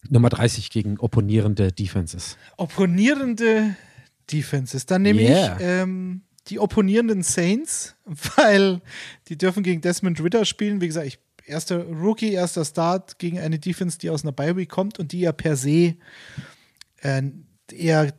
[0.09, 2.37] Nummer 30 gegen opponierende Defenses.
[2.57, 3.77] Opponierende
[4.33, 4.87] Defenses.
[4.87, 5.57] Dann nehme Yeah.
[5.57, 7.97] ich ähm, die opponierenden Saints,
[8.37, 8.81] weil
[9.29, 10.81] die dürfen gegen Desmond Ritter spielen.
[10.81, 14.99] Wie gesagt, ich, erster Rookie, erster Start gegen eine Defense, die aus einer Bye kommt
[14.99, 15.97] und die ja per se
[17.03, 17.23] äh,
[17.71, 18.15] eher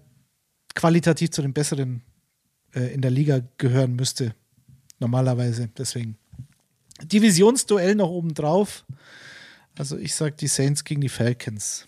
[0.76, 2.02] qualitativ zu den besseren
[2.74, 4.36] äh, in der Liga gehören müsste.
[5.00, 5.70] Normalerweise.
[5.78, 6.18] Deswegen.
[7.02, 8.86] Divisionsduell noch oben drauf.
[9.78, 11.88] Also ich sage die Saints gegen die Falcons.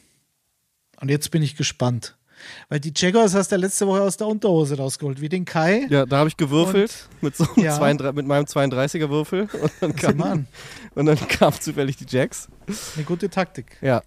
[1.00, 2.18] Und jetzt bin ich gespannt.
[2.70, 5.88] Weil die Jaguars hast du ja letzte Woche aus der Unterhose rausgeholt, wie den Kai.
[5.90, 7.76] Ja, da habe ich gewürfelt mit, so einem Ja.
[7.78, 9.48] 32, mit meinem 32er Würfel
[9.82, 10.48] und dann, mal kam, an.
[10.96, 12.48] und dann kamen zufällig die Jacks.
[12.96, 13.78] Eine gute Taktik.
[13.82, 14.02] Ja.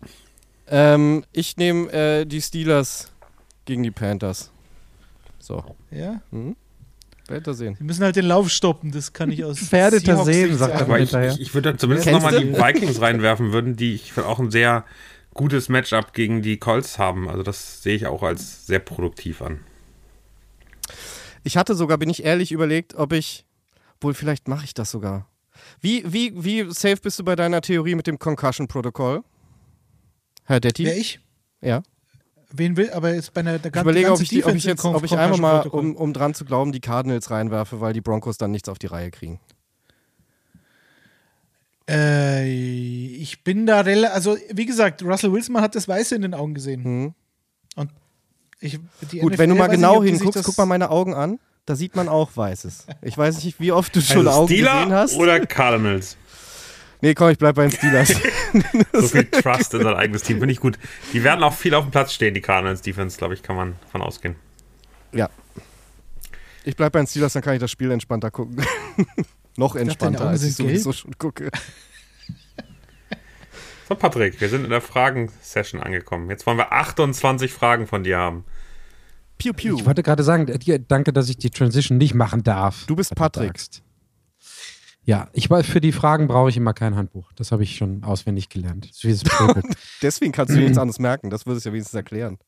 [0.69, 3.11] Ähm, ich nehme äh, die Steelers
[3.65, 4.51] gegen die Panthers.
[5.39, 6.21] So, Ja?
[7.27, 7.77] werdet ihr sehen.
[7.79, 10.97] Die müssen halt den Lauf stoppen, das kann ich aus Seahawks sehen, sagt er ich,
[11.11, 11.33] hinterher.
[11.33, 14.51] ich, ich würde da zumindest nochmal die Vikings reinwerfen würden, die ich finde auch ein
[14.51, 14.85] sehr
[15.39, 17.29] gutes Matchup gegen die Colts haben.
[17.31, 19.61] Also das sehe ich auch als sehr produktiv an.
[21.45, 23.47] Ich hatte sogar, bin ich ehrlich, überlegt, ob ich,
[24.01, 25.29] wohl vielleicht mache ich das sogar.
[25.81, 29.23] Wie, wie, wie safe bist du bei deiner Theorie mit dem Concussion-Protokoll?
[30.45, 30.85] Herr Detti?
[30.85, 31.21] Wer ich?
[31.61, 31.83] Ja.
[32.51, 34.85] Wen will, aber jetzt bei einer der Ich überlege, ob ich, die, ob ich jetzt,
[34.85, 38.39] ob ich einfach mal, um, um dran zu glauben, die Cardinals reinwerfe, weil die Broncos
[38.39, 39.39] dann nichts auf die Reihe kriegen.
[41.89, 46.35] Äh, ich bin da relativ, also wie gesagt, Russell Wilson hat das Weiße in den
[46.35, 46.83] Augen gesehen.
[46.83, 47.15] Mhm.
[47.77, 47.91] Und
[48.61, 48.79] ich,
[49.13, 51.77] die Gut, NFL wenn du mal nicht, genau hinguckst, guck mal meine Augen an, da
[51.77, 52.87] sieht man auch Weißes.
[53.03, 55.15] Ich weiß nicht, wie oft du schon Also Augen Steeler gesehen hast.
[55.17, 56.17] oder Cardinals?
[57.01, 58.09] Nee, komm, ich bleib bei den Steelers.
[58.93, 60.41] So viel Trust in sein eigenes Team.
[60.41, 60.81] Finde ich gut.
[61.13, 63.77] Die werden auch viel auf dem Platz stehen, die Cardinals Defense, glaube ich, kann man
[63.93, 64.35] von ausgehen.
[65.13, 65.31] ja.
[66.65, 68.61] Ich bleib bei den Steelers, dann kann ich das Spiel entspannter gucken.
[69.59, 71.51] Noch entspannter, Augen als ich sowieso schon gucke.
[73.89, 76.31] So, Patrick, wir sind in der Fragen-Session angekommen.
[76.31, 78.45] Jetzt wollen wir 28 Fragen von dir haben.
[79.37, 79.77] Piu, piu.
[79.77, 82.85] Ich wollte gerade sagen, äh, danke, dass ich die Transition nicht machen darf.
[82.87, 83.59] Du bist Patrick.
[85.05, 87.33] Ja, ich weiß, für die Fragen brauche ich immer kein Handbuch.
[87.35, 88.91] Das habe ich schon auswendig gelernt.
[90.03, 91.31] Deswegen kannst du dir nichts anderes merken.
[91.31, 92.39] Das würde es ja wenigstens erklären.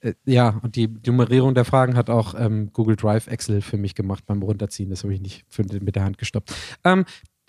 [0.00, 3.94] Äh, ja, und die Nummerierung der Fragen hat auch ähm, Google Drive Excel für mich
[3.94, 4.90] gemacht beim Runterziehen.
[4.90, 6.54] Das habe ich nicht für, mit der Hand gestoppt.
[6.84, 7.04] Ähm,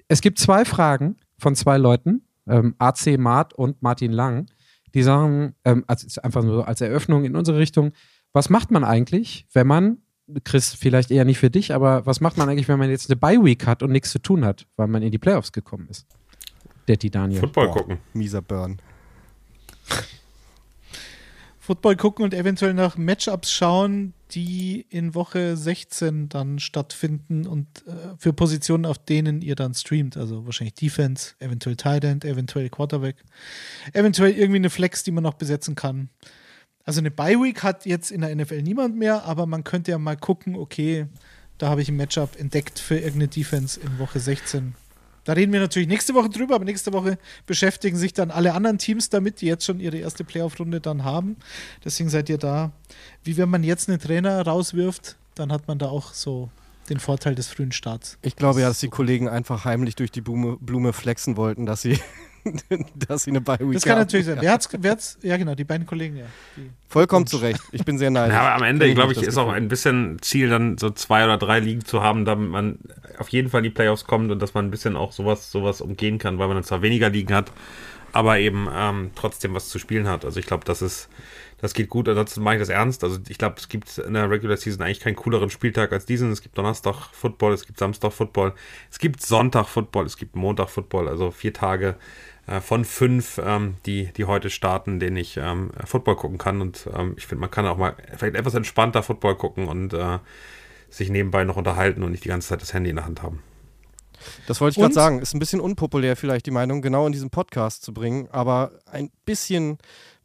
[0.08, 4.48] es gibt zwei Fragen von zwei Leuten, ähm, AC Mart und Martin Lang,
[4.94, 7.94] die sagen, ähm, als, einfach nur als Eröffnung in unsere Richtung,
[8.32, 9.98] was macht man eigentlich, wenn man,
[10.44, 13.18] Chris, vielleicht eher nicht für dich, aber was macht man eigentlich, wenn man jetzt eine
[13.18, 16.08] Bye-Week hat und nichts zu tun hat, weil man in die Playoffs gekommen ist?
[16.88, 17.40] Der Daniel.
[17.40, 17.74] Football Boah.
[17.78, 17.98] gucken.
[18.14, 18.78] Mieser Burn.
[21.64, 28.18] Football gucken und eventuell nach Matchups schauen, die in Woche 16 dann stattfinden und äh,
[28.18, 30.18] für Positionen, auf denen ihr dann streamt.
[30.18, 33.16] Also wahrscheinlich Defense, eventuell Tight End, eventuell Quarterback,
[33.94, 36.10] eventuell irgendwie eine Flex, die man noch besetzen kann.
[36.84, 39.98] Also eine Bye Week hat jetzt in der NFL niemand mehr, aber man könnte ja
[39.98, 41.08] mal gucken, okay,
[41.60, 44.76] da habe ich ein Matchup entdeckt für irgendeine Defense in Woche 16.
[45.24, 48.78] Da reden wir natürlich nächste Woche drüber, aber nächste Woche beschäftigen sich dann alle anderen
[48.78, 51.38] Teams damit, die jetzt schon ihre erste Playoff-Runde dann haben.
[51.84, 52.72] Deswegen seid ihr da.
[53.24, 56.50] Wie wenn man jetzt einen Trainer rauswirft, dann hat man da auch so
[56.90, 58.18] den Vorteil des frühen Starts.
[58.22, 61.82] Ich glaube ja, dass die Kollegen einfach heimlich durch die Blume, Blume flexen wollten, dass
[61.82, 61.98] sie,
[63.08, 64.00] dass sie eine Bye Week Das kann haben.
[64.00, 64.38] natürlich sein.
[64.42, 66.26] Wer hat's, wer hat's, ja, genau, die beiden Kollegen, ja.
[66.58, 67.62] Die, Vollkommen zu Recht.
[67.72, 68.36] Ich bin sehr neidisch.
[68.36, 69.58] Ja, aber am Ende, glaube ich, ist auch Gefühl.
[69.58, 72.78] ein bisschen Ziel, dann so zwei oder drei Ligen zu haben, damit man
[73.18, 75.82] auf jeden Fall in die Playoffs kommt und dass man ein bisschen auch sowas, sowas
[75.82, 77.52] umgehen kann, weil man dann zwar weniger Ligen hat,
[78.12, 80.24] aber eben ähm, trotzdem was zu spielen hat.
[80.24, 81.10] Also ich glaube, das ist,
[81.60, 82.08] das geht gut.
[82.08, 83.04] Ansonsten mache ich das ernst.
[83.04, 86.32] Also ich glaube, es gibt in der Regular Season eigentlich keinen cooleren Spieltag als diesen.
[86.32, 88.54] Es gibt Donnerstag Football, es gibt Samstag Football,
[88.92, 91.96] es gibt Sonntag Football, es gibt Montag Football, also vier Tage
[92.48, 96.62] äh, von fünf, ähm, die, die heute starten, denen ich ähm, Football gucken kann.
[96.62, 100.20] Und ähm, ich finde, man kann auch mal vielleicht etwas entspannter Football gucken und äh,
[100.90, 103.42] sich nebenbei noch unterhalten und nicht die ganze Zeit das Handy in der Hand haben.
[104.48, 105.20] Das wollte ich gerade sagen.
[105.20, 109.10] Ist ein bisschen unpopulär vielleicht die Meinung, genau in diesem Podcast zu bringen, aber ein
[109.26, 109.78] bisschen,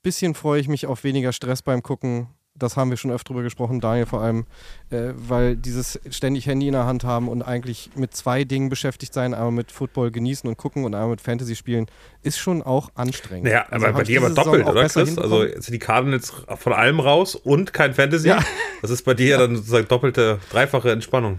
[0.02, 2.28] bisschen freue ich mich auf weniger Stress beim Gucken.
[2.58, 4.46] Das haben wir schon öfter drüber gesprochen, Daniel vor allem,
[4.90, 9.14] äh, weil dieses ständig Handy in der Hand haben und eigentlich mit zwei Dingen beschäftigt
[9.14, 11.86] sein, einmal mit Football genießen und gucken und einmal mit Fantasy spielen,
[12.22, 13.44] ist schon auch anstrengend.
[13.44, 15.16] Naja, Also aber bei dir aber doppelt, oder Chris?
[15.18, 18.28] Also jetzt sind die Cardinals von allem raus und kein Fantasy.
[18.28, 18.40] Ja.
[18.82, 21.38] Das ist bei dir ja dann sozusagen doppelte, dreifache Entspannung.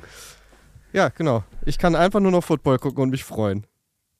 [0.91, 1.43] Ja, genau.
[1.65, 3.65] Ich kann einfach nur noch Football gucken und mich freuen.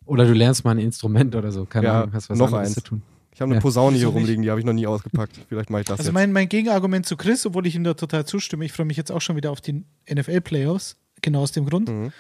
[0.06, 1.66] Oder du lernst mal ein Instrument oder so.
[1.66, 2.76] Keine Ja, Ahnung, hast was noch anderes eins.
[2.76, 3.02] zu tun.
[3.34, 3.62] Ich habe eine Ja.
[3.62, 4.16] Posaune hier nicht?
[4.16, 5.40] rumliegen, die habe ich noch nie ausgepackt.
[5.48, 6.14] Vielleicht mache ich das Also jetzt.
[6.14, 9.12] mein, mein Gegenargument zu Chris, obwohl ich ihm da total zustimme, ich freue mich jetzt
[9.12, 11.88] auch schon wieder auf die NFL-Playoffs, genau aus dem Grund.
[11.90, 12.12] Mhm.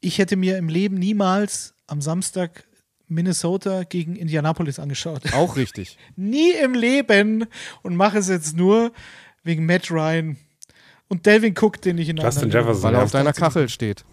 [0.00, 2.64] Ich hätte mir im Leben niemals am Samstag
[3.06, 5.20] Minnesota gegen Indianapolis angeschaut.
[5.34, 5.98] Auch richtig.
[6.16, 7.44] Nie im Leben
[7.82, 8.92] und mache es jetzt nur
[9.42, 10.36] wegen Matt Ryan
[11.08, 13.04] und Delvin Cook, den ich in Justin einer- Jefferson, Weil er ja.
[13.04, 14.04] auf deiner Kachel steht.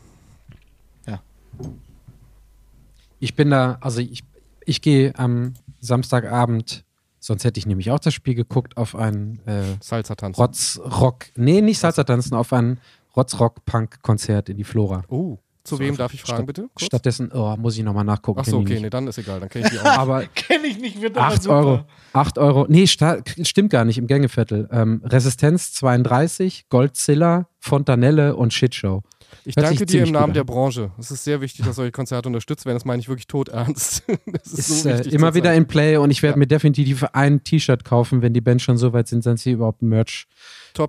[3.20, 4.24] Ich bin da, also ich,
[4.66, 6.84] ich gehe am Samstagabend,
[7.20, 10.40] sonst hätte ich nämlich auch das Spiel geguckt, auf ein äh, Salsa tanzen.
[10.42, 12.80] Rotzrock, nee, nicht Salsa tanzen, auf ein
[13.16, 15.04] Rotzrock-Punk-Konzert in die Flora.
[15.10, 16.62] Oh, zu wem darf ich fragen, Statt- bitte?
[16.74, 16.86] Kurz?
[16.86, 18.40] Stattdessen, oh, muss ich nochmal nachgucken.
[18.40, 19.86] Achso, okay, nee, dann ist egal, dann kenne ich die auch.
[19.98, 21.56] Aber Kenne ich nicht, wird aber 8 super.
[21.58, 21.84] Euro.
[22.14, 22.66] 8 Euro.
[22.70, 24.70] Nee, stimmt gar nicht im Gängeviertel.
[24.72, 29.02] Ähm, Resistenz 32, Goldzilla, Fontanelle und Shitshow.
[29.46, 30.46] Ich Hört danke dir im Namen der an.
[30.48, 30.92] Branche.
[31.00, 32.76] Es ist sehr wichtig, dass solche Konzerte unterstützt werden.
[32.78, 34.04] Das meine ich wirklich tot ernst.
[34.26, 36.38] Das ist, Ist so äh, immer wieder in Play und ich werde Ja.
[36.40, 39.82] mir definitiv ein T-Shirt kaufen, wenn die Bands schon so weit sind, dass sie überhaupt
[39.82, 40.28] Merch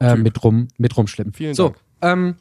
[0.01, 1.33] äh, mit, rum, mit rumschleppen.
[1.33, 1.79] Vielen so, Dank.
[2.03, 2.35] Ähm,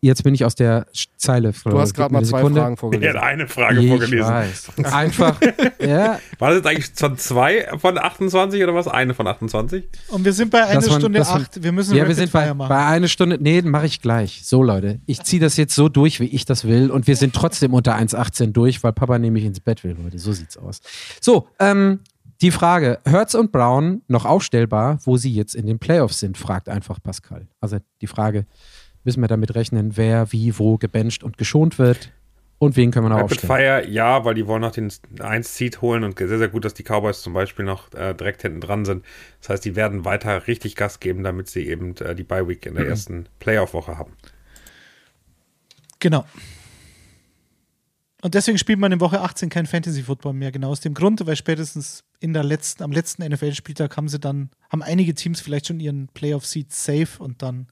[0.00, 0.86] jetzt bin ich aus der
[1.16, 1.52] Zeile.
[1.64, 3.16] Du hast gerade mal zwei Fragen Er hat vorgelesen.
[3.18, 4.28] eine Frage ich vorgelesen.
[4.28, 4.70] weiß.
[4.84, 5.40] Einfach,
[5.80, 8.86] ja, War das jetzt eigentlich schon zwei von 28 oder was?
[8.88, 9.84] Eine von 28?
[10.08, 11.62] Und wir sind bei einer Stunde waren- acht.
[11.62, 12.68] Wir müssen ja, wir sind bei, machen.
[12.68, 13.38] bei einer Stunde.
[13.40, 14.42] Nee, mache ich gleich.
[14.44, 15.00] So, Leute.
[15.06, 16.90] Ich ziehe das jetzt so durch, wie ich das will.
[16.90, 20.18] Und wir sind trotzdem unter 1,18 durch, weil Papa nämlich ins Bett will, Leute.
[20.18, 20.80] So sieht's aus.
[21.20, 22.00] So, ähm,
[22.40, 26.68] die Frage: Hertz und Brown noch aufstellbar, wo sie jetzt in den Playoffs sind, fragt
[26.68, 27.48] einfach Pascal.
[27.60, 28.46] Also die Frage:
[29.08, 32.12] Müssen wir damit rechnen, wer wie wo gebencht und geschont wird?
[32.58, 33.82] Und wen können wir noch Rapid aufstellen?
[33.82, 36.82] Fire, ja, weil die wollen noch den 1-Seed holen und sehr, sehr gut, dass die
[36.82, 39.02] Cowboys zum Beispiel noch äh, direkt hinten dran sind.
[39.40, 42.66] Das heißt, die werden weiter richtig Gas geben, damit sie eben äh, die Bye Week
[42.66, 44.12] in der ersten Playoff-Woche haben.
[46.00, 46.26] Genau.
[48.20, 50.52] Und deswegen spielt man in Woche 18 kein Fantasy-Football mehr.
[50.52, 54.50] Genau aus dem Grund, weil spätestens in der letzten, am letzten NFL-Spieltag haben sie dann,
[54.68, 57.68] haben einige Teams vielleicht schon ihren Playoff-Seed safe und dann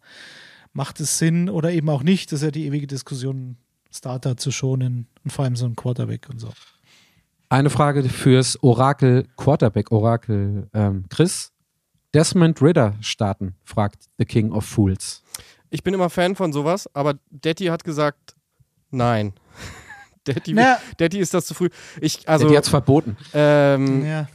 [0.76, 2.30] macht es Sinn oder eben auch nicht.
[2.30, 3.56] Das ist ja die ewige Diskussion,
[3.90, 6.50] Starter zu schonen und vor allem so ein Quarterback und so.
[7.48, 11.52] Eine Frage fürs Orakel Quarterback Orakel ähm, Chris.
[12.12, 15.22] Desmond Ritter starten, fragt The King of Fools.
[15.70, 18.34] Ich bin immer Fan von sowas, aber Daddy hat gesagt,
[18.90, 19.32] nein.
[20.24, 20.78] Daddy, Naja.
[20.98, 21.68] Daddy ist das zu früh.
[22.00, 23.16] Ich, Also, die hat's verboten.
[23.32, 24.28] ähm, Ja.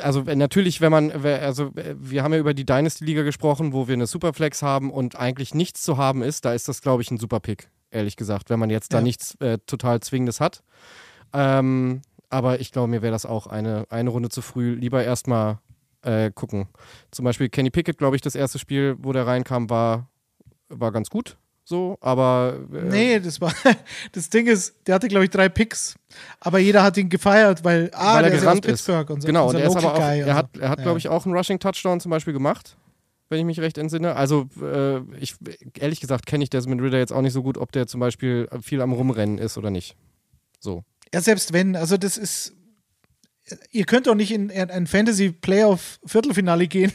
[0.00, 3.72] Also äh, natürlich, wenn man, wer- also äh, wir haben ja über die Dynasty-Liga gesprochen,
[3.72, 7.02] wo wir eine Superflex haben und eigentlich nichts zu haben ist, da ist das, glaube
[7.02, 9.02] ich, ein super Pick, ehrlich gesagt, wenn man jetzt da Ja.
[9.04, 10.62] nichts äh, total Zwingendes hat.
[11.32, 14.74] Ähm, aber ich glaube, mir wäre das auch eine, eine Runde zu früh.
[14.74, 15.58] Lieber erstmal
[16.02, 16.68] äh, gucken.
[17.10, 20.08] Zum Beispiel Kenny Pickett, glaube ich, das erste Spiel, wo der reinkam, war,
[20.68, 21.36] war ganz gut.
[21.70, 22.58] So, aber.
[22.72, 23.54] Äh, Nee, das war.
[24.12, 25.94] Das Ding ist, der hatte, glaube ich, drei Picks.
[26.40, 28.88] Aber jeder hat ihn gefeiert, weil, ah, weil er der ist ja gerannt ist.
[28.88, 29.26] Und so.
[29.28, 30.82] Genau, und er ist aber auch, er hat, er hat Ja.
[30.84, 32.76] glaube ich, auch einen Rushing-Touchdown zum Beispiel gemacht,
[33.28, 34.16] wenn ich mich recht entsinne.
[34.16, 35.36] Also, äh, ich,
[35.78, 38.48] ehrlich gesagt, kenne ich Desmond Ritter jetzt auch nicht so gut, ob der zum Beispiel
[38.60, 39.94] viel am Rumrennen ist oder nicht.
[40.58, 40.82] So.
[41.14, 42.52] Ja, selbst wenn, also das ist.
[43.70, 46.92] Ihr könnt doch nicht in ein Fantasy-Playoff-Viertelfinale gehen.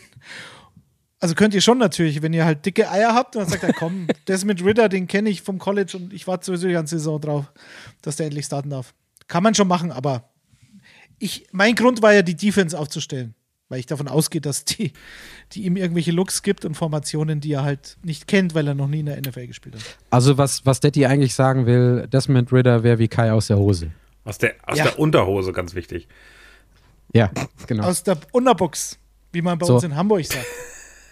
[1.19, 3.73] Also könnt ihr schon natürlich, wenn ihr halt dicke Eier habt und dann sagt er,
[3.73, 7.19] komm, Desmond Ritter, den kenne ich vom College und ich warte sowieso die ganze Saison
[7.21, 7.51] drauf,
[8.01, 8.93] dass der endlich starten darf.
[9.27, 10.29] Kann man schon machen, aber
[11.17, 13.33] ich, mein Grund war ja, die Defense aufzustellen.
[13.67, 14.93] Weil ich davon ausgehe, dass die,
[15.53, 18.87] die ihm irgendwelche Looks gibt und Formationen, die er halt nicht kennt, weil er noch
[18.87, 19.81] nie in der NFL gespielt hat.
[20.11, 23.89] Also was, was Detti eigentlich sagen will, Desmond Ritter wäre wie Kai aus der Hose.
[24.23, 24.83] Aus der, aus Ja.
[24.83, 26.07] der Unterhose, ganz wichtig.
[27.11, 27.31] Ja,
[27.65, 27.85] genau.
[27.85, 28.99] Aus der Unterbox,
[29.31, 29.75] wie man bei So.
[29.75, 30.45] uns in Hamburg sagt.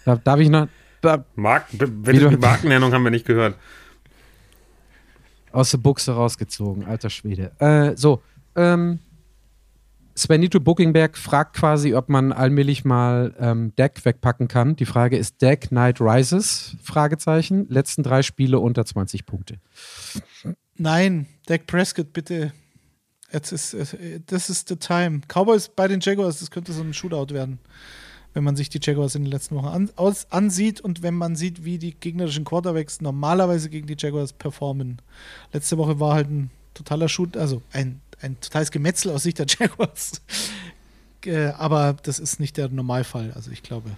[0.04, 0.68] Da, darf ich noch
[1.00, 1.86] da, Mark, bitte
[2.20, 3.56] du- die Markennennung haben wir nicht gehört.
[5.52, 7.52] aus der Buchse rausgezogen, alter Schwede.
[7.60, 8.22] Äh, so,
[8.56, 8.98] ähm,
[10.16, 14.76] Svenito Bookingberg fragt quasi, ob man allmählich mal ähm, Deck wegpacken kann.
[14.76, 16.76] Die Frage ist Deck Night Rises?
[16.82, 17.66] Fragezeichen.
[17.68, 19.56] Letzten drei Spiele unter 20 Punkte.
[20.76, 22.52] Nein, Dak Prescott, bitte.
[23.32, 25.20] Jetzt ist, äh, das ist the time.
[25.26, 27.58] Cowboys bei den Jaguars, das könnte so ein Shootout werden,
[28.34, 31.36] wenn man sich die Jaguars in den letzten Wochen an, aus, ansieht und wenn man
[31.36, 35.00] sieht, wie die gegnerischen Quarterbacks normalerweise gegen die Jaguars performen.
[35.52, 39.46] Letzte Woche war halt ein totaler Shoot, also ein, ein totales Gemetzel aus Sicht der
[39.48, 40.20] Jaguars.
[41.24, 43.96] Äh, Aber das ist nicht der Normalfall, also ich glaube.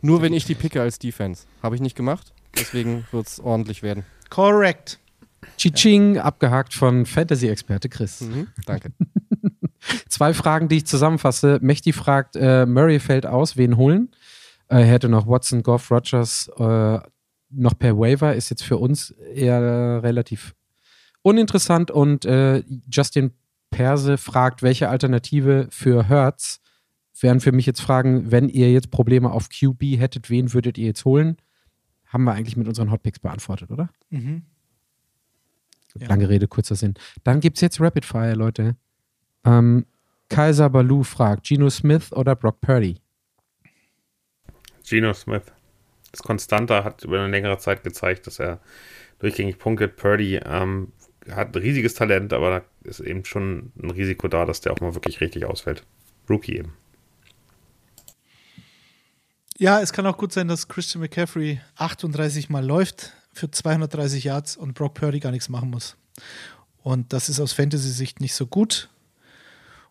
[0.00, 1.44] Nur wenn ich die picke als Defense.
[1.62, 2.32] Habe ich nicht gemacht.
[2.56, 4.04] Deswegen wird es ordentlich werden.
[4.30, 4.98] Correct.
[5.56, 8.22] Chiching, abgehakt von Fantasy-Experte Chris.
[8.22, 8.92] Mhm, danke.
[10.08, 11.58] Zwei Fragen, die ich zusammenfasse.
[11.62, 14.10] Mechti fragt, äh, Murray fällt aus, wen holen?
[14.68, 16.98] Äh, er hätte noch Watson, Goff, Rogers äh,
[17.50, 20.54] noch per Waiver, ist jetzt für uns eher relativ
[21.22, 21.90] uninteressant.
[21.90, 23.32] Und äh, Justin
[23.70, 26.60] Perse fragt, welche Alternative für Hertz
[27.18, 30.86] wären für mich jetzt Fragen, wenn ihr jetzt Probleme auf QB hättet, wen würdet ihr
[30.86, 31.36] jetzt holen?
[32.06, 33.90] Haben wir eigentlich mit unseren Hotpicks beantwortet, oder?
[34.10, 34.42] Mhm.
[35.98, 36.08] Ja.
[36.08, 36.94] Lange Rede, kurzer Sinn.
[37.24, 38.76] Dann gibt es jetzt Rapid Fire, Leute.
[39.44, 39.86] Ähm,
[40.28, 43.00] Kaiser Baloo fragt, Geno Smith oder Brock Purdy?
[44.88, 45.42] Geno Smith.
[46.12, 48.60] Das Konstanter hat über eine längere Zeit gezeigt, dass er
[49.18, 49.96] durchgängig punktet.
[49.96, 50.92] Purdy ähm,
[51.30, 54.80] hat ein riesiges Talent, aber da ist eben schon ein Risiko da, dass der auch
[54.80, 55.84] mal wirklich richtig ausfällt.
[56.28, 56.72] Rookie eben.
[59.58, 64.56] Ja, es kann auch gut sein, dass Christian McCaffrey 38 Mal läuft für 230 Yards
[64.56, 65.96] und Brock Purdy gar nichts machen muss.
[66.82, 68.88] Und das ist aus Fantasy-Sicht nicht so gut.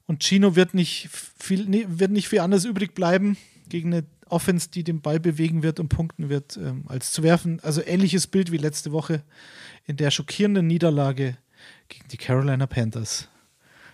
[0.09, 1.07] Und Chino wird nicht
[1.39, 3.37] viel, nee, wird nicht viel anders übrig bleiben
[3.69, 7.59] gegen eine Offense, die den Ball bewegen wird und punkten wird, ähm, als zu werfen.
[7.59, 9.21] Also ähnliches Bild wie letzte Woche
[9.85, 11.37] in der schockierenden Niederlage
[11.89, 13.29] gegen die Carolina Panthers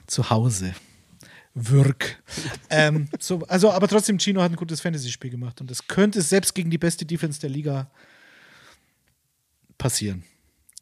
[0.07, 0.73] zu Hause.
[1.53, 2.23] Würg.
[2.69, 6.55] ähm, so, also, aber trotzdem, Chino hat ein gutes Fantasy-Spiel gemacht und es könnte selbst
[6.55, 7.91] gegen die beste Defense der Liga
[9.77, 10.23] passieren.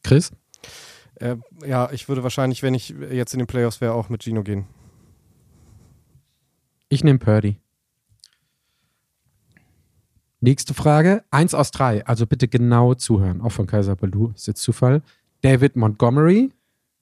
[0.03, 0.31] Chris?
[1.15, 4.43] Äh, ja, ich würde wahrscheinlich, wenn ich jetzt in den Playoffs wäre, auch mit Gino
[4.43, 4.67] gehen.
[6.93, 7.57] Ich nehme Purdy.
[10.41, 11.23] Nächste Frage.
[11.31, 12.05] Eins aus drei.
[12.05, 13.41] Also bitte genau zuhören.
[13.41, 14.31] Auch von Kaiser Baloo.
[14.35, 15.01] Ist jetzt Zufall.
[15.41, 16.51] David Montgomery,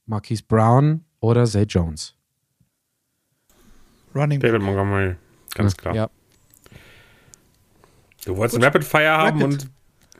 [0.06, 2.16] Marquise Brown oder Zay Jones?
[4.16, 4.52] Running Back.
[4.52, 5.16] David Montgomery,
[5.56, 5.94] ganz klar.
[5.94, 6.10] Ja.
[8.26, 9.64] Du wolltest ein Rapid Fire haben Rapid.
[9.64, 9.72] und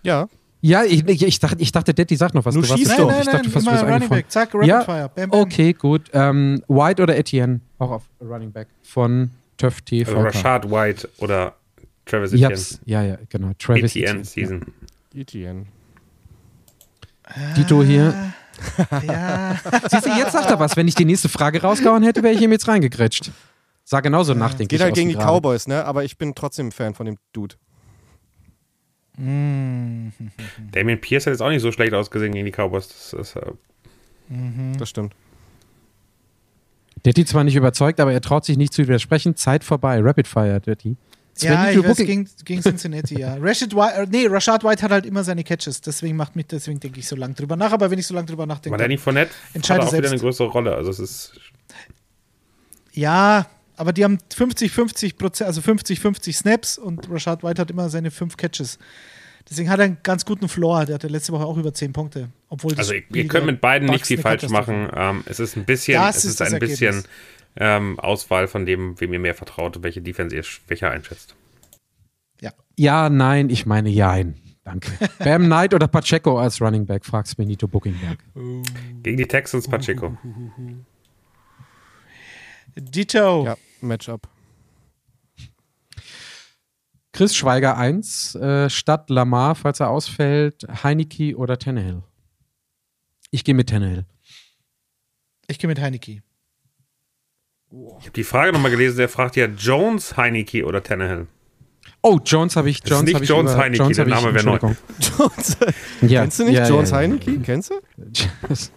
[0.04, 0.28] Ja,
[0.60, 2.56] Ja, ich, ich, ich dachte, ich dachte, Detti sagt noch was.
[2.56, 3.06] Du warst schieß jetzt doch.
[3.08, 3.12] doof.
[3.12, 4.10] Nein, ich nein, dachte, nein, du immer bist Running.
[4.10, 4.32] Back.
[4.32, 5.10] Zack, Rapid Ja, Fire.
[5.16, 5.40] Bam, bam.
[5.40, 6.10] Okay, gut.
[6.12, 7.62] Ähm, White oder Etienne?
[7.80, 9.32] Auch auf Running Back von
[9.62, 10.12] Töff TV.
[10.12, 11.56] also Rashad White oder
[12.06, 12.56] Travis Etienne.
[12.86, 13.52] Ja, ja, genau.
[13.60, 14.26] Travis ETN Etienne.
[14.26, 14.66] Season.
[15.14, 15.68] ETN.
[17.36, 17.54] Ja.
[17.54, 18.34] Dito hier.
[19.08, 19.58] Ja,
[19.90, 20.76] Siehst du, jetzt sagt er was.
[20.76, 23.32] Wenn ich die nächste Frage rausgehauen hätte, wäre ich ihm jetzt reingegrätscht.
[23.84, 25.28] Sah genauso nachdenklich Geht halt gegen die gerade.
[25.40, 25.86] Cowboys, ne?
[25.86, 27.56] Aber ich bin trotzdem ein Fan von dem Dude.
[29.18, 32.88] Damien Pierce hat jetzt auch nicht so schlecht ausgesehen gegen die Cowboys.
[32.88, 33.52] Das ist, äh,
[34.78, 35.14] Das stimmt.
[37.06, 39.36] Detti zwar nicht überzeugt, aber er traut sich nicht zu widersprechen.
[39.36, 40.00] Zeit vorbei.
[40.02, 40.98] Rapid Fire, Detti.
[41.40, 43.36] ja ich weiß, gegen, gegen Cincinnati, ja.
[43.40, 46.80] Rashad White, äh, nee, Rashad White hat halt immer seine Catches, deswegen macht mich, deswegen
[46.80, 48.72] denke ich so lange drüber nach, aber wenn ich so lange drüber nachdenke.
[48.72, 50.12] war Danny Fournette hat Entscheide auch wieder selbst.
[50.12, 50.76] eine größere Rolle.
[50.76, 51.34] Also es ist
[52.94, 53.48] Ja,
[53.78, 58.38] aber die haben 50-50 Prozent, also 50-50 Snaps und Rashad White hat immer seine fünf
[58.38, 58.78] Catches.
[59.50, 60.86] Deswegen hat er einen ganz guten Floor.
[60.86, 62.30] Der hatte letzte Woche auch über 10 Punkte.
[62.50, 64.90] Obwohl Also ihr, könnt mit beiden nicht Bucks viel falsch machen.
[64.96, 67.10] Ähm, es ist ein bisschen, Das es ist ist das ein bisschen Ergebnis.
[67.58, 71.36] ähm, Auswahl von dem, wem ihr mehr vertraut und welche Defense ihr schwächer einschätzt.
[72.78, 74.36] Ja, nein, ich meine jein.
[74.64, 74.92] Danke.
[75.20, 78.18] Bam Knight oder Pacheco als Running Back, fragt Benito Bookingberg.
[79.04, 80.18] Gegen die Texans Pacheco.
[82.76, 83.46] Ditto.
[83.46, 84.28] Ja, Matchup.
[87.14, 92.04] Chris Schweiger 1, äh, statt Lamar, falls er ausfällt, Heineke oder Tannehill?
[93.32, 94.06] Ich gehe mit Tannehill.
[95.48, 96.22] Ich gehe mit Heineke.
[97.72, 101.28] Ich habe die Frage nochmal gelesen, der fragt ja Jones, Heineke oder Tannehill.
[102.02, 102.82] Oh, Jones habe ich.
[102.82, 104.58] Das ist Jones nicht hab ich Jones über- Heineke, Jones der Name wäre neu.
[105.18, 105.58] Jones.
[106.02, 107.02] Ja, Kennst du nicht ja, Jones ja, ja.
[107.04, 107.40] Heineke?
[107.40, 107.76] Kennst du?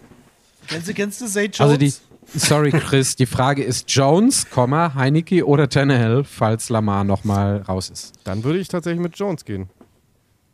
[0.67, 1.59] Kennst du, kennst du Zay Jones?
[1.61, 1.93] Also die,
[2.33, 8.13] sorry Chris, die Frage ist Jones, Komma, Heineke oder Tannehill, falls Lamar nochmal raus ist.
[8.23, 9.69] Dann würde ich tatsächlich mit Jones gehen.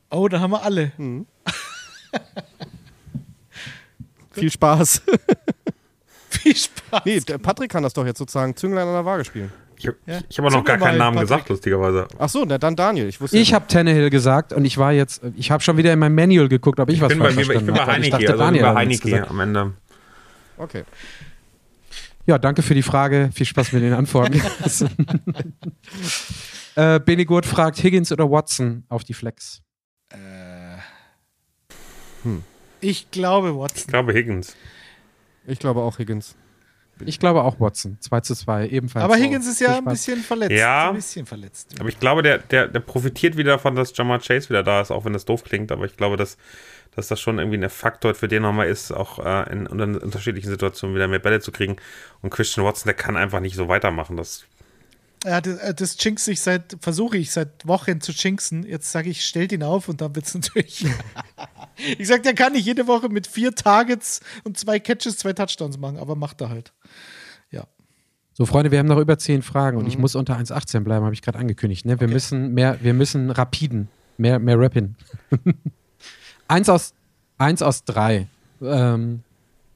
[0.10, 0.91] oh, da haben wir alle.
[4.31, 5.02] Viel Spaß.
[6.30, 7.02] Viel Spaß.
[7.06, 9.52] nee, der Patrick kann das doch jetzt sozusagen Zünglein an der Waage spielen.
[9.77, 10.19] Ich habe Ja.
[10.30, 11.30] ich hab aber noch gar keinen Namen Patrick.
[11.30, 12.07] gesagt, lustigerweise.
[12.19, 13.07] Ach so, na dann Daniel.
[13.07, 15.99] Ich wusste Ich habe Tannehill gesagt und ich war jetzt, ich habe schon wieder in
[15.99, 17.91] meinem Manual geguckt, ob ich, Ich was bin bei, falsch ich verstanden bin bei habe.
[17.91, 19.30] weil Ich Heineke, dachte, also Daniel bei Heineke gesagt.
[19.30, 19.73] am Ende.
[20.57, 20.84] Okay.
[22.26, 23.30] Ja, danke für die Frage.
[23.34, 24.41] Viel Spaß mit den Antworten.
[26.76, 29.61] äh, Benigurt fragt Higgins oder Watson auf die Flex.
[32.81, 33.88] Ich glaube, Ich Watson.
[33.88, 34.56] glaube Higgins.
[35.48, 36.35] Ich glaube auch Higgins.
[37.06, 37.98] Ich glaube auch Watson.
[37.99, 39.03] 2 zu 2, ebenfalls.
[39.03, 39.15] Aber.
[39.15, 40.52] Higgins ist ja ein bisschen verletzt.
[40.52, 40.89] Ja.
[40.89, 41.73] Ein bisschen verletzt.
[41.80, 44.91] Aber ich glaube, der, der, der profitiert wieder davon, dass Jamar Chase wieder da ist,
[44.91, 45.72] auch wenn das doof klingt.
[45.72, 46.38] Aber ich glaube, dass,
[46.96, 50.50] dass das schon irgendwie ein Faktor für den nochmal ist, auch äh, in, in unterschiedlichen
[50.50, 51.78] Situationen wieder mehr Bälle zu kriegen.
[52.22, 54.18] Und Christian Watson, der kann einfach nicht so weitermachen.
[54.18, 54.44] Das,
[55.24, 58.64] Ja, das, äh, das jinx ich seit, versuche ich seit Wochen zu jinxen.
[58.64, 60.86] Jetzt sage ich, stellt ihn auf und dann wird es natürlich.
[61.98, 65.78] ich sage, der kann nicht jede Woche mit vier Targets und zwei Catches, zwei Touchdowns
[65.78, 66.74] machen, aber macht er halt.
[67.52, 67.64] Ja.
[68.34, 71.14] So, Freunde, wir haben noch über 10 Fragen und ich muss unter 1,18 bleiben, habe
[71.14, 71.86] ich gerade angekündigt.
[71.86, 72.00] Ne?
[72.00, 72.14] Wir, Okay.
[72.14, 73.88] müssen mehr, wir müssen rapiden,
[74.18, 74.98] mehr, mehr rappen.
[76.52, 76.94] eins, aus,
[77.38, 78.28] eins aus drei.
[78.61, 79.23] Ähm,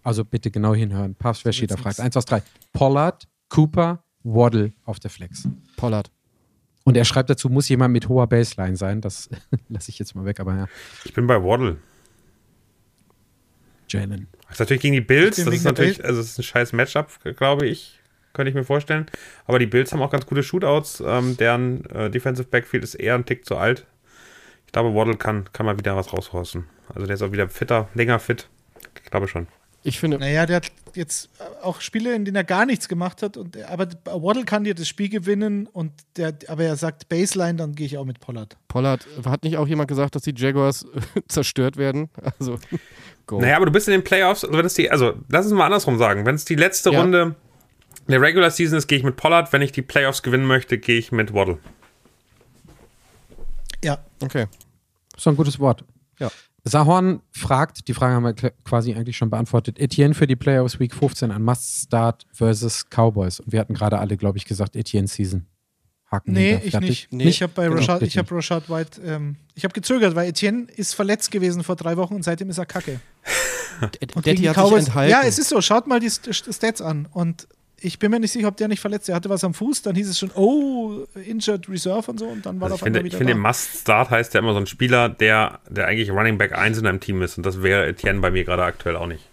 [0.03, 1.15] also bitte genau hinhören.
[1.15, 1.99] Papst Verschieder wird's fragt.
[1.99, 2.43] Eins aus drei.
[2.73, 5.47] Pollard, Cooper, Waddle auf der Flex.
[5.77, 6.11] Pollard.
[6.83, 9.01] Und er schreibt dazu, muss jemand mit hoher Baseline sein.
[9.01, 9.29] Das
[9.69, 10.67] lasse ich jetzt mal weg, aber ja.
[11.03, 11.77] ich bin bei Waddle.
[13.89, 14.27] Jalen.
[14.43, 15.37] Das ist natürlich gegen die Bills.
[15.37, 17.99] Das ist natürlich, also es ist ein scheiß Matchup, glaube ich.
[18.33, 19.05] Könnte ich mir vorstellen.
[19.45, 21.01] Aber die Bills haben auch ganz gute Shootouts.
[21.05, 23.87] Ähm, deren äh, Defensive Backfield ist eher ein Tick zu alt.
[24.75, 26.65] Ich glaube, Waddle kann, kann mal wieder was raushorsten.
[26.93, 28.49] Also der ist auch wieder fitter, länger fit.
[29.01, 29.47] Ich glaube schon.
[29.83, 31.29] Ich finde, Naja, der hat jetzt
[31.61, 33.37] auch Spiele, in denen er gar nichts gemacht hat.
[33.37, 35.67] Und, aber Waddle kann dir das Spiel gewinnen.
[35.67, 38.57] Und der, aber er sagt Baseline, dann gehe ich auch mit Pollard.
[38.67, 40.85] Pollard, hat nicht auch jemand gesagt, dass die Jaguars
[41.29, 42.09] zerstört werden?
[42.37, 42.59] Also,
[43.27, 43.39] go.
[43.39, 45.67] Naja, aber du bist in den Playoffs, also wenn es die, also lass es mal
[45.67, 46.25] andersrum sagen.
[46.25, 46.99] Wenn es die letzte Ja.
[46.99, 47.35] Runde
[48.09, 49.53] der Regular Season ist, gehe ich mit Pollard.
[49.53, 51.59] Wenn ich die Playoffs gewinnen möchte, gehe ich mit Waddle.
[53.81, 53.99] Ja.
[54.21, 54.47] Okay.
[55.17, 55.83] So ein gutes Wort.
[56.19, 56.31] Ja.
[56.63, 58.33] Sahorn fragt, die Frage haben wir
[58.63, 59.79] quasi eigentlich schon beantwortet.
[59.79, 63.39] Etienne für die Playoffs Week 15 an Must-Start versus Cowboys.
[63.39, 65.45] Und wir hatten gerade alle, glaube ich, gesagt, Etienne Season.
[66.11, 67.11] Haken Nee, ich nicht.
[67.11, 68.17] Nee, ich habe bei genau, Rashad, ich richtig.
[68.19, 72.15] habe Rashad White, ähm, ich habe gezögert, weil Etienne ist verletzt gewesen vor drei Wochen
[72.15, 72.99] und seitdem ist er kacke.
[73.81, 75.11] Und Daddy hat die sich Cowboys- enthalten.
[75.11, 75.59] Ja, es ist so.
[75.61, 77.07] Schaut mal die St- St- Stats an.
[77.11, 77.47] Und
[77.81, 79.09] ich bin mir nicht sicher, ob der nicht verletzt ist.
[79.09, 82.25] Er hatte was am Fuß, dann hieß es schon, oh, Injured Reserve und so.
[82.25, 83.47] Und dann war Also er ich auf einmal finde, ich wieder finde da.
[83.47, 86.99] Must-Start heißt ja immer so ein Spieler, der, der eigentlich Running Back 1 in einem
[86.99, 87.37] Team ist.
[87.37, 89.23] Und das wäre Etienne bei mir gerade aktuell auch nicht.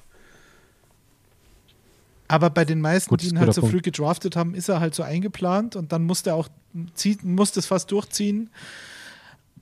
[2.28, 4.94] Aber bei den meisten, Gut, die ihn halt so früh gedraftet haben, ist er halt
[4.94, 6.48] so eingeplant und dann musste er auch
[6.94, 8.48] zieht, muss das fast durchziehen.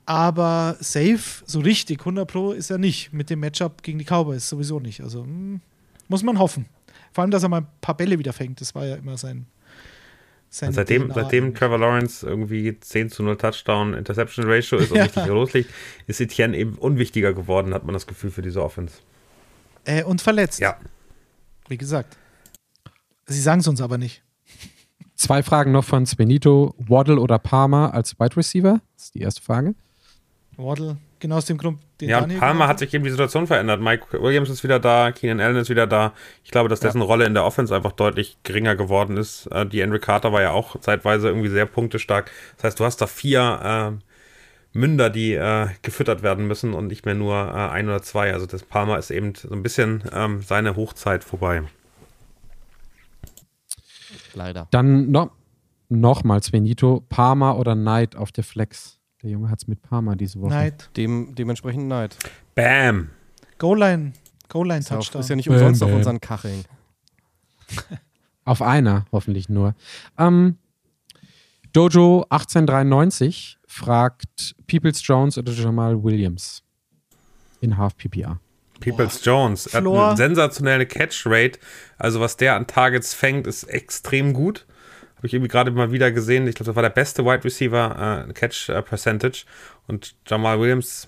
[0.05, 3.13] Aber safe, so richtig, 100 Pro ist er nicht.
[3.13, 5.01] Mit dem Matchup gegen die Cowboys sowieso nicht.
[5.01, 5.59] Also hm,
[6.07, 6.65] muss man hoffen.
[7.11, 8.61] Vor allem, dass er mal ein paar Bälle wieder fängt.
[8.61, 9.45] Das war ja immer sein.
[10.49, 11.55] sein Und seitdem, DNA seitdem.
[11.55, 15.03] Trevor Lawrence irgendwie 10 zu 0 Touchdown Interception Ratio ist und Ja.
[15.03, 15.69] richtig loslegt,
[16.07, 18.95] ist Etienne eben unwichtiger geworden, hat man das Gefühl für diese Offense.
[19.85, 20.59] äh, und verletzt.
[20.59, 20.77] Ja.
[21.67, 22.17] Wie gesagt.
[23.27, 24.23] Sie sagen es uns aber nicht.
[25.15, 26.75] Zwei Fragen noch von Spenito.
[26.77, 28.81] Waddle oder Palmer als Wide Receiver?
[28.95, 29.75] Das ist die erste Frage.
[30.57, 33.47] Waddle, genau aus dem Grund, den Ja, und Daniel Palmer hat sich eben die Situation
[33.47, 33.79] verändert.
[33.79, 36.13] Mike Williams ist wieder da, Keenan Allen ist wieder da.
[36.43, 39.45] Ich glaube, dass dessen Rolle in der Offense einfach deutlich geringer geworden ist.
[39.47, 42.29] Äh, die Henry Carter war ja auch zeitweise irgendwie sehr punktestark.
[42.57, 47.05] Das heißt, du hast da vier äh, Münder, die äh, gefüttert werden müssen und nicht
[47.05, 48.33] mehr nur äh, ein oder zwei.
[48.33, 51.63] Also das Palmer ist eben so ein bisschen ähm, seine Hochzeit vorbei.
[54.33, 54.67] Leider.
[54.71, 55.31] Dann noch,
[55.89, 57.05] nochmals Benito.
[57.09, 59.00] Palmer oder Knight auf der Flex?
[59.23, 60.49] Der Junge hat es mit Palmer diese Woche.
[60.49, 60.89] Knight.
[60.97, 62.17] Dem, dementsprechend Neid.
[62.55, 63.09] Bam!
[63.59, 64.13] Goal-Line.
[64.49, 65.97] Goal-Line Ist ja, nicht Bam, umsonst auf bam.
[65.97, 66.65] unseren Kacheln.
[68.43, 69.75] Auf einer, hoffentlich nur.
[70.17, 70.57] Ähm,
[71.73, 76.63] Dojo 1893 fragt Peoples Jones oder Jamal Williams
[77.61, 78.39] in Half PPR.
[78.79, 81.59] Peoples Jones hat eine sensationelle Catch-Rate.
[81.97, 84.65] Also was der an Targets fängt, ist extrem gut.
[85.21, 86.47] Habe ich irgendwie gerade mal wieder gesehen.
[86.47, 89.43] Ich glaube, das war der beste Wide Receiver äh, Catch äh, Percentage.
[89.87, 91.07] Und Jamal Williams,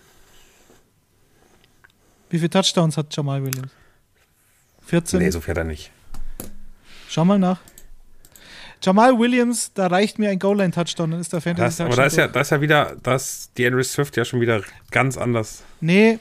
[2.30, 3.72] Wie viele Touchdowns hat Jamal Williams?
[4.86, 5.20] 14?
[5.20, 5.92] nee, so fährt er nicht.
[7.10, 7.60] Schau mal nach.
[8.84, 12.18] Jamal Williams, da reicht mir ein Goal-Line-Touchdown, dann ist der Das, Fantasy aber da ist
[12.18, 14.62] ja, da ist ja wieder, das die Andrew Swift ja schon wieder
[14.92, 15.64] ganz anders.
[15.80, 16.20] Nee,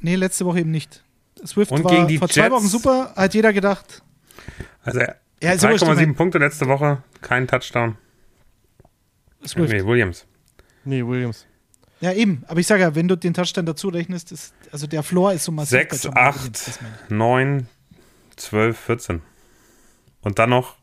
[0.00, 1.02] nee, letzte Woche eben nicht.
[1.44, 2.52] Swift Und war gegen die vor zwei Jets?
[2.54, 4.00] Wochen super, hat jeder gedacht.
[4.84, 7.96] Also er- Ja, ist wurscht, ich 3,7 mein- Punkte letzte Woche, kein Touchdown.
[9.46, 9.72] Swift.
[9.72, 10.26] Nee, Williams.
[10.84, 11.46] Nee, Williams.
[12.00, 12.44] Ja, eben.
[12.48, 15.44] Aber ich sage ja, wenn du den Touchdown dazu rechnest, ist, also der Floor ist
[15.44, 15.78] so massiv.
[15.78, 17.10] bei 6, Jamal 8, Williams, das meine ich.
[17.10, 17.68] 9,
[18.36, 19.22] 12, 14.
[20.22, 20.76] Und dann noch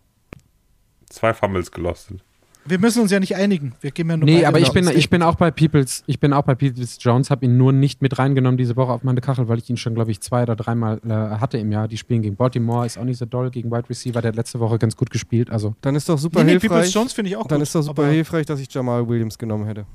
[1.10, 2.24] zwei Fumbles gelostet.
[2.66, 3.74] Wir müssen uns ja nicht einigen.
[3.82, 6.32] Wir geben ja nur Nee, aber ich bin, ich bin auch bei Peoples, ich bin
[6.32, 9.48] auch bei Peoples Jones, habe ihn nur nicht mit reingenommen diese Woche auf meine Kachel,
[9.48, 11.88] weil ich ihn schon, glaube ich, zwei oder dreimal äh, hatte im Jahr.
[11.88, 14.60] Die spielen gegen Baltimore, ist auch nicht so doll, gegen Wide Receiver, der hat letzte
[14.60, 15.50] Woche ganz gut gespielt.
[15.50, 16.94] Also Dann ist doch super Nee, nee, Peoples hilfreich.
[16.94, 17.64] Jones finde ich auch dann gut.
[17.68, 19.86] ist doch super aber hilfreich, dass ich Jamal Williams genommen hätte.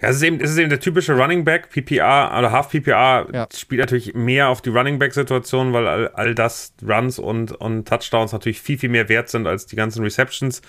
[0.00, 3.26] Ja, es ist eben, es ist eben der typische Running Back, PPR oder Half PPR
[3.32, 3.48] Ja.
[3.54, 7.88] spielt natürlich mehr auf die Running Back Situation, weil all, all das Runs und, und
[7.88, 10.60] Touchdowns natürlich viel, viel mehr wert sind als die ganzen Receptions.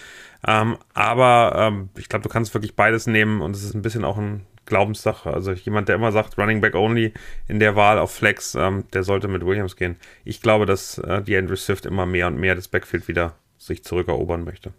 [0.48, 4.06] Ähm, aber ähm, ich glaube, du kannst wirklich beides nehmen und es ist ein bisschen
[4.06, 5.34] auch ein Glaubenssache.
[5.34, 7.14] Also jemand, der immer sagt, Running Back only
[7.50, 9.98] in der Wahl auf Flex, ähm, der sollte mit Williams gehen.
[10.24, 13.84] Ich glaube, dass äh, die Andrew Swift immer mehr und mehr das Backfield wieder sich
[13.84, 14.72] zurückerobern möchte.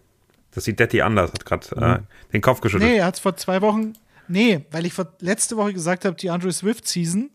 [0.55, 2.89] Das sieht Detti anders, hat gerade äh, den Kopf geschüttelt.
[2.89, 3.93] Nee, er hat es vor zwei Wochen.
[4.29, 7.31] Nee, weil ich letzte Woche gesagt habe, die Andrew Swift Season,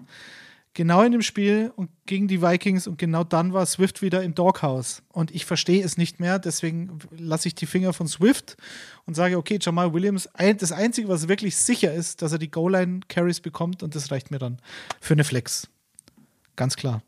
[0.74, 4.36] genau in dem Spiel und gegen die Vikings und genau dann war Swift wieder im
[4.36, 5.02] Doghouse.
[5.12, 8.56] Und ich verstehe es nicht mehr, deswegen lasse ich die Finger von Swift
[9.06, 13.40] und sage, okay, Jamal Williams, das Einzige, was wirklich sicher ist, dass er die Goal-Line-Carries
[13.40, 14.58] bekommt und das reicht mir dann
[15.00, 15.68] für eine Flex.
[16.54, 17.02] Ganz klar.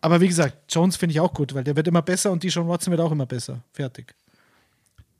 [0.00, 2.48] Aber wie gesagt, Jones finde ich auch gut, weil der wird immer besser und die
[2.48, 3.62] John Watson wird auch immer besser.
[3.72, 4.12] Fertig.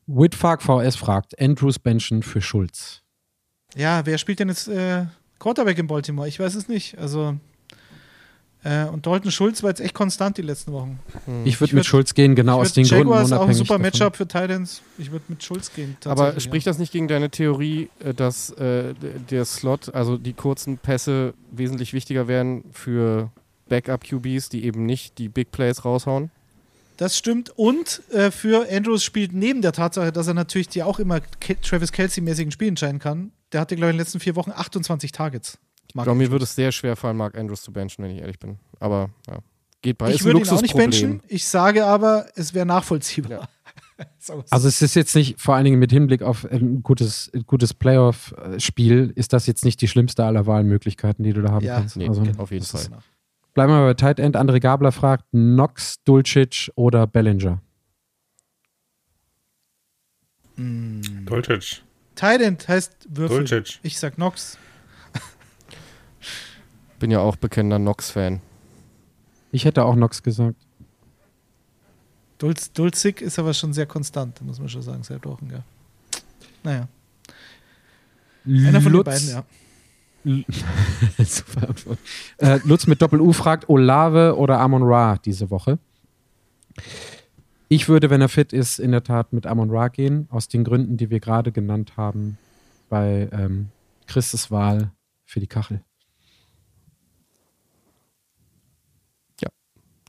[0.06, 2.99] Whitfark VS fragt, Andrews Benchen für Schulz.
[3.76, 5.06] Ja, wer spielt denn jetzt äh,
[5.38, 6.28] Quarterback in Baltimore?
[6.28, 6.98] Ich weiß es nicht.
[6.98, 7.36] Also
[8.62, 10.98] äh, und Dalton Schulz war jetzt echt konstant die letzten Wochen.
[11.44, 13.08] Ich würde Ich mit würd- Schulz gehen, genau aus den würd- Gründen.
[13.08, 13.82] Jaguars auch ein super davon.
[13.82, 14.82] Matchup für Titans.
[14.98, 15.96] Ich würde mit Schulz gehen.
[16.04, 18.92] Aber spricht das nicht gegen deine Theorie, äh, dass äh,
[19.30, 23.30] der Slot, also die kurzen Pässe, wesentlich wichtiger wären für
[23.70, 26.30] Backup-QBs, die eben nicht die Big Plays raushauen?
[26.98, 27.50] Das stimmt.
[27.56, 31.58] Und äh, für Andrews spielt neben der Tatsache, dass er natürlich die auch immer Ke
[31.62, 33.30] Travis Kelsey-mäßigen Spiel entscheiden kann.
[33.52, 35.58] Der hatte, glaube ich, in den letzten vier Wochen 28 Targets.
[35.88, 38.38] Ich glaube, mir würde es sehr schwer fallen, Mark Andrews zu benchen, wenn ich ehrlich
[38.38, 38.58] bin.
[38.78, 39.38] Aber ja,
[39.82, 40.12] geht bei.
[40.12, 41.20] ich würde ihn auch nicht benchen.
[41.26, 43.30] Ich sage aber, es wäre nachvollziehbar.
[43.30, 43.48] Ja.
[44.18, 44.42] So.
[44.48, 49.12] Also es ist jetzt nicht, vor allen Dingen mit Hinblick auf ein gutes, gutes Playoff-Spiel,
[49.14, 51.98] ist das jetzt nicht die schlimmste aller Wahlmöglichkeiten, die du da haben Ja, kannst.
[51.98, 52.80] Nee, also, auf jeden Fall.
[52.80, 52.90] ist
[53.52, 54.36] bleiben wir bei Tight End.
[54.36, 57.60] André Gabler fragt, Knox, Dulcich oder Bellinger?
[60.56, 61.82] Dulcich.
[62.20, 63.46] Tight End heißt Würfel.
[63.46, 63.80] Dulcich.
[63.82, 64.58] Ich sag Nox.
[66.98, 68.42] Bin ja auch bekennender Knox-Fan.
[69.52, 70.56] Ich hätte auch Knox gesagt.
[72.36, 75.62] Dulz, Dulzig ist aber schon sehr konstant, muss man schon sagen, seit Wochen, ja.
[76.62, 76.88] Naja,
[78.46, 79.34] einer von Lutz, den
[80.24, 80.44] beiden, ja.
[81.24, 81.98] Super Antwort.
[82.36, 85.78] Äh, Lutz mit Doppel-U fragt, Olave oder Amon Ra diese Woche?
[87.72, 90.64] Ich würde, wenn er fit ist, in der Tat mit Amon Ra gehen, aus den
[90.64, 92.36] Gründen, die wir gerade genannt haben,
[92.88, 93.68] bei ähm,
[94.06, 94.90] Christes Wahl
[95.24, 95.80] für die Kachel.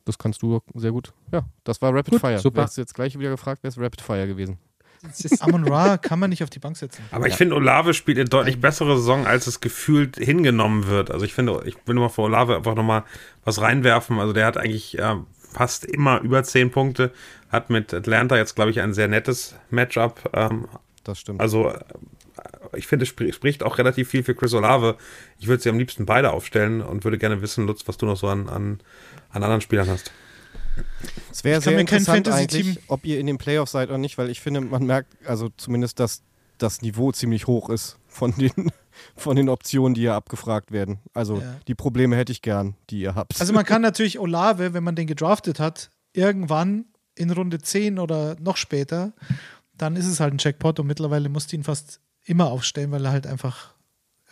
[0.05, 1.13] Das kannst du sehr gut.
[1.31, 2.39] Ja, das war Rapid Gut, Fire.
[2.39, 2.61] super.
[2.61, 4.57] Wärst du jetzt gleich wieder gefragt, wäre es Rapid Fire gewesen.
[5.39, 7.03] Amon Ra kann man nicht auf die Bank setzen.
[7.11, 11.09] Aber ich finde, Olave spielt eine deutlich bessere Saison, als es gefühlt hingenommen wird.
[11.09, 13.03] Also ich finde, ich will nur mal für Olave einfach nochmal
[13.43, 14.19] was reinwerfen.
[14.19, 15.15] Also der hat eigentlich äh,
[15.51, 17.11] fast immer über 10 Punkte,
[17.49, 20.29] hat mit Atlanta jetzt, glaube ich, ein sehr nettes Matchup.
[20.33, 20.67] Ähm,
[21.03, 21.41] Das stimmt.
[21.41, 21.79] also äh,
[22.75, 24.95] ich finde, es spr- spricht auch relativ viel für Chris Olave.
[25.39, 28.15] Ich würde sie am liebsten beide aufstellen und würde gerne wissen, Lutz, was du noch
[28.17, 28.79] so an, an,
[29.29, 30.11] an anderen Spielern hast.
[31.31, 34.29] Es wäre sehr interessant Fantasy-Team- eigentlich, ob ihr in den Playoffs seid oder nicht, weil
[34.29, 36.21] ich finde, man merkt also zumindest, dass
[36.57, 38.51] das Niveau ziemlich hoch ist von den,
[39.15, 40.99] von den Optionen, die hier abgefragt werden.
[41.13, 41.55] Also Ja.
[41.67, 43.39] die Probleme hätte ich gern, die ihr habt.
[43.39, 46.85] Also man kann natürlich Olave, wenn man den gedraftet hat, irgendwann
[47.15, 49.13] in Runde 10 oder noch später,
[49.73, 53.05] dann ist es halt ein Jackpot und mittlerweile musst du ihn fast immer aufstellen, weil
[53.05, 53.73] er halt einfach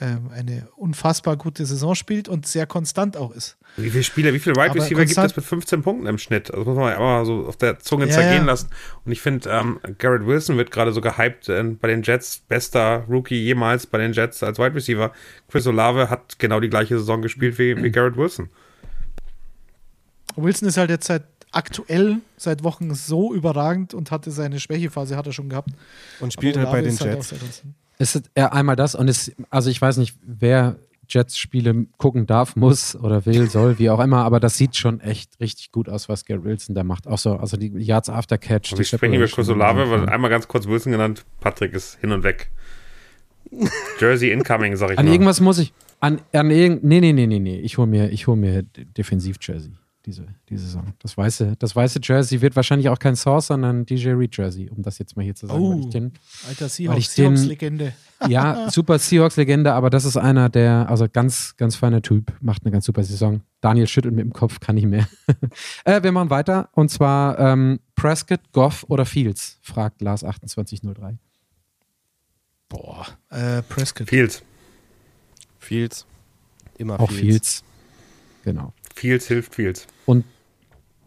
[0.01, 3.57] ähm, eine unfassbar gute Saison spielt und sehr konstant auch ist.
[3.75, 6.51] Wie viele Spieler, wie viele Wide Aber Receiver gibt es mit 15 Punkten im Schnitt?
[6.51, 8.51] Also das muss man aber so auf der Zunge Ja, zergehen ja.
[8.51, 8.69] lassen.
[9.05, 12.39] Und ich finde, ähm, Garrett Wilson wird gerade so gehypt äh, bei den Jets.
[12.47, 15.11] Bester Rookie jemals bei den Jets als Wide Receiver.
[15.49, 18.49] Chris Olave hat genau die gleiche Saison gespielt wie, wie Garrett Wilson.
[20.35, 25.27] Wilson ist halt jetzt seit aktuell seit Wochen so überragend und hatte seine Schwächephase hat
[25.27, 25.69] er schon gehabt.
[26.19, 27.23] Und spielt halt bei den ist halt
[27.99, 30.77] ist einmal das und es, also ich weiß nicht, wer
[31.09, 35.39] Jets-Spiele gucken darf, muss oder will, soll, wie auch immer, aber das sieht schon echt
[35.39, 37.07] richtig gut aus, was Garrett Wilson da macht.
[37.07, 38.71] Auch so, also die Yards after Catch.
[38.71, 39.81] Und die wir sprechen über Chris Separation.
[39.81, 41.25] Olave, weil einmal ganz kurz Wilson genannt.
[41.39, 42.51] Patrick ist hin und weg.
[43.99, 45.11] Jersey incoming, sag ich An mal.
[45.11, 48.27] irgendwas muss ich, an, an irgend, nee, nee, nee, nee, nee, ich hole mir, ich
[48.27, 49.71] hol mir Defensiv-Jersey.
[50.09, 50.93] Diese, diese Saison.
[50.97, 54.81] Das weiße, das weiße Jersey wird wahrscheinlich auch kein Source, sondern DJ Reed Jersey, um
[54.81, 55.61] das jetzt mal hier zu sagen.
[55.61, 55.87] Oh.
[55.87, 56.13] den,
[56.47, 57.93] Alter Seahawks, den- Seahawks-Legende.
[58.27, 62.71] Ja, super Seahawks-Legende, aber das ist einer, der, also ganz, ganz feiner Typ, macht eine
[62.71, 63.41] ganz super Saison.
[63.61, 65.07] Daniel schüttelt mit dem Kopf, kann nicht mehr.
[65.85, 71.19] äh, wir machen weiter und zwar ähm, Prescott, Goff oder Fields, fragt Lars 2803.
[72.67, 74.09] Boah, äh, Prescott.
[74.09, 74.41] Fields.
[75.59, 76.07] Fields.
[76.79, 77.21] Immer Auch Fields.
[77.21, 77.63] Fields.
[78.43, 78.73] Genau.
[78.99, 79.87] Fields hilft Fields.
[80.05, 80.25] Und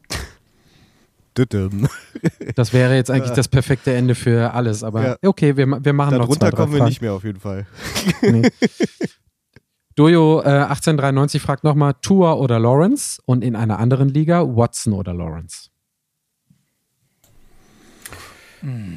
[2.56, 5.16] das wäre jetzt eigentlich das perfekte Ende für alles, aber Ja.
[5.26, 6.88] okay, wir, wir machen noch zwei, Darunter drei kommen wir Fragen.
[6.88, 7.66] nicht mehr auf jeden Fall.
[8.22, 8.50] Nee.
[9.94, 15.12] Dojo äh, 1893 fragt nochmal Tua oder Lawrence und in einer anderen Liga Watson oder
[15.12, 15.68] Lawrence.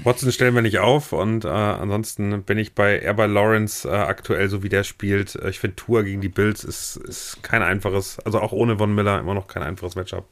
[0.03, 3.91] Watson stellen wir nicht auf und äh, ansonsten bin ich bei eher bei Lawrence äh,
[3.91, 5.35] aktuell, so wie der spielt.
[5.35, 8.93] Äh, Ich finde Tour gegen die Bills ist, ist kein einfaches, also auch ohne Von
[8.93, 10.27] Miller immer noch kein einfaches Matchup.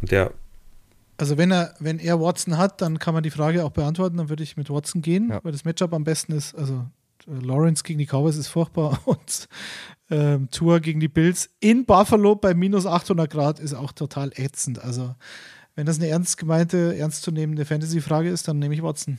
[0.00, 0.32] Und der,
[1.18, 4.28] Also wenn er, wenn er Watson hat, dann kann man die Frage auch beantworten, dann
[4.28, 5.40] würde ich mit Watson gehen, Ja.
[5.44, 6.54] weil das Matchup am besten ist.
[6.56, 6.86] Also
[7.28, 9.48] äh, Lawrence gegen die Cowboys ist furchtbar und
[10.10, 14.82] ähm, Tour gegen die Bills in Buffalo bei minus 800 Grad ist auch total ätzend.
[14.82, 15.14] Also
[15.80, 19.16] wenn das eine ernst gemeinte, ernstzunehmende Fantasy-Frage ist, dann nehme ich Watson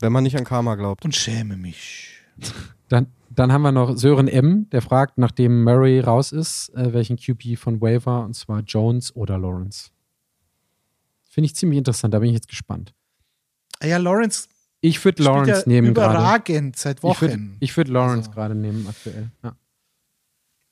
[0.00, 1.04] Wenn man nicht an Karma glaubt.
[1.04, 2.16] und schäme mich.
[2.88, 7.16] Dann, dann haben wir noch Sören M., der fragt, nachdem Murray raus ist, äh, welchen
[7.16, 9.90] QB von Waiver, und zwar Jones oder Lawrence.
[11.28, 12.94] Finde ich ziemlich interessant, da bin ich jetzt gespannt.
[13.80, 14.48] Ah Ja, Lawrence
[14.80, 16.14] Ich würde Lawrence ja nehmen gerade.
[16.14, 17.56] überragend seit Ich würde Wochen.
[17.60, 18.30] ich würd Lawrence Also.
[18.32, 19.30] gerade nehmen aktuell.
[19.42, 19.54] Ja.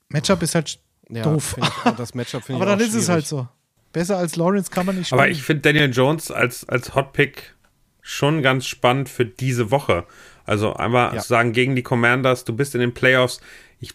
[0.08, 0.78] Matchup ist halt,
[1.10, 1.56] Ja, Doof.
[1.58, 3.08] Ich, das Matchup finde aber ich dann auch ist es schwierig.
[3.08, 3.48] halt so.
[3.92, 5.20] Besser als Lawrence kann man nicht spielen.
[5.20, 7.54] aber ich finde Daniel Jones als, als Hotpick
[8.00, 10.04] schon ganz spannend für diese Woche.
[10.44, 11.20] Also einmal Ja.
[11.20, 13.40] zu sagen, gegen die Commanders, du bist in den Playoffs.
[13.78, 13.92] Ich,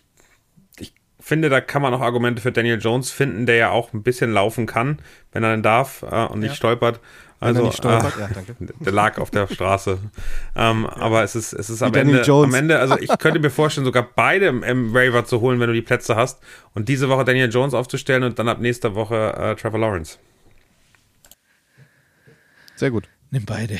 [0.80, 4.04] ich finde, da kann man auch Argumente für Daniel Jones finden, der ja auch ein
[4.04, 5.00] bisschen laufen kann,
[5.34, 6.56] wenn er denn darf äh, und nicht Ja.
[6.56, 7.02] stolpert.
[7.40, 8.18] Also, er nicht stolpert.
[8.18, 8.56] äh, ja, danke.
[8.80, 10.00] Der lag auf der Straße.
[10.56, 13.86] ähm, Aber es ist, es ist am Ende, am Ende, also ich könnte mir vorstellen,
[13.86, 16.40] sogar beide im, im Waiver zu holen, wenn du die Plätze hast.
[16.74, 20.18] Und diese Woche Daniel Jones aufzustellen und dann ab nächster Woche äh, Trevor Lawrence.
[22.76, 23.08] Sehr gut.
[23.30, 23.80] Nimm beide.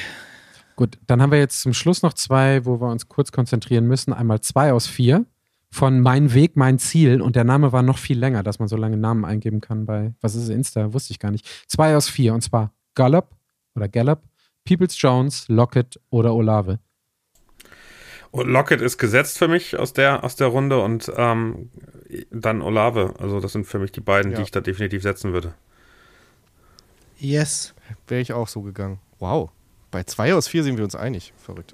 [0.76, 4.14] Gut, dann haben wir jetzt zum Schluss noch zwei, wo wir uns kurz konzentrieren müssen.
[4.14, 5.26] Einmal zwei aus vier
[5.72, 7.22] von Mein Weg, mein Ziel.
[7.22, 10.14] Und der Name war noch viel länger, dass man so lange Namen eingeben kann bei,
[10.22, 10.94] was ist Insta?
[10.94, 11.48] Wusste ich gar nicht.
[11.68, 13.37] Zwei aus vier, und zwar Gallup
[13.78, 14.24] oder Gallup,
[14.66, 16.80] Peoples Jones, Lockett oder Olave.
[18.32, 21.70] Und Lockett ist gesetzt für mich aus der, aus der Runde und ähm,
[22.30, 23.14] dann Olave.
[23.20, 24.38] Also das sind für mich die beiden, Ja.
[24.38, 25.54] die ich da definitiv setzen würde.
[27.20, 27.74] Yes.
[28.08, 29.00] Wäre ich auch so gegangen.
[29.20, 29.50] Wow.
[29.92, 31.34] Bei zwei aus vier sind wir uns einig.
[31.38, 31.74] Verrückt.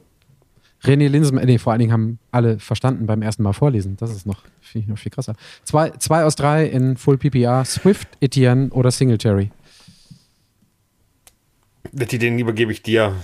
[0.83, 3.95] René Linsen, nee, vor allen Dingen haben alle verstanden beim ersten Mal vorlesen.
[3.97, 4.43] Das ist noch,
[4.73, 5.35] ich noch viel krasser.
[5.63, 9.49] Zwei, zwei aus drei in Full PPR, Swift, Etienne oder Singletary.
[11.93, 13.15] Betty, den übergebe ich dir.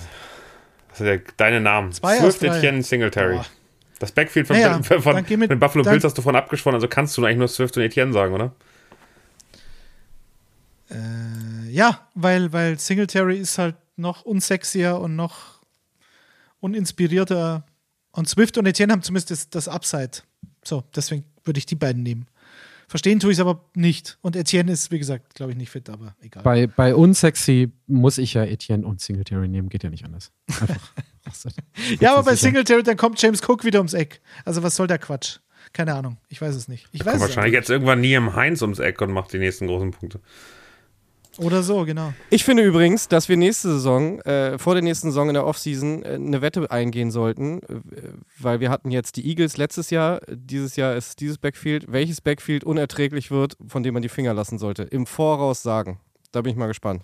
[0.94, 1.92] Ist ja deine Namen.
[1.92, 2.58] Zwei aus Swift, drei.
[2.58, 3.36] Etienne, Singletary.
[3.36, 3.46] Boah.
[4.00, 6.88] Das Backfield von, Naja, von, von mit- den Buffalo Bills hast du vorhin abgesprochen, also
[6.88, 8.54] kannst du eigentlich nur Swift und Etienne sagen, oder?
[10.90, 15.60] Äh, ja, weil, weil Singletary ist halt noch unsexier und noch
[16.62, 17.66] uninspirierter.
[18.12, 20.12] Und Swift und Etienne haben zumindest das, das Upside.
[20.64, 22.28] So, deswegen würde ich die beiden nehmen.
[22.90, 24.18] Verstehen tue ich es aber nicht.
[24.22, 26.42] Und Etienne ist, wie gesagt, glaube ich, nicht fit, aber egal.
[26.42, 30.32] Bei, bei unsexy muss ich ja Etienne und Singletary nehmen, geht ja nicht anders.
[30.48, 30.92] Einfach.
[32.00, 32.48] ja, aber bei sicher.
[32.48, 34.22] Singletary, dann kommt James Cook wieder ums Eck.
[34.44, 35.38] Also, was soll der Quatsch?
[35.72, 36.18] Keine Ahnung.
[36.30, 36.88] Ich weiß es nicht.
[36.92, 39.34] Ich weiß Kommt es wahrscheinlich einfach jetzt irgendwann nie im Heinz ums Eck und macht
[39.34, 40.20] die nächsten großen Punkte.
[41.38, 42.14] Oder so, genau.
[42.30, 46.04] Ich finde übrigens, dass wir nächste Saison, äh, vor der nächsten Saison in der Offseason,
[46.04, 47.82] äh, eine Wette eingehen sollten, äh,
[48.38, 51.92] weil wir hatten jetzt die Eagles letztes Jahr, dieses Jahr ist dieses Backfield.
[51.92, 56.00] Welches Backfield unerträglich wird, von dem man die Finger lassen sollte, im Voraus sagen.
[56.32, 57.04] Da bin ich mal gespannt.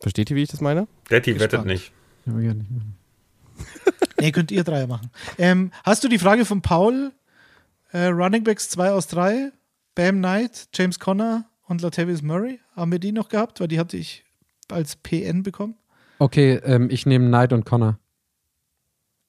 [0.00, 0.88] Versteht ihr, wie ich das meine?
[1.10, 1.92] Detti wettet nicht.
[2.26, 2.82] Ja, ja, nicht mehr.
[4.20, 5.10] Nee, könnt ihr Dreier machen.
[5.38, 7.12] Ähm, hast du die Frage von Paul?
[7.92, 9.52] Äh, Running Backs 2 aus 3,
[9.94, 12.60] Bam Knight, James Conner und Latavius Murray.
[12.74, 13.60] Haben wir die noch gehabt?
[13.60, 14.24] Weil die hatte ich
[14.70, 15.76] als PN bekommen.
[16.18, 17.98] Okay, ähm, ich nehme Knight und Connor.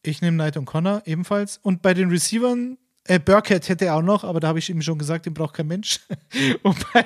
[0.03, 1.57] Ich nehme Knight und Connor ebenfalls.
[1.57, 4.81] Und bei den Receivern, äh, Burkhead hätte er auch noch, aber da habe ich ihm
[4.81, 6.01] schon gesagt, den braucht kein Mensch.
[6.63, 7.05] und bei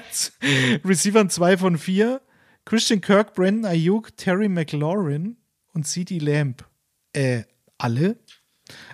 [0.84, 2.22] Receivern 2 von 4,
[2.66, 5.38] Christian Kirk, Brandon Ayuk, Terry McLaurin
[5.74, 6.66] und CD Lamb.
[7.14, 7.44] Äh,
[7.78, 8.18] alle?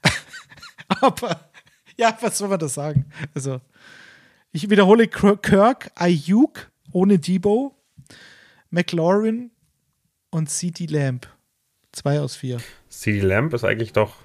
[0.87, 1.49] aber,
[1.97, 3.05] ja, was soll man da sagen?
[3.33, 3.61] Also,
[4.53, 7.75] ich wiederhole Kirk, Ayuk ohne Debo,
[8.69, 9.51] McLaurin
[10.29, 11.27] und CD Lamb.
[11.91, 12.59] Zwei aus vier.
[12.87, 14.15] CD Lamb ist eigentlich doch.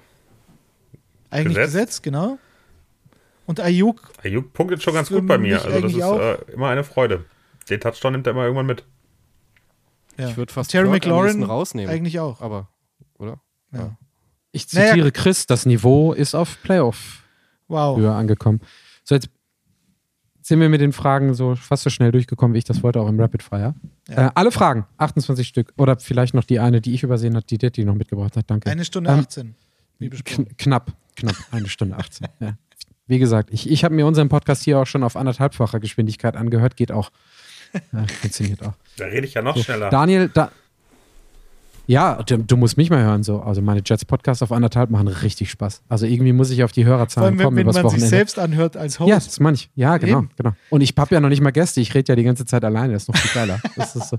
[1.29, 2.39] Eigentlich gesetzt, gesetzt genau.
[3.45, 4.11] Und Ayuk.
[4.23, 5.63] Ayuk punktet schon ganz gut bei mir.
[5.65, 7.25] Also, das ist äh, immer eine Freude.
[7.69, 8.85] Den Touchdown nimmt er immer irgendwann mit.
[10.17, 10.29] Ja.
[10.29, 11.93] Ich würde fast Terry McLaurin rausnehmen.
[11.93, 12.41] Eigentlich auch.
[12.41, 12.69] Aber,
[13.17, 13.39] oder?
[13.71, 13.97] Ja.
[14.51, 15.11] Ich zitiere naja.
[15.11, 17.23] Chris, das Niveau ist auf Playoff
[17.67, 17.97] wow.
[17.97, 18.61] höher angekommen.
[19.03, 19.29] So, jetzt
[20.49, 23.07] sind wir mit den Fragen so fast so schnell durchgekommen, wie ich das wollte, auch
[23.07, 23.75] im Rapid Fire.
[24.09, 24.27] Ja.
[24.27, 25.71] Äh, alle Fragen, 28 Stück.
[25.77, 28.49] Oder vielleicht noch die eine, die ich übersehen habe, die Detti noch mitgebracht hat.
[28.49, 28.69] Danke.
[28.69, 29.55] Eine Stunde ähm, 18.
[29.99, 32.27] Wie kn knapp, knapp, eine Stunde 18.
[32.39, 32.57] ja.
[33.07, 36.75] Wie gesagt, ich, ich habe mir unseren Podcast hier auch schon auf anderthalbfacher Geschwindigkeit angehört.
[36.75, 37.11] Geht auch.
[37.91, 38.73] Ja, funktioniert auch.
[38.97, 39.89] Da rede ich ja noch so, schneller.
[39.89, 40.51] Daniel, da,
[41.89, 43.23] ja, du, du, musst mich mal hören.
[43.23, 43.41] So.
[43.41, 45.81] Also meine Jets-Podcasts auf anderthalb machen richtig Spaß.
[45.89, 48.05] Also irgendwie muss ich auf die Hörerzahlen allem, kommen wenn übers man Wochenende.
[48.05, 49.09] sich selbst anhört als Host.
[49.09, 49.71] Ja, das meine ich.
[49.73, 50.51] Ja, genau, genau.
[50.69, 51.81] Und ich habe ja noch nicht mal Gäste.
[51.81, 52.93] Ich rede ja die ganze Zeit alleine.
[52.93, 53.59] Das ist noch viel geiler.
[53.91, 54.17] So.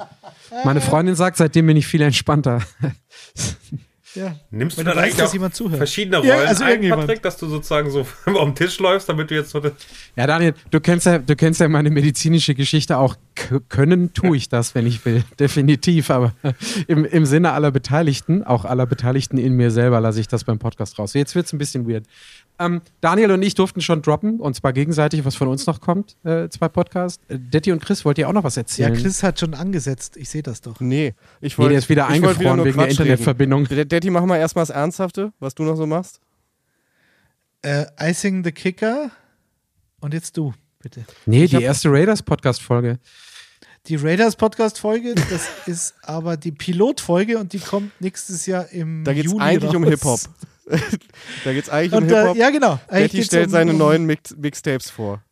[0.64, 2.60] Meine Freundin sagt, seitdem bin ich viel entspannter.
[4.15, 4.35] Ja.
[4.51, 5.77] Nimmst du dann du weißt, eigentlich dass auch jemand zuhört.
[5.78, 6.89] verschiedene Rollen Ja, also ein.
[6.89, 9.61] Patrick, dass du sozusagen so auf den Tisch läufst, damit du jetzt so
[10.16, 13.16] Ja, Daniel, du kennst ja, du kennst ja meine medizinische Geschichte auch.
[13.37, 15.23] K können tue ich das, wenn ich will.
[15.39, 16.11] Definitiv.
[16.11, 16.35] Aber
[16.89, 20.59] im, im Sinne aller Beteiligten, auch aller Beteiligten in mir selber, lasse ich das beim
[20.59, 21.15] Podcast raus.
[21.15, 22.05] Jetzt wird es ein bisschen weird.
[22.61, 26.16] Ähm, Daniel und ich durften schon droppen, und zwar gegenseitig, was von uns noch kommt,
[26.24, 27.19] äh, zwei Podcasts.
[27.28, 28.95] Äh, Detti und Chris, wollt ihr auch noch was Ja, erzählen?
[28.95, 30.16] Chris hat schon angesetzt.
[30.16, 30.78] Ich sehe das doch.
[30.81, 31.70] Nee, ich Nee, wollte.
[31.70, 33.66] der ist wieder eingefroren nur wegen der Quatsch Internetverbindung.
[33.66, 33.89] Reden.
[33.89, 36.20] Daddy, mach mal erstmal das Ernsthafte, was du noch so machst.
[37.62, 39.11] Äh, Icing the Kicker.
[40.01, 41.05] Und jetzt du, bitte.
[41.27, 42.99] Nee, Ich die erste Raiders-Podcast-Folge.
[43.87, 49.12] Die Raiders Podcast-Folge, das ist aber die Pilotfolge und die kommt nächstes Jahr im Da
[49.15, 49.91] geht es eigentlich um raus.
[49.93, 50.20] Hip-Hop.
[51.44, 52.36] da geht es eigentlich um Und, äh, Hip-Hop.
[52.36, 52.78] ja, genau.
[52.90, 55.22] Geht's stellt um- seine um neuen Mix Mixtapes vor.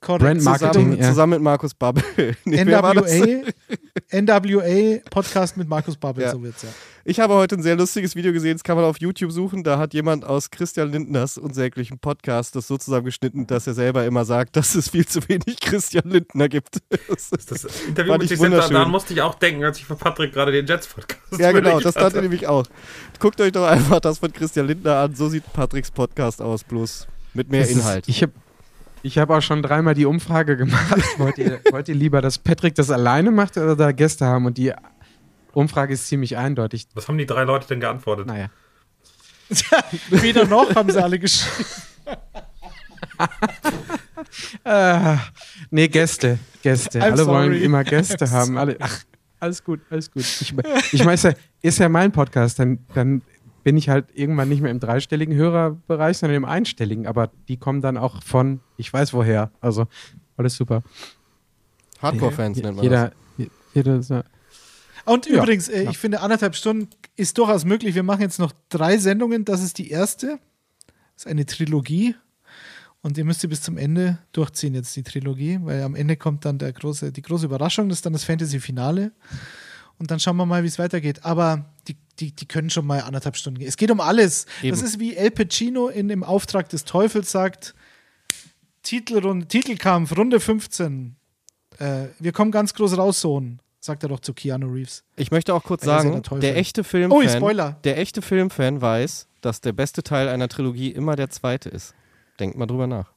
[0.00, 1.08] Brand Marketing, Zusammen, ja.
[1.08, 2.04] zusammen mit Markus Babbel.
[2.44, 2.62] nee?
[2.64, 2.92] NWA,
[4.12, 6.30] NWA Podcast mit Markus Babbel, Ja.
[6.32, 6.68] so wird's ja.
[7.06, 9.62] Ich habe heute ein sehr lustiges Video gesehen, das kann man auf YouTube suchen.
[9.64, 14.24] Da hat jemand aus Christian Lindners unsäglichen Podcast das so zusammengeschnitten, dass er selber immer
[14.24, 16.78] sagt, dass es viel zu wenig Christian Lindner gibt.
[17.08, 18.74] Das ist- das Interview mit ich wunderschön.
[18.74, 21.94] daran musste ich auch denken, als ich für Patrick gerade den Jets-Podcast ja, genau, das
[21.94, 22.16] tat hatte.
[22.16, 22.64] er nämlich auch.
[23.18, 25.14] Guckt euch doch einfach das von Christian Lindner an.
[25.14, 28.08] So sieht Patricks Podcast aus, bloß mit mehr Das ist- Inhalt.
[28.08, 28.32] Ich habe
[29.04, 30.96] ich hab auch schon dreimal die Umfrage gemacht.
[31.18, 34.46] wollt, ihr, wollt ihr lieber, dass Patrick das alleine macht oder da Gäste haben?
[34.46, 34.72] Und die
[35.52, 36.88] Umfrage ist ziemlich eindeutig.
[36.94, 38.26] Was haben die drei Leute denn geantwortet?
[38.26, 38.48] Naja.
[40.10, 41.66] Weder noch haben sie alle geschrieben.
[44.64, 45.16] Äh,
[45.70, 46.38] nee, Gäste.
[46.62, 46.98] Gäste.
[46.98, 47.62] I'm Alle wollen sorry.
[47.62, 48.56] immer Gäste I'm haben.
[48.56, 49.00] Alle, ach,
[49.38, 50.22] alles gut, alles gut.
[50.22, 50.54] Ich,
[50.92, 52.58] ich meine, ist ja, ist ja mein Podcast.
[52.58, 53.20] Dann, dann
[53.64, 57.06] bin ich halt irgendwann nicht mehr im dreistelligen Hörerbereich, sondern im einstelligen.
[57.06, 59.50] Aber die kommen dann auch von, ich weiß woher.
[59.60, 59.86] Also,
[60.36, 60.82] alles super.
[62.00, 63.12] Hardcore-Fans nennt man Jeder,
[63.74, 64.22] jeder, so-
[65.06, 65.90] Und Ja, übrigens, äh, ja.
[65.90, 67.94] ich finde, anderthalb Stunden ist durchaus möglich.
[67.94, 69.44] Wir machen jetzt noch drei Sendungen.
[69.44, 70.38] Das ist die erste.
[71.14, 72.14] Das ist eine Trilogie.
[73.02, 76.46] Und ihr müsst sie bis zum Ende durchziehen, jetzt die Trilogie, weil am Ende kommt
[76.46, 79.12] dann der große, die große Überraschung, das ist dann das Fantasy-Finale.
[79.98, 81.22] Und dann schauen wir mal, wie es weitergeht.
[81.24, 81.66] Aber
[82.20, 83.68] die, die, können schon mal anderthalb Stunden gehen.
[83.68, 84.46] Es geht um alles.
[84.62, 84.70] Eben.
[84.70, 87.74] Das ist wie El Pacino in Im Auftrag des Teufels sagt:
[88.82, 91.16] Titelrunde, Titelkampf, Runde 15.
[91.78, 95.02] Äh, wir kommen ganz groß raus, Sohn, sagt er doch zu Keanu Reeves.
[95.16, 97.80] Ich möchte auch kurz er sagen, der der echte Oh, Filmfan, Spoiler.
[97.84, 101.94] der echte Filmfan weiß, dass der beste Teil einer Trilogie immer der zweite ist.
[102.38, 103.12] Denkt mal drüber nach.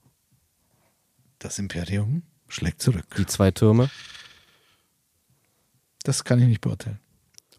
[1.39, 3.05] Das Imperium schlägt zurück.
[3.17, 3.89] Die zwei Türme.
[6.03, 6.99] Das kann ich nicht beurteilen.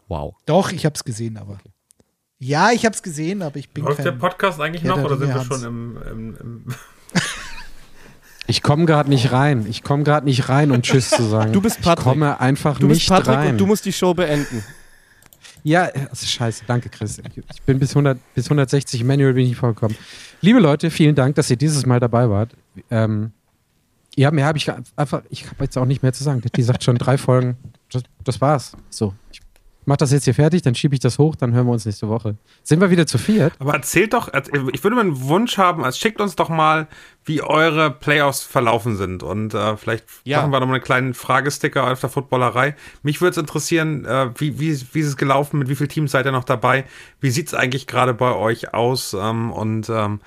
[0.09, 0.35] Wow.
[0.45, 1.59] Doch, ich habe es gesehen, aber.
[2.39, 4.19] Ja, ich habe es gesehen, aber ich bin Läuft der kein.
[4.19, 6.65] Podcast eigentlich Herr noch der oder sind wir schon im, im, im
[8.47, 9.67] Ich komme gerade nicht rein.
[9.69, 11.53] Ich komme gerade nicht rein, um Tschüss zu sagen.
[11.53, 11.99] Du bist Patrick.
[11.99, 13.51] Ich komme einfach Du bist nicht Patrick rein.
[13.51, 14.63] und du musst die Show beenden.
[15.63, 16.63] Ja, das ist scheiße.
[16.65, 17.21] Danke, Chris.
[17.53, 19.95] Ich bin bis 100, bis 160 Manual bin ich nicht vorgekommen.
[20.41, 22.55] Liebe Leute, vielen Dank, dass ihr dieses Mal dabei wart.
[22.89, 23.33] Ähm,
[24.15, 26.41] ja, mehr habe ich einfach, ich habe jetzt auch nicht mehr zu sagen.
[26.55, 27.57] Die sagt schon drei Folgen.
[27.91, 28.71] Das, das war's.
[28.89, 29.13] So.
[29.31, 29.41] Ich
[29.89, 32.07] mach das jetzt hier fertig, dann schiebe ich das hoch, dann hören wir uns nächste
[32.07, 32.37] Woche.
[32.63, 33.53] Sind wir wieder zu viert?
[33.57, 34.31] Aber erzählt doch,
[34.71, 36.87] ich würde mal einen Wunsch haben, also schickt uns doch mal,
[37.25, 39.23] wie eure Playoffs verlaufen sind.
[39.23, 40.37] Und äh, vielleicht Ja.
[40.37, 42.75] machen wir noch mal einen kleinen Fragesticker auf der Footballerei.
[43.01, 46.11] Mich würde es interessieren, äh, wie, wie, wie ist es gelaufen, mit wie vielen Teams
[46.11, 46.85] seid ihr noch dabei?
[47.19, 49.13] Wie sieht es eigentlich gerade bei euch aus?
[49.19, 50.21] Ähm, und ähm,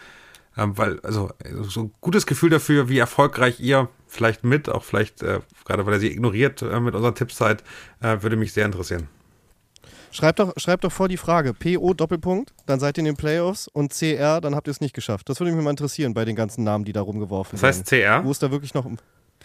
[0.59, 1.31] ähm, weil, also
[1.63, 5.95] so ein gutes Gefühl dafür, wie erfolgreich ihr vielleicht mit, auch vielleicht, äh, gerade weil
[5.95, 7.63] ihr sie ignoriert äh, mit unseren Tipps seid,
[8.01, 9.07] äh, würde mich sehr interessieren.
[10.13, 11.55] Schreibt doch, schreibt doch vor die Frage.
[11.55, 14.95] PO Doppelpunkt, dann seid ihr in den Playoffs und CR, dann habt ihr es nicht
[14.95, 15.29] geschafft.
[15.29, 18.23] Das würde mich mal interessieren bei den ganzen Namen, die da rumgeworfen Das heißt CR?
[18.25, 18.99] Wo ist da wirklich noch ein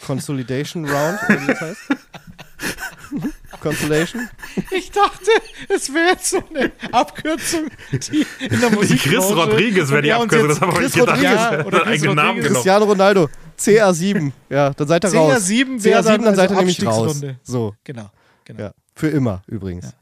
[0.05, 1.79] Consolidation Round, oder wie das heißt?
[3.61, 4.29] Consolation?
[4.71, 5.31] Ich dachte,
[5.69, 9.01] es wäre jetzt so eine Abkürzung, die in der Musik.
[9.01, 11.21] Chris Rodriguez wäre die Abkürzung, das haben wir Chris nicht gedacht.
[11.21, 12.53] Ja, Er oder einen Chris eigenen Namen genommen.
[12.53, 13.29] Cristiano Ronaldo.
[13.59, 14.31] CR7.
[14.49, 15.33] Ja, dann seid ihr raus.
[15.33, 17.21] CR7 wäre CR7, dann dann seid also ihr nämlich raus.
[17.43, 18.11] So, Genau,
[18.45, 18.59] genau.
[18.61, 18.71] ja.
[18.93, 19.93] Für immer übrigens.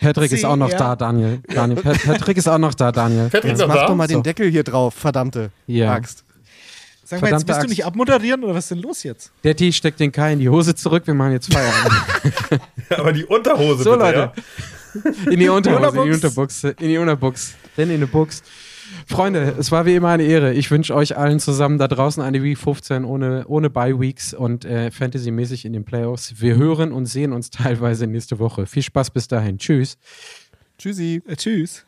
[0.00, 1.40] Patrick ist auch noch da, Daniel.
[1.46, 1.82] Daniel.
[1.82, 3.28] Pat- Patrick ist auch noch da, Daniel.
[3.28, 3.86] Patrick ist noch mach da?
[3.86, 4.14] doch mal So.
[4.14, 5.92] den Deckel hier drauf, verdammte Ja.
[5.92, 6.24] Axt.
[7.04, 9.32] Sag mal, jetzt bist du nicht abmoderieren oder was ist denn los jetzt?
[9.42, 12.62] Der Tee steckt den Kai in die Hose zurück, wir machen jetzt Feierabend.
[12.96, 14.32] Aber die Unterhose So, bitte, Leute.
[15.24, 15.30] ja?
[15.32, 16.64] In die Unterhose, in die Unterbuchs.
[16.64, 18.42] Unterbuchs, in die Unterbuchs, denn in die Buchs.
[19.10, 20.54] Freunde, es war wie immer eine Ehre.
[20.54, 24.92] Ich wünsche euch allen zusammen da draußen eine Week 15 ohne, ohne Bye-Weeks und äh,
[24.92, 26.40] Fantasy-mäßig in den Playoffs.
[26.40, 28.66] Wir hören und sehen uns teilweise nächste Woche.
[28.66, 29.58] Viel Spaß bis dahin.
[29.58, 29.98] Tschüss.
[30.78, 31.22] Tschüssi.
[31.26, 31.84] Äh, tschüss.